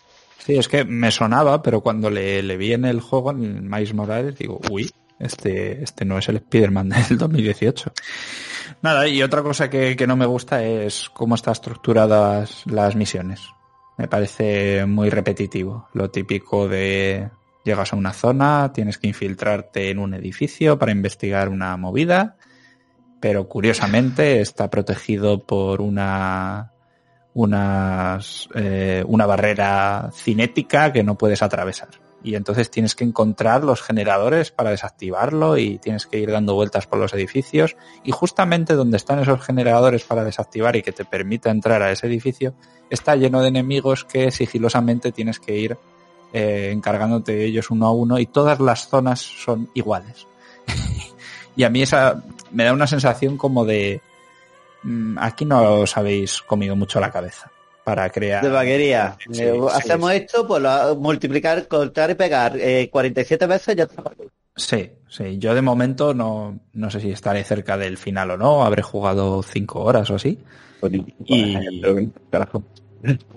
[0.47, 3.61] Sí, es que me sonaba, pero cuando le, le vi en el juego, en el
[3.63, 4.89] Miles Morales, digo, uy,
[5.19, 7.91] este, este no es el Spider-Man del 2018.
[8.81, 13.41] Nada, y otra cosa que, que no me gusta es cómo están estructuradas las misiones.
[13.97, 15.89] Me parece muy repetitivo.
[15.93, 17.29] Lo típico de
[17.67, 22.37] llegas a una zona, tienes que infiltrarte en un edificio para investigar una movida,
[23.19, 26.71] pero curiosamente está protegido por una
[27.37, 31.89] unas, eh, una barrera cinética que no puedes atravesar.
[32.23, 36.87] Y entonces tienes que encontrar los generadores para desactivarlo y tienes que ir dando vueltas
[36.87, 37.75] por los edificios.
[38.03, 42.07] Y justamente donde están esos generadores para desactivar y que te permita entrar a ese
[42.07, 42.55] edificio,
[42.89, 45.77] está lleno de enemigos que sigilosamente tienes que ir
[46.33, 50.27] eh, encargándote de ellos uno a uno y todas las zonas son iguales.
[51.55, 54.01] y a mí esa me da una sensación como de
[54.83, 57.51] mm, aquí no os habéis comido mucho la cabeza
[57.83, 59.15] para crear De vaquería.
[59.31, 63.83] Sí, Eh, sí, hacemos esto, pues lo, multiplicar, cortar y pegar eh, 47 veces ya
[63.83, 64.03] está.
[64.57, 65.37] Sí, sí.
[65.37, 68.65] Yo de momento no, no sé si estaré cerca del final o no.
[68.65, 70.37] Habré jugado cinco horas o así.
[71.25, 72.63] Y- Carajo.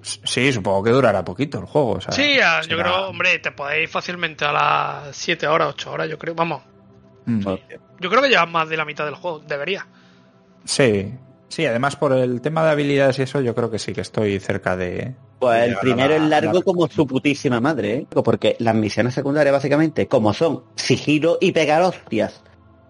[0.02, 1.92] Sí, supongo que durará poquito el juego.
[1.92, 5.92] o sea, Sí, yo será- creo, hombre, te podéis fácilmente a las 7 horas, 8
[5.92, 6.34] horas, yo creo.
[6.34, 6.62] Vamos,
[7.26, 7.40] Mm.
[8.00, 9.86] yo creo que llevas más de la mitad del juego, debería.
[10.64, 11.12] Sí,
[11.48, 11.66] sí.
[11.66, 14.76] Además por el tema de habilidades y eso, yo creo que sí que estoy cerca
[14.76, 15.14] de.
[15.38, 18.06] Pues el primero la- es largo la- como su putísima madre, ¿eh?
[18.22, 22.42] Porque las misiones secundarias básicamente, como son sigilo y pegar hostias,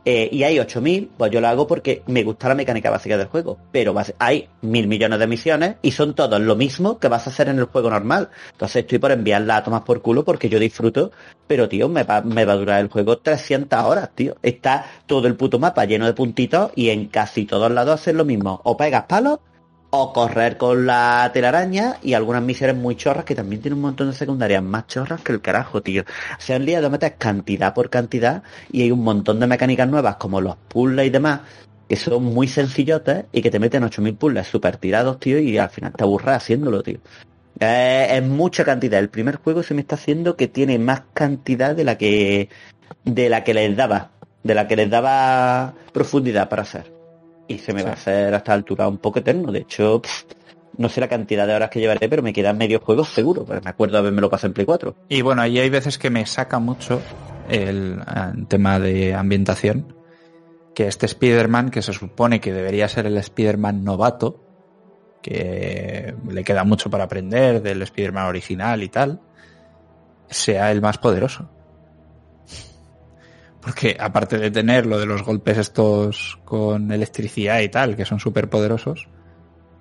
[0.05, 3.27] eh, y hay 8000, pues yo lo hago porque me gusta la mecánica básica del
[3.27, 3.59] juego.
[3.71, 7.49] Pero hay mil millones de misiones y son todos lo mismo que vas a hacer
[7.49, 8.31] en el juego normal.
[8.53, 11.13] Entonces estoy por enviarla a tomar por culo porque yo disfruto,
[11.47, 14.37] pero tío, me va, me va a durar el juego 300 horas, tío.
[14.43, 18.25] Está todo el puto mapa lleno de puntitos y en casi todos lados haces lo
[18.25, 18.61] mismo.
[18.65, 19.41] O pegas palos
[19.91, 24.09] o correr con la telaraña y algunas misiones muy chorras que también tienen un montón
[24.09, 26.05] de secundarias más chorras que el carajo, tío.
[26.39, 30.17] Se han liado a meter cantidad por cantidad y hay un montón de mecánicas nuevas
[30.17, 31.41] como los puzzles y demás
[31.89, 35.71] que son muy sencillotes y que te meten 8000 puzzles súper tirados, tío, y al
[35.71, 37.01] final te aburres haciéndolo, tío.
[37.59, 39.01] Eh, es mucha cantidad.
[39.01, 42.49] El primer juego se me está haciendo que tiene más cantidad de la que
[43.05, 44.13] de la que les daba,
[44.45, 47.00] de la que les daba profundidad para hacer.
[47.51, 49.51] Y se me va a hacer a esta altura un poco eterno.
[49.51, 50.23] De hecho, pff,
[50.79, 53.45] no sé la cantidad de horas que llevaré, pero me quedan medio juego seguro.
[53.45, 54.95] Porque me acuerdo haberme lo pasado en Play 4.
[55.09, 57.03] Y bueno, ahí hay veces que me saca mucho
[57.49, 59.97] el, eh, tema de ambientación.
[60.77, 64.45] Que este Spider-Man, que se supone que debería ser el Spider-Man novato,
[65.21, 69.21] que le queda mucho para aprender del Spider-Man original y tal,
[70.29, 71.51] sea el más poderoso.
[73.63, 78.19] Porque aparte de tener lo de los golpes estos con electricidad y tal, que son
[78.19, 79.09] súper poderosos,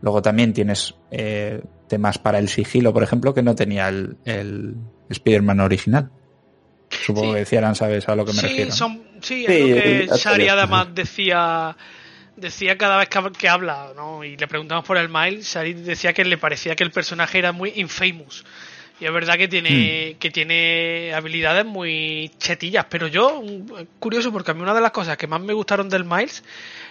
[0.02, 4.76] luego también tienes eh, temas para el sigilo, por ejemplo, que no tenía el, el
[5.10, 6.12] Spider-Man original.
[6.90, 7.34] Supongo Sí.
[7.34, 8.72] que decían, ¿sabes a lo que me sí, refiero?
[8.72, 11.78] son, sí, Sí, es lo que Shari además decía
[12.36, 14.24] decía cada vez que, hab- que habla, ¿no?
[14.24, 17.52] Y le preguntamos por el Miles, Shari decía que le parecía que el personaje era
[17.52, 18.46] muy infamous.
[19.00, 23.42] Y es verdad que tiene, que tiene habilidades muy chetillas, pero yo,
[24.00, 26.44] curioso, porque a mí una de las cosas que más me gustaron del Miles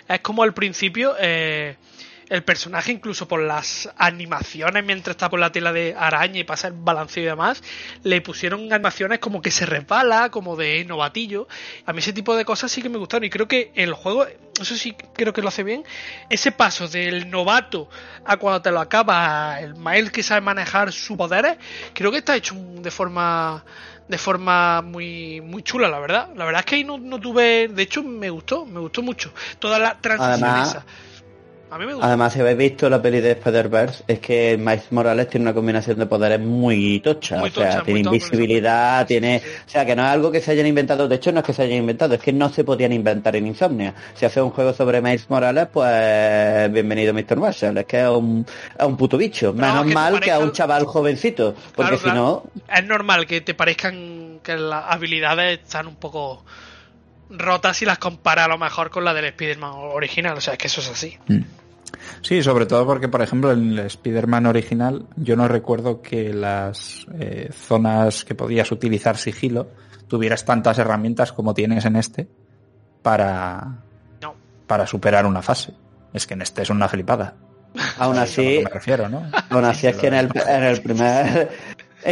[0.08, 1.76] es como al principio eh,
[2.28, 6.68] el personaje, incluso por las animaciones mientras está por la tela de araña y pasa
[6.68, 7.62] el balanceo y demás,
[8.02, 11.48] le pusieron animaciones como que se resbala, como de novatillo.
[11.86, 14.26] A mí ese tipo de cosas sí que me gustaron y creo que el juego,
[14.60, 15.84] eso sí creo que lo hace bien,
[16.28, 17.88] ese paso del novato
[18.24, 21.56] a cuando te lo acaba el Miles que sabe manejar sus poderes,
[21.94, 23.64] creo que está hecho de forma
[24.08, 26.30] de forma muy muy chula, la verdad.
[26.34, 29.32] La verdad es que ahí no, no tuve, de hecho me gustó, me gustó mucho
[29.58, 30.84] toda la transición Además, esa.
[31.70, 32.06] A mí me gusta.
[32.06, 35.98] Además, si habéis visto la peli de Spider-Verse, es que Miles Morales tiene una combinación
[35.98, 37.38] de poderes muy tocha.
[37.38, 39.40] Muy o sea, tocha, tiene invisibilidad, tiene...
[39.40, 39.56] sí, sí.
[39.66, 41.08] O sea, que no es algo que se hayan inventado.
[41.08, 43.46] De hecho, no es que se hayan inventado, es que no se podían inventar en
[43.46, 43.94] Insomnia.
[44.14, 47.36] Si hace un juego sobre Miles Morales, pues bienvenido Mr.
[47.36, 47.78] Marshall.
[47.78, 48.46] Es que es un,
[48.78, 49.52] es un puto bicho.
[49.54, 51.54] No, Menos que mal que a un chaval jovencito.
[51.74, 52.18] Porque Claro, si claro.
[52.20, 52.74] no...
[52.74, 56.44] Es normal que te parezcan que las habilidades están un poco
[57.30, 60.36] rotas si las comparas a lo mejor con la del Spider-Man original.
[60.36, 61.18] O sea, es que eso es así.
[62.22, 67.06] Sí, sobre todo porque, por ejemplo, en el Spider-Man original, yo no recuerdo que las
[67.18, 69.70] eh, zonas que podías utilizar sigilo
[70.08, 72.28] tuvieras tantas herramientas como tienes en este
[73.02, 73.82] para,
[74.22, 74.34] No.
[74.66, 75.72] para superar una fase.
[76.12, 77.34] Es que en este es una flipada.
[77.98, 79.30] Aún así, me refiero, ¿no?
[79.50, 81.50] Aún así es que en el, en el primer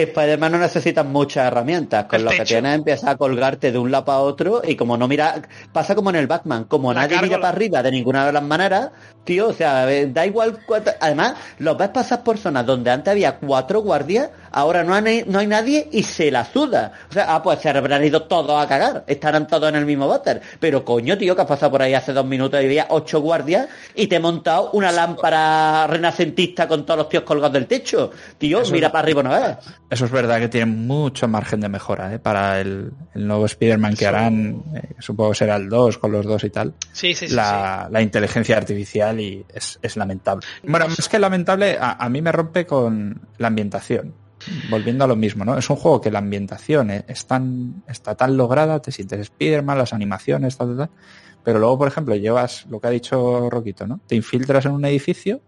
[0.02, 2.06] Spider-Man no necesitas muchas herramientas.
[2.06, 4.96] Con El lo que tienes empieza a colgarte de un lado para otro y como
[4.96, 5.42] no mira,
[5.72, 8.42] pasa como en el Batman, como La nadie mira para arriba de ninguna de las
[8.42, 8.90] maneras,
[9.26, 10.58] tío, o sea, eh, da igual
[11.00, 15.38] además, los ves pasar por zonas donde antes había cuatro guardias, ahora no hay, no
[15.40, 16.92] hay nadie y se la suda.
[17.10, 20.08] O sea, ah, pues se habrán ido todos a cagar, estarán todos en el mismo
[20.08, 20.40] váter.
[20.58, 23.68] Pero coño, tío, que has pasado por ahí hace dos minutos y había ocho guardias
[23.94, 28.10] y te he montado una lámpara renacentista con todos los tíos colgados del techo.
[28.38, 29.56] Tío, Eso mira es- para arriba, no ves.
[29.90, 32.18] Eso es verdad que tiene mucho margen de mejora ¿eh?
[32.18, 36.24] para el, el nuevo Spider-Man que harán, eh, supongo que será el 2 con los
[36.24, 36.74] dos y tal.
[36.92, 37.34] Sí, sí, sí.
[37.34, 40.46] la, la inteligencia artificial y es, es lamentable.
[40.66, 44.14] Bueno, más que lamentable, a, a mí me rompe con la ambientación.
[44.68, 45.56] Volviendo a lo mismo, ¿no?
[45.56, 49.78] Es un juego que la ambientación eh, es tan, está tan lograda, te sientes Spider-Man,
[49.78, 50.90] las animaciones, tal, tal, tal,
[51.42, 54.00] pero luego, por ejemplo, llevas lo que ha dicho Roquito, ¿no?
[54.06, 55.40] Te infiltras en un edificio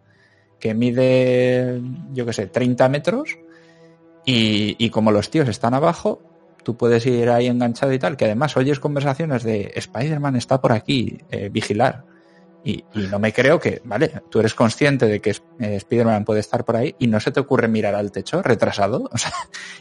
[0.59, 1.83] que mide,
[2.13, 3.37] yo qué sé, 30 metros
[4.25, 6.23] y, y como los tíos están abajo,
[6.63, 10.73] tú puedes ir ahí enganchado y tal, que además oyes conversaciones de Spider-Man está por
[10.73, 12.05] aquí, eh, vigilar.
[12.69, 16.41] Y, y no me creo que, vale, tú eres consciente de que eh, Spider-Man puede
[16.41, 19.09] estar por ahí y no se te ocurre mirar al techo retrasado.
[19.11, 19.33] O sea,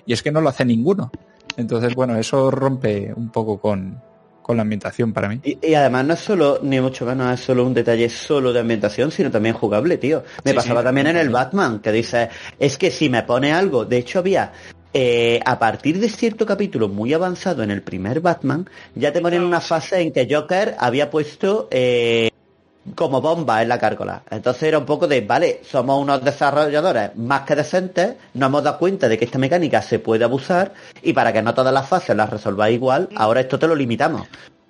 [0.06, 1.12] y es que no lo hace ninguno.
[1.58, 4.02] Entonces, bueno, eso rompe un poco con,
[4.42, 5.42] con la ambientación para mí.
[5.44, 8.62] Y, y además no es solo, ni mucho menos es solo un detalle solo de
[8.62, 10.24] ambientación, sino también jugable, tío.
[10.46, 11.30] Me Sí, pasaba sí, también en el.
[11.30, 14.54] Batman, que dice, es que si me pone algo, de hecho había,
[14.94, 19.44] eh, a partir de cierto capítulo muy avanzado en el primer Batman, ya te ponen
[19.44, 22.30] una fase en que Joker había puesto eh,
[22.96, 24.24] como bomba en la cárcola.
[24.30, 28.80] Entonces era un poco de, vale, somos unos desarrolladores más que decentes, nos hemos dado
[28.80, 32.16] cuenta de que esta mecánica se puede abusar y para que no todas las fases
[32.16, 34.28] las resolváis igual, ahora esto te lo limitamos.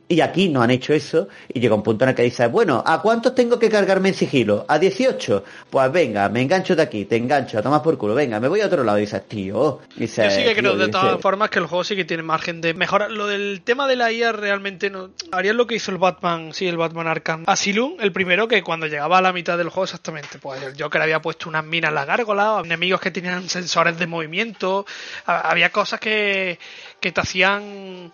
[0.09, 2.81] Y aquí no han hecho eso y llega un punto en el que dices, bueno,
[2.85, 4.65] ¿a cuántos tengo que cargarme en sigilo?
[4.69, 5.43] ¿A 18?
[5.69, 8.61] Pues venga, me engancho de aquí, te engancho, a tomar por culo, venga, me voy
[8.61, 9.81] a otro lado y dices, tío.
[9.97, 12.23] Dices, Yo sí que creo tío, de todas formas que el juego sí que tiene
[12.23, 13.09] margen de mejora.
[13.09, 15.09] Lo del tema de la IA realmente no.
[15.33, 18.87] Harían lo que hizo el Batman, sí, el Batman Arkham Asylum, el primero que cuando
[18.87, 21.95] llegaba a la mitad del juego exactamente, pues el Joker había puesto unas minas en
[21.95, 24.85] la gárgola, enemigos que tenían sensores de movimiento,
[25.25, 26.57] ha- había cosas que,
[27.01, 28.09] que te hacían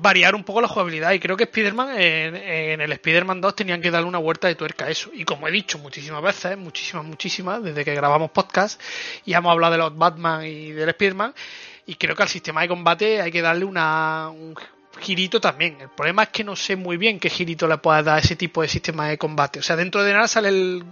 [0.00, 3.90] variar un poco la jugabilidad y creo que Spider-Man en, el Spider-Man 2 tenían que
[3.90, 7.62] darle una vuelta de tuerca a eso y como he dicho muchísimas veces, muchísimas, muchísimas,
[7.62, 8.80] desde que grabamos podcast
[9.24, 11.34] y hemos hablado de los Batman y del Spider-Man
[11.86, 14.54] y creo que al sistema de combate hay que darle una, un
[15.00, 15.80] girito también.
[15.80, 18.62] El problema es que no sé muy bien qué girito le puedes dar ese tipo
[18.62, 19.58] de sistema de combate.
[19.58, 20.84] O sea, dentro de nada sale el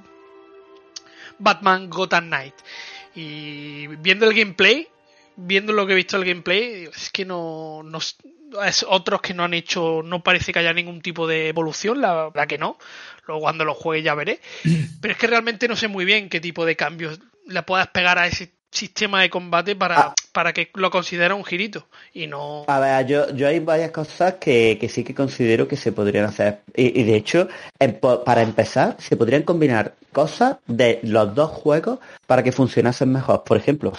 [1.38, 2.54] Batman Gotham Knight
[3.14, 4.88] y viendo el gameplay,
[5.36, 8.00] viendo lo que he visto del gameplay, es que no, no
[8.66, 12.24] es otros que no han hecho, no parece que haya ningún tipo de evolución, la
[12.30, 12.78] verdad que no.
[13.26, 14.40] Luego cuando lo juegue ya veré.
[15.00, 18.18] Pero es que realmente no sé muy bien qué tipo de cambios le puedas pegar
[18.18, 20.14] a ese sistema de combate para, Ah.
[20.32, 21.86] para que lo considera un girito.
[22.14, 22.64] Y no.
[22.68, 26.24] A ver, yo, yo hay varias cosas que, que sí que considero que se podrían
[26.24, 26.60] hacer.
[26.74, 27.48] Y, y de hecho,
[28.00, 33.44] po- para empezar, se podrían combinar cosas de los dos juegos para que funcionasen mejor.
[33.44, 33.92] Por ejemplo,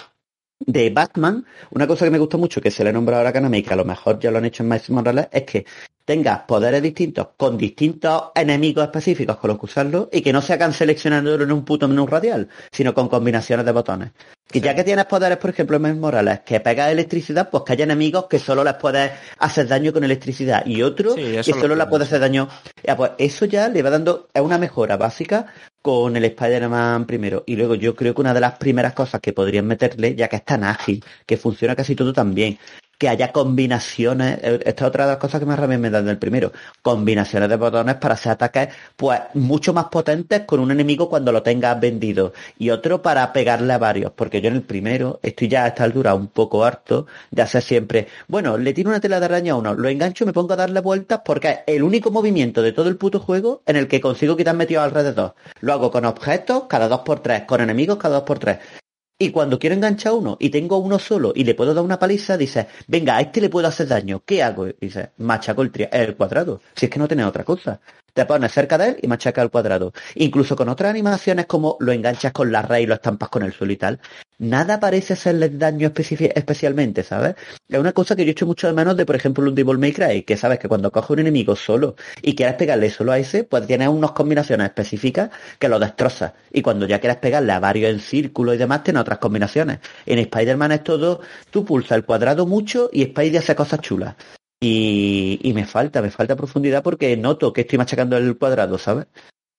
[0.66, 3.32] de Batman, una cosa que me gusta mucho, que se le ha nombrado ahora a
[3.32, 5.64] Kaname y que a lo mejor ya lo han hecho en Miles Morales, es que
[6.04, 10.52] tengas poderes distintos con distintos enemigos específicos con los que usarlos y que no se
[10.52, 14.12] hagan seleccionándolo en un puto menú radial, sino con combinaciones de botones.
[14.52, 17.84] Y ya que tienes poderes, por ejemplo, en Morales, que pegas electricidad, pues que haya
[17.84, 21.76] enemigos que solo les puedes hacer daño con electricidad y otros Sí, que solo les
[21.76, 21.86] tiene.
[21.86, 22.48] puede hacer daño.
[22.84, 25.46] Ya, pues eso ya le va dando, es una mejora básica
[25.82, 27.42] con el Spider-Man primero.
[27.46, 30.36] Y luego yo creo que una de las primeras cosas que podrían meterle, ya que
[30.36, 32.58] es tan ágil, que funciona casi todo tan bien,
[32.98, 36.06] que haya combinaciones, eh, esta es otra de las cosas que más rabia me dan
[36.06, 36.52] del primero,
[36.82, 41.42] combinaciones de botones para hacer ataques pues mucho más potentes con un enemigo cuando lo
[41.42, 45.64] tengas vendido y otro para pegarle a varios, porque yo en el primero estoy ya
[45.64, 49.26] a esta altura un poco harto de hacer siempre, bueno, le tiro una tela de
[49.26, 52.10] araña a uno, lo engancho y me pongo a darle vueltas porque es el único
[52.10, 55.34] movimiento de todo el puto juego en el que consigo quitar metido alrededor.
[55.60, 58.58] Lo hago con objetos cada dos por tres, con enemigos cada dos por tres.
[59.16, 62.36] Y cuando quiero enganchar uno y tengo uno solo y le puedo dar una paliza,
[62.36, 64.66] dice, venga, a este le puedo hacer daño, ¿qué hago?
[64.66, 66.60] Y dice, machaco el, el cuadrado.
[66.74, 67.80] Si es que no tiene otra cosa.
[68.14, 69.92] Te pones cerca de él y machaca el cuadrado.
[70.14, 73.52] Incluso con otras animaciones como lo enganchas con la red y lo estampas con el
[73.52, 73.98] suelo y tal.
[74.38, 77.34] Nada parece hacerle daño especialmente, ¿sabes?
[77.68, 79.92] Es una cosa que yo echo mucho de menos de, por ejemplo, un Devil May
[79.92, 83.42] Cry, que sabes que cuando coges un enemigo solo y quieres pegarle solo a ese,
[83.42, 86.34] pues tienes unas combinaciones específicas que lo destrozas.
[86.52, 89.80] Y cuando ya quieres pegarle a varios en círculo y demás, tienes otras combinaciones.
[90.06, 91.20] En Spider-Man es todo,
[91.50, 94.14] tú pulsas el cuadrado mucho y Spider hace cosas chulas.
[94.60, 99.06] Y, me falta, me falta profundidad porque noto que estoy machacando el cuadrado, ¿sabes?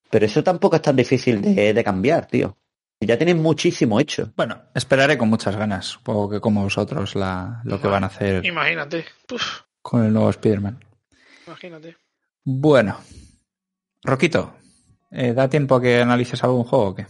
[0.09, 2.57] Pero eso tampoco es tan difícil de, cambiar, tío.
[3.01, 4.31] Ya tienen muchísimo hecho.
[4.35, 8.45] Bueno, esperaré con muchas ganas, supongo que como vosotros, la, lo que van a hacer.
[8.45, 9.05] Imagínate.
[9.81, 10.84] Con el nuevo Spider-Man.
[11.45, 11.97] Imagínate.
[12.43, 12.97] Bueno.
[14.03, 14.55] Roquito,
[15.11, 17.05] eh, ¿da tiempo a que analices algún juego o qué?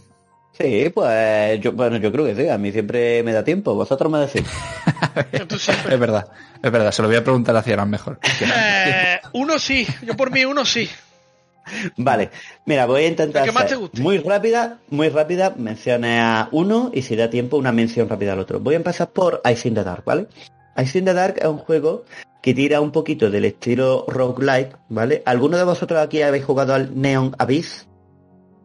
[0.58, 4.10] Sí, pues yo, bueno, yo creo que sí, a mí siempre me da tiempo, vosotros
[4.10, 4.42] me decís.
[5.32, 6.28] es verdad,
[6.62, 8.18] es verdad, se lo voy a preguntar a Cieran mejor.
[8.58, 10.88] Eh, uno sí, yo por mí uno sí.
[11.96, 12.30] Vale,
[12.64, 13.48] mira, voy a intentar
[13.94, 18.38] muy rápida, muy rápida, menciones a uno y si da tiempo una mención rápida al
[18.38, 18.60] otro.
[18.60, 20.28] Voy a empezar por Ice in the Dark, ¿vale?
[20.78, 22.04] Ice in the Dark es un juego
[22.40, 25.22] que tira un poquito del estilo roguelike, ¿vale?
[25.26, 27.88] ¿Alguno de vosotros aquí habéis jugado al Neon Abyss?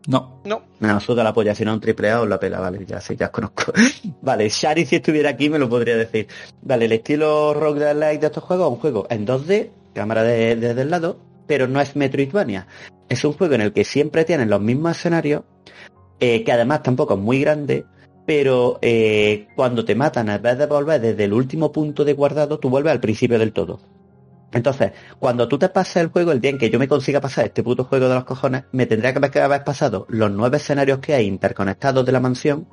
[0.08, 0.42] No.
[0.46, 0.64] No.
[0.80, 3.16] Me asuda la polla, si no un triple A os la pela, vale, ya sí,
[3.16, 3.72] ya os conozco.
[4.22, 6.28] vale, Shari si estuviera aquí me lo podría decir.
[6.62, 10.24] Vale, el estilo rock de like de estos juegos es un juego en 2D, cámara
[10.24, 12.68] desde de, el lado, pero no es Metroidvania.
[13.10, 15.44] Es un juego en el que siempre tienen los mismos escenarios,
[16.20, 17.86] eh, que además tampoco es muy grande,
[18.26, 22.60] pero eh, cuando te matan, en vez de volver desde el último punto de guardado,
[22.60, 23.80] tú vuelves al principio del todo.
[24.52, 27.46] Entonces, cuando tú te pases el juego, el día en que yo me consiga pasar
[27.46, 31.14] este puto juego de los cojones, me tendría que haber pasado los nueve escenarios que
[31.14, 32.68] hay interconectados de la mansión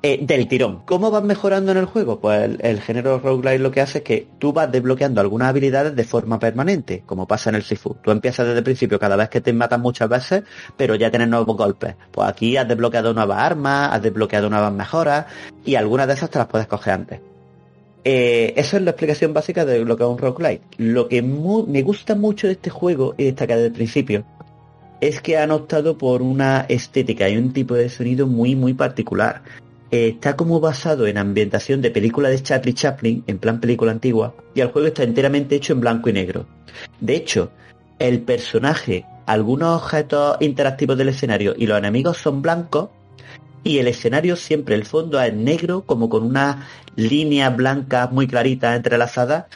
[0.00, 0.82] eh, del tirón.
[0.86, 2.20] ¿Cómo vas mejorando en el juego?
[2.20, 6.04] Pues el, género roguelike lo que hace es que tú vas desbloqueando algunas habilidades de
[6.04, 7.96] forma permanente, como pasa en el Sifu.
[8.00, 10.44] Tú empiezas desde el principio cada vez que te matan muchas veces,
[10.76, 11.96] pero ya tienes nuevos golpes.
[12.12, 15.26] Pues aquí has desbloqueado nuevas armas, has desbloqueado nuevas mejoras,
[15.64, 17.20] y algunas de esas te las puedes coger antes.
[18.10, 20.62] Eh, eso es la explicación básica de lo que es un roguelike.
[20.78, 24.24] Lo que me gusta mucho de este juego, y destaca desde el principio,
[25.02, 29.42] es que han optado por una estética y un tipo de sonido muy, muy particular.
[29.90, 34.34] Eh, está como basado en ambientación de película de Charlie Chaplin, en plan película antigua,
[34.54, 36.46] y el juego está enteramente hecho en blanco y negro.
[37.00, 37.50] De hecho,
[37.98, 42.88] el personaje, algunos objetos interactivos del escenario y los enemigos son blancos,
[43.64, 46.66] y el escenario siempre, el fondo es negro, como con una
[46.96, 49.48] línea blanca muy clarita entrelazada,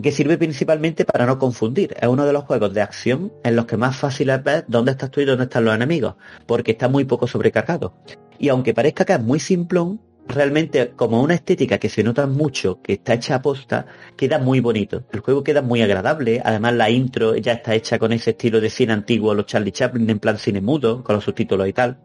[0.00, 1.94] que sirve principalmente para no confundir.
[2.00, 4.92] Es uno de los juegos de acción en los que más fácil es ver dónde
[4.92, 6.14] estás tú y dónde están los enemigos,
[6.46, 7.94] porque está muy poco sobrecargado.
[8.38, 12.80] Y aunque parezca que es muy simplón, realmente como una estética que se nota mucho,
[12.82, 15.04] que está hecha a posta, queda muy bonito.
[15.12, 18.70] El juego queda muy agradable, además la intro ya está hecha con ese estilo de
[18.70, 21.98] cine antiguo, los Charlie Chaplin en plan cine mudo, con los subtítulos y tal.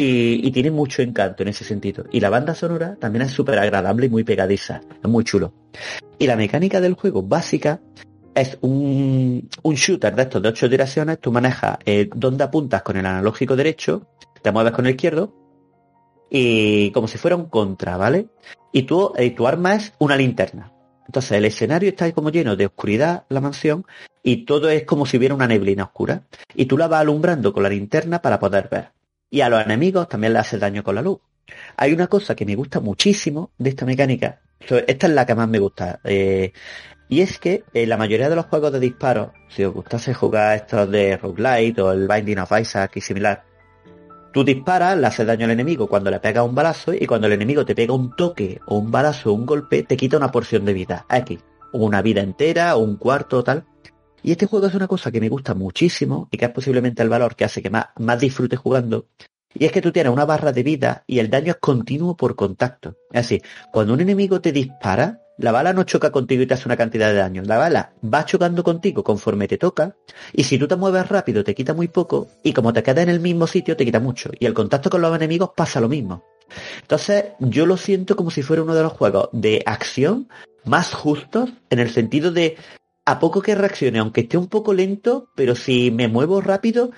[0.00, 2.04] Y, tiene mucho encanto en ese sentido.
[2.12, 4.80] Y la banda sonora también es súper agradable y muy pegadiza.
[5.02, 5.52] Es muy chulo.
[6.20, 7.80] Y la mecánica del juego básica
[8.32, 11.18] es un, shooter de estos de ocho direcciones.
[11.18, 14.06] Tú manejas eh, donde apuntas con el analógico derecho,
[14.40, 15.34] te mueves con el izquierdo
[16.30, 18.28] y como si fuera un contra, ¿vale?
[18.72, 20.72] Y tú, eh, tu arma es una linterna.
[21.06, 23.84] Entonces el escenario está como lleno de oscuridad, la mansión,
[24.22, 26.22] y todo es como si hubiera una neblina oscura.
[26.54, 28.97] Y tú la vas alumbrando con la linterna para poder ver
[29.30, 31.18] y a los enemigos también le hace daño con la luz.
[31.76, 35.48] Hay una cosa que me gusta muchísimo de esta mecánica, esta es la que más
[35.48, 36.52] me gusta, eh,
[37.08, 40.56] y es que en la mayoría de los juegos de disparos, si os gustase jugar
[40.56, 43.44] estos de Roguelite o el Binding of Isaac y similar,
[44.32, 47.32] tú disparas, le haces daño al enemigo cuando le pegas un balazo y cuando el
[47.32, 50.66] enemigo te pega un toque o un balazo o un golpe, te quita una porción
[50.66, 51.38] de vida, X,
[51.72, 53.64] una vida entera o un cuarto o tal.
[54.22, 57.08] Y este juego es una cosa que me gusta muchísimo y que es posiblemente el
[57.08, 59.06] valor que hace que más, más disfrute jugando.
[59.54, 62.36] Y es que tú tienes una barra de vida y el daño es continuo por
[62.36, 62.96] contacto.
[63.10, 63.42] Es así,
[63.72, 67.08] cuando un enemigo te dispara, la bala no choca contigo y te hace una cantidad
[67.08, 67.42] de daño.
[67.44, 69.94] La bala va chocando contigo conforme te toca
[70.32, 73.10] y si tú te mueves rápido te quita muy poco y como te quedas en
[73.10, 74.30] el mismo sitio te quita mucho.
[74.38, 76.24] Y el contacto con los enemigos pasa lo mismo.
[76.80, 80.28] Entonces yo lo siento como si fuera uno de los juegos de acción
[80.64, 82.56] más justos en el sentido de
[83.08, 86.90] a poco que reaccione, aunque esté un poco lento, pero si me muevo rápido,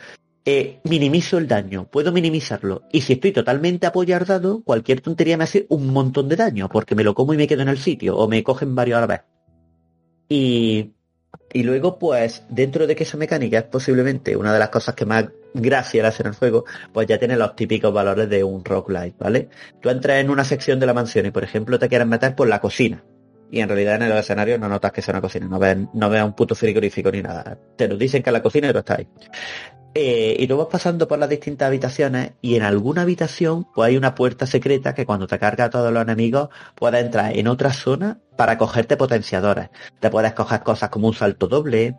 [0.44, 2.82] eh, minimizo el daño, puedo minimizarlo.
[2.90, 7.04] Y si estoy totalmente apoyardado, cualquier tontería me hace un montón de daño, porque me
[7.04, 9.20] lo como y me quedo en el sitio, o me cogen varios a la vez.
[10.28, 10.94] Y,
[11.52, 15.06] y luego, pues, dentro de que esa mecánica es posiblemente una de las cosas que
[15.06, 19.16] más gracia le hacen al juego, pues ya tiene los típicos valores de un roguelite,
[19.16, 19.48] ¿vale?
[19.80, 22.48] Tú entras en una sección de la mansión y, por ejemplo, te quieres meter por
[22.48, 23.04] la cocina
[23.50, 26.08] y en realidad en el escenario no notas que sea una cocina, no ves, no
[26.08, 27.58] ves un puto frigorífico ni nada.
[27.76, 29.08] Te lo dicen que la cocina tú estás ahí.
[29.92, 33.96] Eh, y tú vas pasando por las distintas habitaciones y en alguna habitación pues hay
[33.96, 37.72] una puerta secreta que cuando te carga a todos los enemigos puedes entrar en otra
[37.72, 39.70] zona para cogerte potenciadores.
[39.98, 41.96] Te puedes coger cosas como un salto doble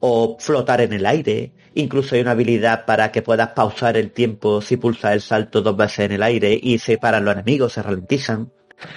[0.00, 1.54] o flotar en el aire.
[1.74, 5.76] Incluso hay una habilidad para que puedas pausar el tiempo si pulsas el salto dos
[5.76, 8.52] veces en el aire y se paran los enemigos, se ralentizan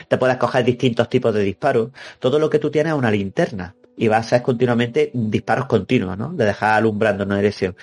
[0.07, 1.91] te puedes coger distintos tipos de disparos.
[2.19, 6.18] Todo lo que tú tienes es una linterna y vas a hacer continuamente disparos continuos,
[6.18, 6.34] ¿no?
[6.34, 7.76] De dejar alumbrando una dirección.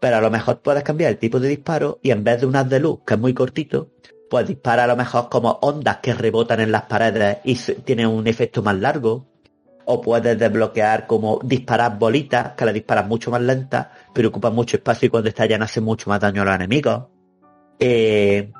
[0.00, 2.56] Pero a lo mejor puedes cambiar el tipo de disparo y en vez de un
[2.56, 3.90] haz de luz, que es muy cortito,
[4.30, 8.26] pues dispara a lo mejor como ondas que rebotan en las paredes y tienen un
[8.26, 9.26] efecto más largo.
[9.90, 14.76] O puedes desbloquear como disparar bolitas, que las disparas mucho más lentas, pero ocupan mucho
[14.76, 17.04] espacio y cuando estallan hacen mucho más daño a los enemigos.
[17.78, 18.52] Eh,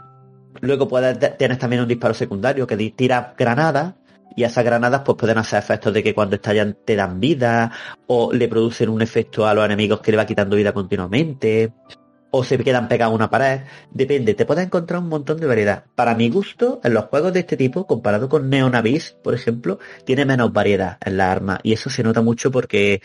[0.61, 3.95] Luego puedes, tienes también un disparo secundario que tira granadas
[4.37, 7.73] y esas granadas pues pueden hacer efectos de que cuando estallan te dan vida
[8.07, 11.73] o le producen un efecto a los enemigos que le va quitando vida continuamente
[12.31, 13.63] o se quedan pegados a una pared.
[13.91, 15.85] Depende, te puedes encontrar un montón de variedad.
[15.95, 20.25] Para mi gusto, en los juegos de este tipo, comparado con Neonavis, por ejemplo, tiene
[20.25, 21.59] menos variedad en la arma.
[21.63, 23.01] Y eso se nota mucho porque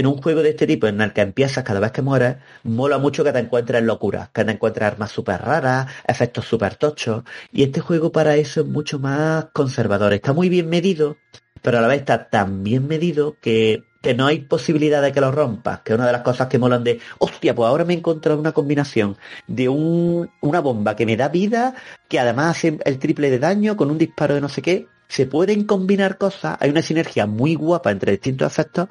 [0.00, 2.96] en un juego de este tipo en el que empiezas cada vez que mueres, mola
[2.96, 7.22] mucho que te encuentres locuras, que te encuentres armas súper raras, efectos súper tochos.
[7.52, 10.14] Y este juego para eso es mucho más conservador.
[10.14, 11.18] Está muy bien medido,
[11.60, 15.20] pero a la vez está tan bien medido que, que no hay posibilidad de que
[15.20, 15.80] lo rompas.
[15.80, 18.40] Que es una de las cosas que molan de, hostia, pues ahora me he encontrado
[18.40, 21.74] una combinación de un, una bomba que me da vida,
[22.08, 24.86] que además hace el triple de daño con un disparo de no sé qué.
[25.08, 28.88] Se pueden combinar cosas, hay una sinergia muy guapa entre distintos efectos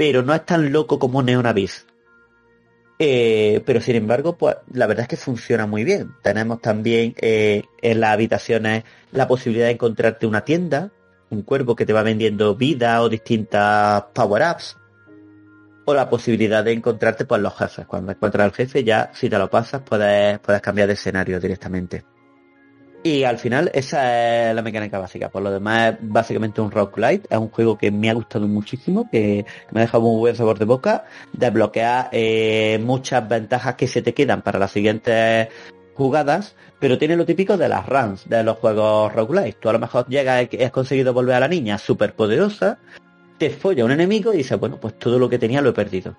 [0.00, 1.84] pero no es tan loco como Neonavis.
[2.98, 6.14] Eh, pero sin embargo, pues la verdad es que funciona muy bien.
[6.22, 10.90] Tenemos también eh, en las habitaciones la posibilidad de encontrarte una tienda,
[11.28, 14.78] un cuervo que te va vendiendo vida o distintas power-ups,
[15.84, 17.84] o la posibilidad de encontrarte pues los jefes.
[17.84, 22.04] Cuando encuentras al jefe ya, si te lo pasas, puedes, puedes cambiar de escenario directamente.
[23.02, 25.30] Y al final esa es la mecánica básica.
[25.30, 27.26] Por lo demás básicamente un rock light.
[27.30, 30.58] Es un juego que me ha gustado muchísimo, que me ha dejado muy buen sabor
[30.58, 31.04] de boca.
[31.32, 35.48] Desbloquea eh, muchas ventajas que se te quedan para las siguientes
[35.94, 39.58] jugadas, pero tiene lo típico de las runs de los juegos roguelite.
[39.60, 42.78] Tú a lo mejor llegas y has conseguido volver a la niña súper poderosa,
[43.38, 46.16] te folla un enemigo y dices, bueno, pues todo lo que tenía lo he perdido.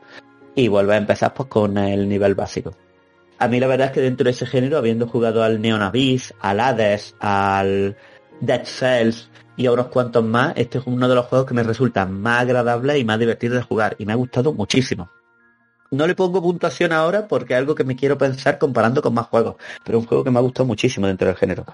[0.56, 2.76] Y vuelves a empezar pues con el nivel básico.
[3.42, 6.32] A mí la verdad es que dentro de ese género, habiendo jugado al Neon Abyss,
[6.42, 7.98] al Hades, al
[8.40, 11.64] Dead Cells y a unos cuantos más, este es uno de los juegos que me
[11.64, 15.10] resulta más agradable y más divertido de jugar y me ha gustado muchísimo.
[15.90, 19.26] No le pongo puntuación ahora porque es algo que me quiero pensar comparando con más
[19.26, 21.66] juegos, pero es un juego que me ha gustado muchísimo dentro del género.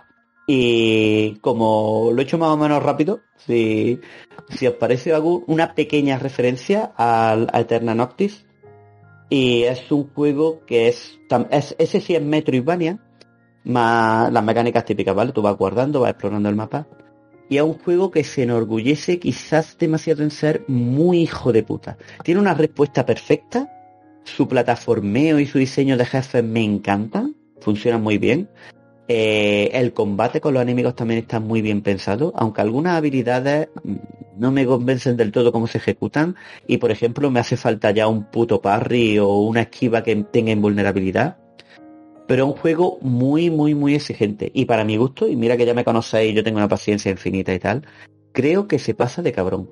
[0.48, 4.00] Y como lo he hecho más o menos rápido, si,
[4.48, 8.47] si os parece hago una pequeña referencia al, a Eterna Noctis,
[9.30, 11.20] y es un juego que es,
[11.52, 13.00] es ese sí es Metroidvania,
[13.66, 15.34] más las mecánicas típicas, ¿vale?
[15.34, 16.88] Tú vas guardando, vas explorando el mapa.
[17.50, 21.98] Y es un juego que se enorgullece quizás demasiado en ser muy hijo de puta.
[22.24, 23.72] Tiene una respuesta perfecta.
[24.24, 27.36] Su plataformeo y su diseño de jefes me encantan.
[27.62, 28.50] Funcionan muy bien.
[29.08, 33.70] Eh, el combate con los enemigos también está muy bien pensado, aunque algunas habilidades
[34.38, 36.36] no me convencen del todo cómo se ejecutan
[36.68, 40.52] y por ejemplo me hace falta ya un puto parry o una esquiva que tenga
[40.52, 41.38] invulnerabilidad.
[42.28, 44.52] Pero es un juego muy, muy, muy exigente.
[44.54, 47.54] Y para mi gusto, y mira que ya me conocéis, yo tengo una paciencia infinita
[47.54, 47.88] y tal,
[48.34, 49.70] creo que se pasa de cabrón.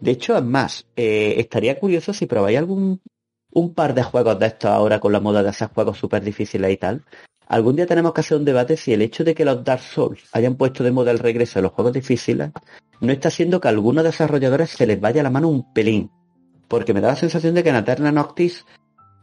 [0.00, 3.02] De hecho, es más, eh, estaría curioso si probáis algún
[3.52, 6.70] un par de juegos de estos ahora con la moda de hacer juegos súper difíciles
[6.70, 7.04] y tal,
[7.48, 10.22] Algún día tenemos que hacer un debate si el hecho de que los Dark Souls
[10.32, 12.50] hayan puesto de moda el regreso de los juegos difíciles
[13.00, 16.10] no está haciendo que a algunos desarrolladores se les vaya la mano un pelín.
[16.68, 18.66] Porque me da la sensación de que en Eterna Noctis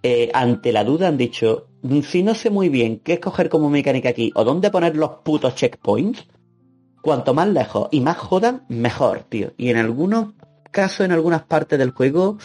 [0.02, 1.68] eh, ante la duda han dicho,
[2.03, 5.53] si no sé muy bien qué escoger como mecánica aquí o dónde poner los putos
[5.53, 6.27] checkpoints,
[7.02, 9.53] cuanto más lejos y más jodan, mejor, tío.
[9.57, 10.34] Y en algunos
[10.72, 12.39] casos, en algunas partes del juego,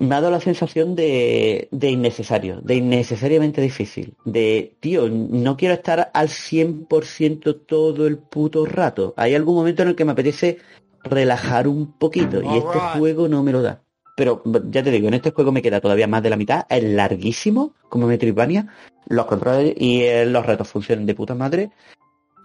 [0.00, 4.14] me ha dado la sensación de, de innecesario, de innecesariamente difícil.
[4.24, 9.12] De, tío, no quiero estar al 100% todo el puto rato.
[9.18, 10.56] Hay algún momento en el que me apetece
[11.04, 13.82] relajar un poquito y este juego no me lo da.
[14.16, 16.82] Pero ya te digo, en este juego me queda todavía más de la mitad, es
[16.82, 18.68] larguísimo, como Metroidvania,
[19.06, 21.70] los controles y eh, los retos funcionan de puta madre,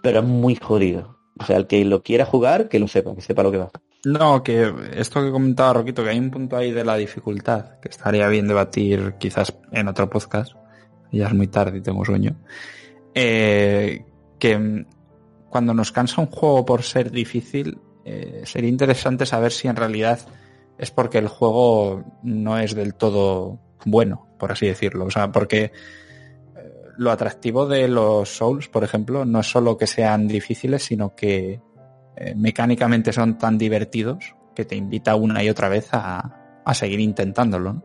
[0.02, 1.16] pero es muy jodido.
[1.38, 3.70] O sea, el que lo quiera jugar, que lo sepa, que sepa lo que va.
[4.06, 7.88] No, que esto que comentaba Roquito, que hay un punto ahí de la dificultad, que
[7.88, 10.52] estaría bien debatir quizás en otro podcast,
[11.10, 12.36] ya es muy tarde y tengo sueño,
[13.14, 14.04] eh,
[14.38, 14.86] que
[15.50, 20.20] cuando nos cansa un juego por ser difícil, eh, sería interesante saber si en realidad
[20.78, 25.06] es porque el juego no es del todo bueno, por así decirlo.
[25.06, 25.72] O sea, porque eh,
[26.96, 31.60] lo atractivo de los Souls, por ejemplo, no es solo que sean difíciles, sino que
[32.16, 37.00] eh, mecánicamente son tan divertidos que te invita una y otra vez a, a seguir
[37.00, 37.82] intentándolo.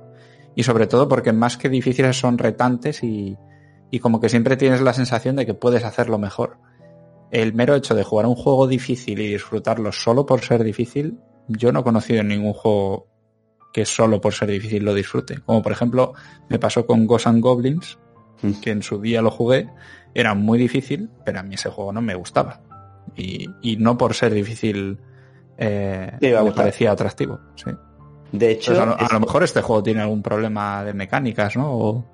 [0.55, 3.37] Y sobre todo porque más que difíciles son retantes y,
[3.89, 6.57] y como que siempre tienes la sensación de que puedes hacerlo mejor.
[7.31, 11.19] El mero hecho de jugar un juego difícil y disfrutarlo solo por ser difícil
[11.57, 13.07] yo no he conocido ningún juego
[13.73, 15.39] que solo por ser difícil lo disfrute.
[15.39, 16.13] Como por ejemplo
[16.49, 17.99] me pasó con Ghosts and Goblins,
[18.41, 18.53] mm.
[18.61, 19.69] que en su día lo jugué,
[20.13, 22.61] era muy difícil, pero a mí ese juego no me gustaba.
[23.15, 24.97] Y, y no por ser difícil
[25.57, 27.39] eh, me parecía atractivo.
[27.55, 27.71] Sí.
[28.31, 32.05] De hecho, a, lo, mejor este juego tiene algún problema de mecánicas, ¿no?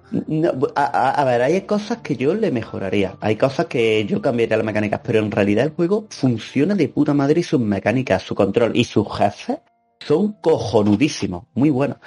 [0.75, 5.01] a, ver, hay cosas que yo le mejoraría, hay cosas que yo cambiaría las mecánicas,
[5.03, 8.85] pero en realidad el juego funciona de puta madre y sus mecánicas, su control y
[8.85, 9.59] sus jefes
[9.99, 11.97] son cojonudísimos, muy buenos.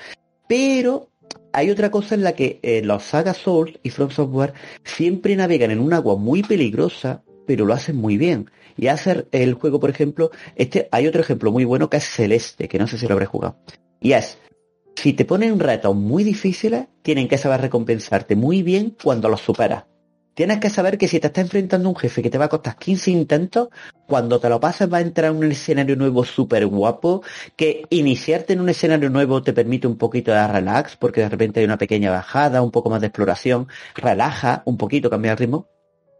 [0.49, 1.11] Pero
[1.53, 5.71] hay otra cosa en la que eh, los Saga Souls y From Software siempre navegan
[5.71, 8.51] en un agua muy peligrosa, pero lo hacen muy bien.
[8.77, 12.69] Y hacer el juego, por ejemplo, este, hay otro ejemplo muy bueno que es Celeste,
[12.69, 13.57] que no sé si lo habré jugado.
[14.01, 14.39] Y es,
[14.97, 19.85] si te ponen retos muy difíciles, tienen que saber recompensarte muy bien cuando los superas.
[20.35, 22.77] Tienes que saber que si te está enfrentando un jefe que te va a costar
[22.77, 23.69] 15 intentos,
[24.07, 27.23] cuando te lo pases va a entrar en un escenario nuevo súper guapo,
[27.57, 31.61] que iniciarte en un escenario nuevo te permite un poquito de relax, porque de repente
[31.61, 35.67] hay una pequeña bajada, un poco más de exploración, relaja un poquito, cambia el ritmo.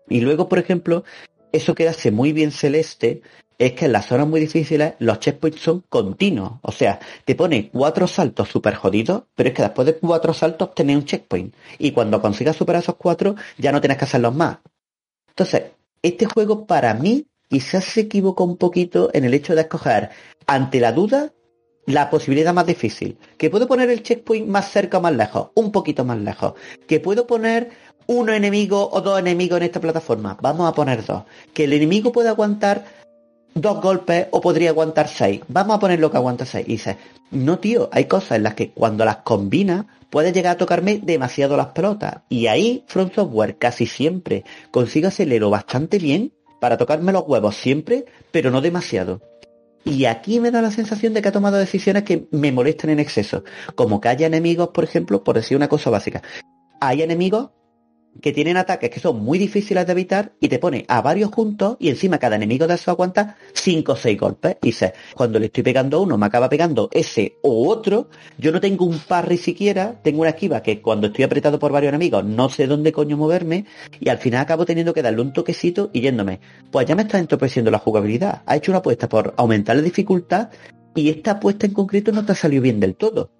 [0.09, 1.05] Y luego, por ejemplo,
[1.53, 3.23] eso que hace muy bien Celeste
[3.61, 6.55] es que en las zonas muy difíciles los checkpoints son continuos.
[6.63, 10.75] O sea, te pone cuatro saltos súper jodidos, pero es que después de cuatro saltos
[10.75, 11.55] tenés un checkpoint.
[11.79, 14.59] Y cuando consigas superar esos cuatro, ya no tienes que hacerlos más.
[15.29, 15.73] Entonces,
[16.03, 20.09] este juego para mí quizás se equivocó un poquito en el hecho de escoger
[20.47, 21.33] ante la duda
[21.87, 23.19] la posibilidad más difícil.
[23.37, 26.55] Que puedo poner el checkpoint más cerca o más lejos, un poquito más lejos.
[26.87, 27.71] Que puedo poner
[28.11, 30.37] uno enemigo o dos enemigos en esta plataforma.
[30.43, 31.23] Vamos a poner dos.
[31.55, 32.85] Que el enemigo pueda aguantar
[33.55, 35.43] dos golpes o podría aguantar seis.
[35.47, 36.67] Vamos a poner lo que aguanta seis.
[36.67, 36.97] Y dices,
[37.31, 41.57] no tío, hay cosas en las que cuando las combinas puede llegar a tocarme demasiado
[41.57, 42.23] las pelotas.
[42.29, 44.43] Y ahí Front Software casi siempre
[44.73, 49.21] consigue acelerarlo bastante bien para tocarme los huevos siempre, pero no demasiado.
[49.85, 52.99] Y aquí me da la sensación de que ha tomado decisiones que me molestan en
[52.99, 53.45] exceso.
[53.77, 56.23] Como que haya enemigos, por ejemplo, por decir una cosa básica.
[56.81, 57.51] Hay enemigos
[58.21, 61.77] que tienen ataques que son muy difíciles de evitar y te pone a varios juntos
[61.79, 64.57] y encima cada enemigo de eso aguanta 5 o 6 golpes.
[64.63, 68.09] Y dices, cuando le estoy pegando a uno me acaba pegando ese o otro,
[68.39, 71.91] yo no tengo un parry siquiera, tengo una esquiva que cuando estoy apretado por varios
[71.91, 73.67] enemigos no sé dónde coño moverme
[73.99, 76.41] y al final acabo teniendo que darle un toquecito y yéndome.
[76.71, 78.43] Pues ya me está entorpeciendo la jugabilidad.
[78.47, 80.51] Ha hecho una apuesta por aumentar la dificultad
[80.95, 83.31] y esta apuesta en concreto no te ha salido bien del todo.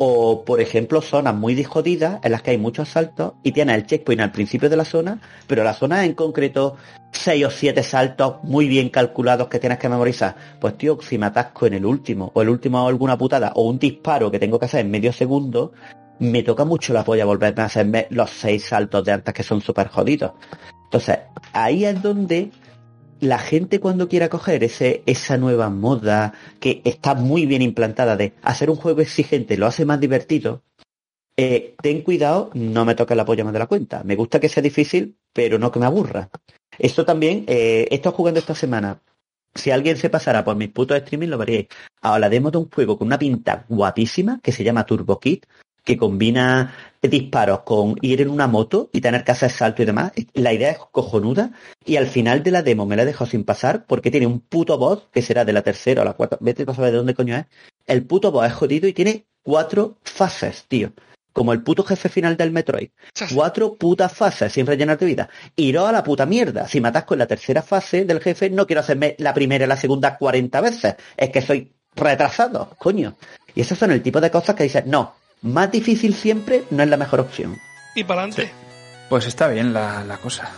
[0.00, 3.86] O, por ejemplo, zonas muy disjodidas en las que hay muchos saltos y tienes el
[3.86, 6.76] checkpoint al principio de la zona, pero la zona en concreto
[7.10, 10.36] seis o siete saltos muy bien calculados que tienes que memorizar.
[10.60, 13.80] Pues tío, si me atasco en el último, o el último alguna putada, o un
[13.80, 15.72] disparo que tengo que hacer en medio segundo,
[16.20, 19.60] me toca mucho la polla volverme a hacer los seis saltos de antes que son
[19.60, 20.32] súper jodidos.
[20.84, 21.18] Entonces,
[21.52, 22.50] ahí es donde
[23.20, 28.32] la gente cuando quiera coger ese, esa nueva moda que está muy bien implantada de
[28.42, 30.62] hacer un juego exigente lo hace más divertido,
[31.36, 34.02] eh, ten cuidado, no me toque la polla más de la cuenta.
[34.02, 36.30] Me gusta que sea difícil, pero no que me aburra.
[36.78, 39.00] Esto también, eh, he estado jugando esta semana.
[39.54, 41.68] Si alguien se pasara por mis putos streaming, lo veríais.
[42.00, 45.46] Ahora demo de un juego con una pinta guapísima que se llama Turbo Kit,
[45.84, 50.12] que combina disparos con ir en una moto y tener que hacer salto y demás.
[50.34, 51.52] La idea es cojonuda
[51.84, 54.40] y al final de la demo me la he dejado sin pasar porque tiene un
[54.40, 57.14] puto boss que será de la tercera o la cuarta, vete a saber de dónde
[57.14, 57.46] coño es.
[57.86, 60.92] El puto boss es jodido y tiene cuatro fases, tío.
[61.32, 62.90] como el puto jefe final del Metroid.
[63.32, 65.28] Cuatro putas fases sin rellenar de vida.
[65.54, 66.66] Iros a la puta mierda.
[66.66, 69.68] Si me atasco en la tercera fase del jefe, no quiero hacerme la primera y
[69.68, 70.96] la segunda 40 veces.
[71.16, 73.14] Es que soy retrasado, coño.
[73.54, 76.88] Y esos son el tipo de cosas que dices, no, más difícil siempre no es
[76.88, 77.58] la mejor opción.
[77.94, 78.52] Y para adelante.
[79.08, 80.50] Pues está bien la, la cosa.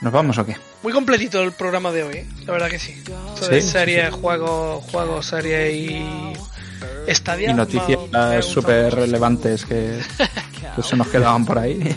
[0.00, 0.56] ¿Nos vamos o qué?
[0.82, 2.26] Muy completito el programa de hoy, ¿eh?
[2.46, 3.02] la verdad que sí.
[3.38, 7.50] Sobre Sí, series, juegos, juegos, series y Stadia.
[7.50, 9.98] Y noticias ha- súper relevantes que,
[10.76, 11.96] que se nos quedaban por ahí.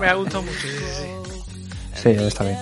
[0.00, 1.04] Me ha gustado mucho, sí, sí,
[1.94, 2.02] sí.
[2.02, 2.56] Sí, está bien.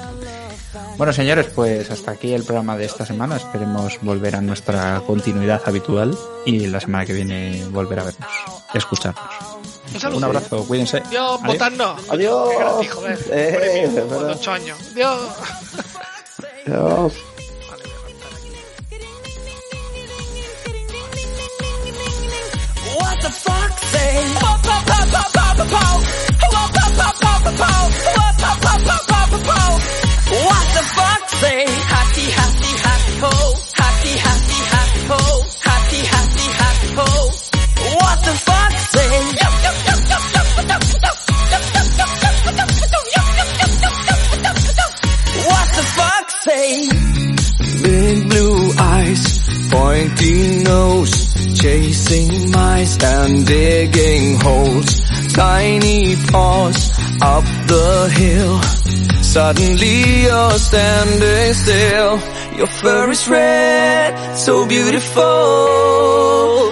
[0.96, 3.36] Bueno, señores, pues hasta aquí el programa de esta semana.
[3.36, 8.28] Esperemos volver a nuestra continuidad habitual y la semana que viene volver a vernos,
[8.74, 9.22] escucharnos.
[10.14, 11.02] Un abrazo, cuídense.
[11.10, 11.52] Dios, Adiós.
[11.52, 12.10] votadnos.
[12.10, 12.48] Adiós.
[12.50, 13.18] Qué gratis, joder.
[13.30, 14.36] Eh, Por mí, es por verdad.
[14.38, 14.94] ocho años.
[14.94, 15.20] Dios.
[16.66, 17.12] Dios.
[22.98, 23.66] What the fuck
[62.86, 65.22] Is red, so beautiful,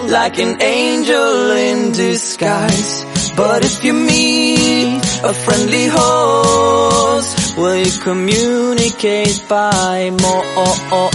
[0.06, 3.04] like an angel in disguise.
[3.36, 11.10] But if you meet a friendly host, will you communicate by more, more,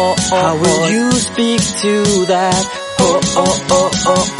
[0.00, 2.64] more, How will you speak to that?
[3.00, 4.33] Oh, oh, oh, oh,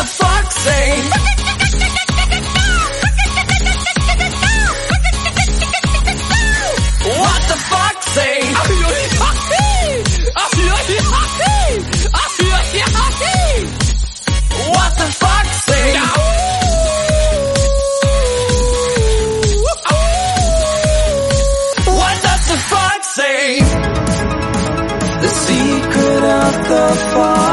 [0.00, 2.00] the fox say?
[7.20, 8.40] What the fox say?
[14.98, 15.92] The fox say?
[21.86, 23.58] What does the fox say?
[25.20, 27.49] The secret of the fox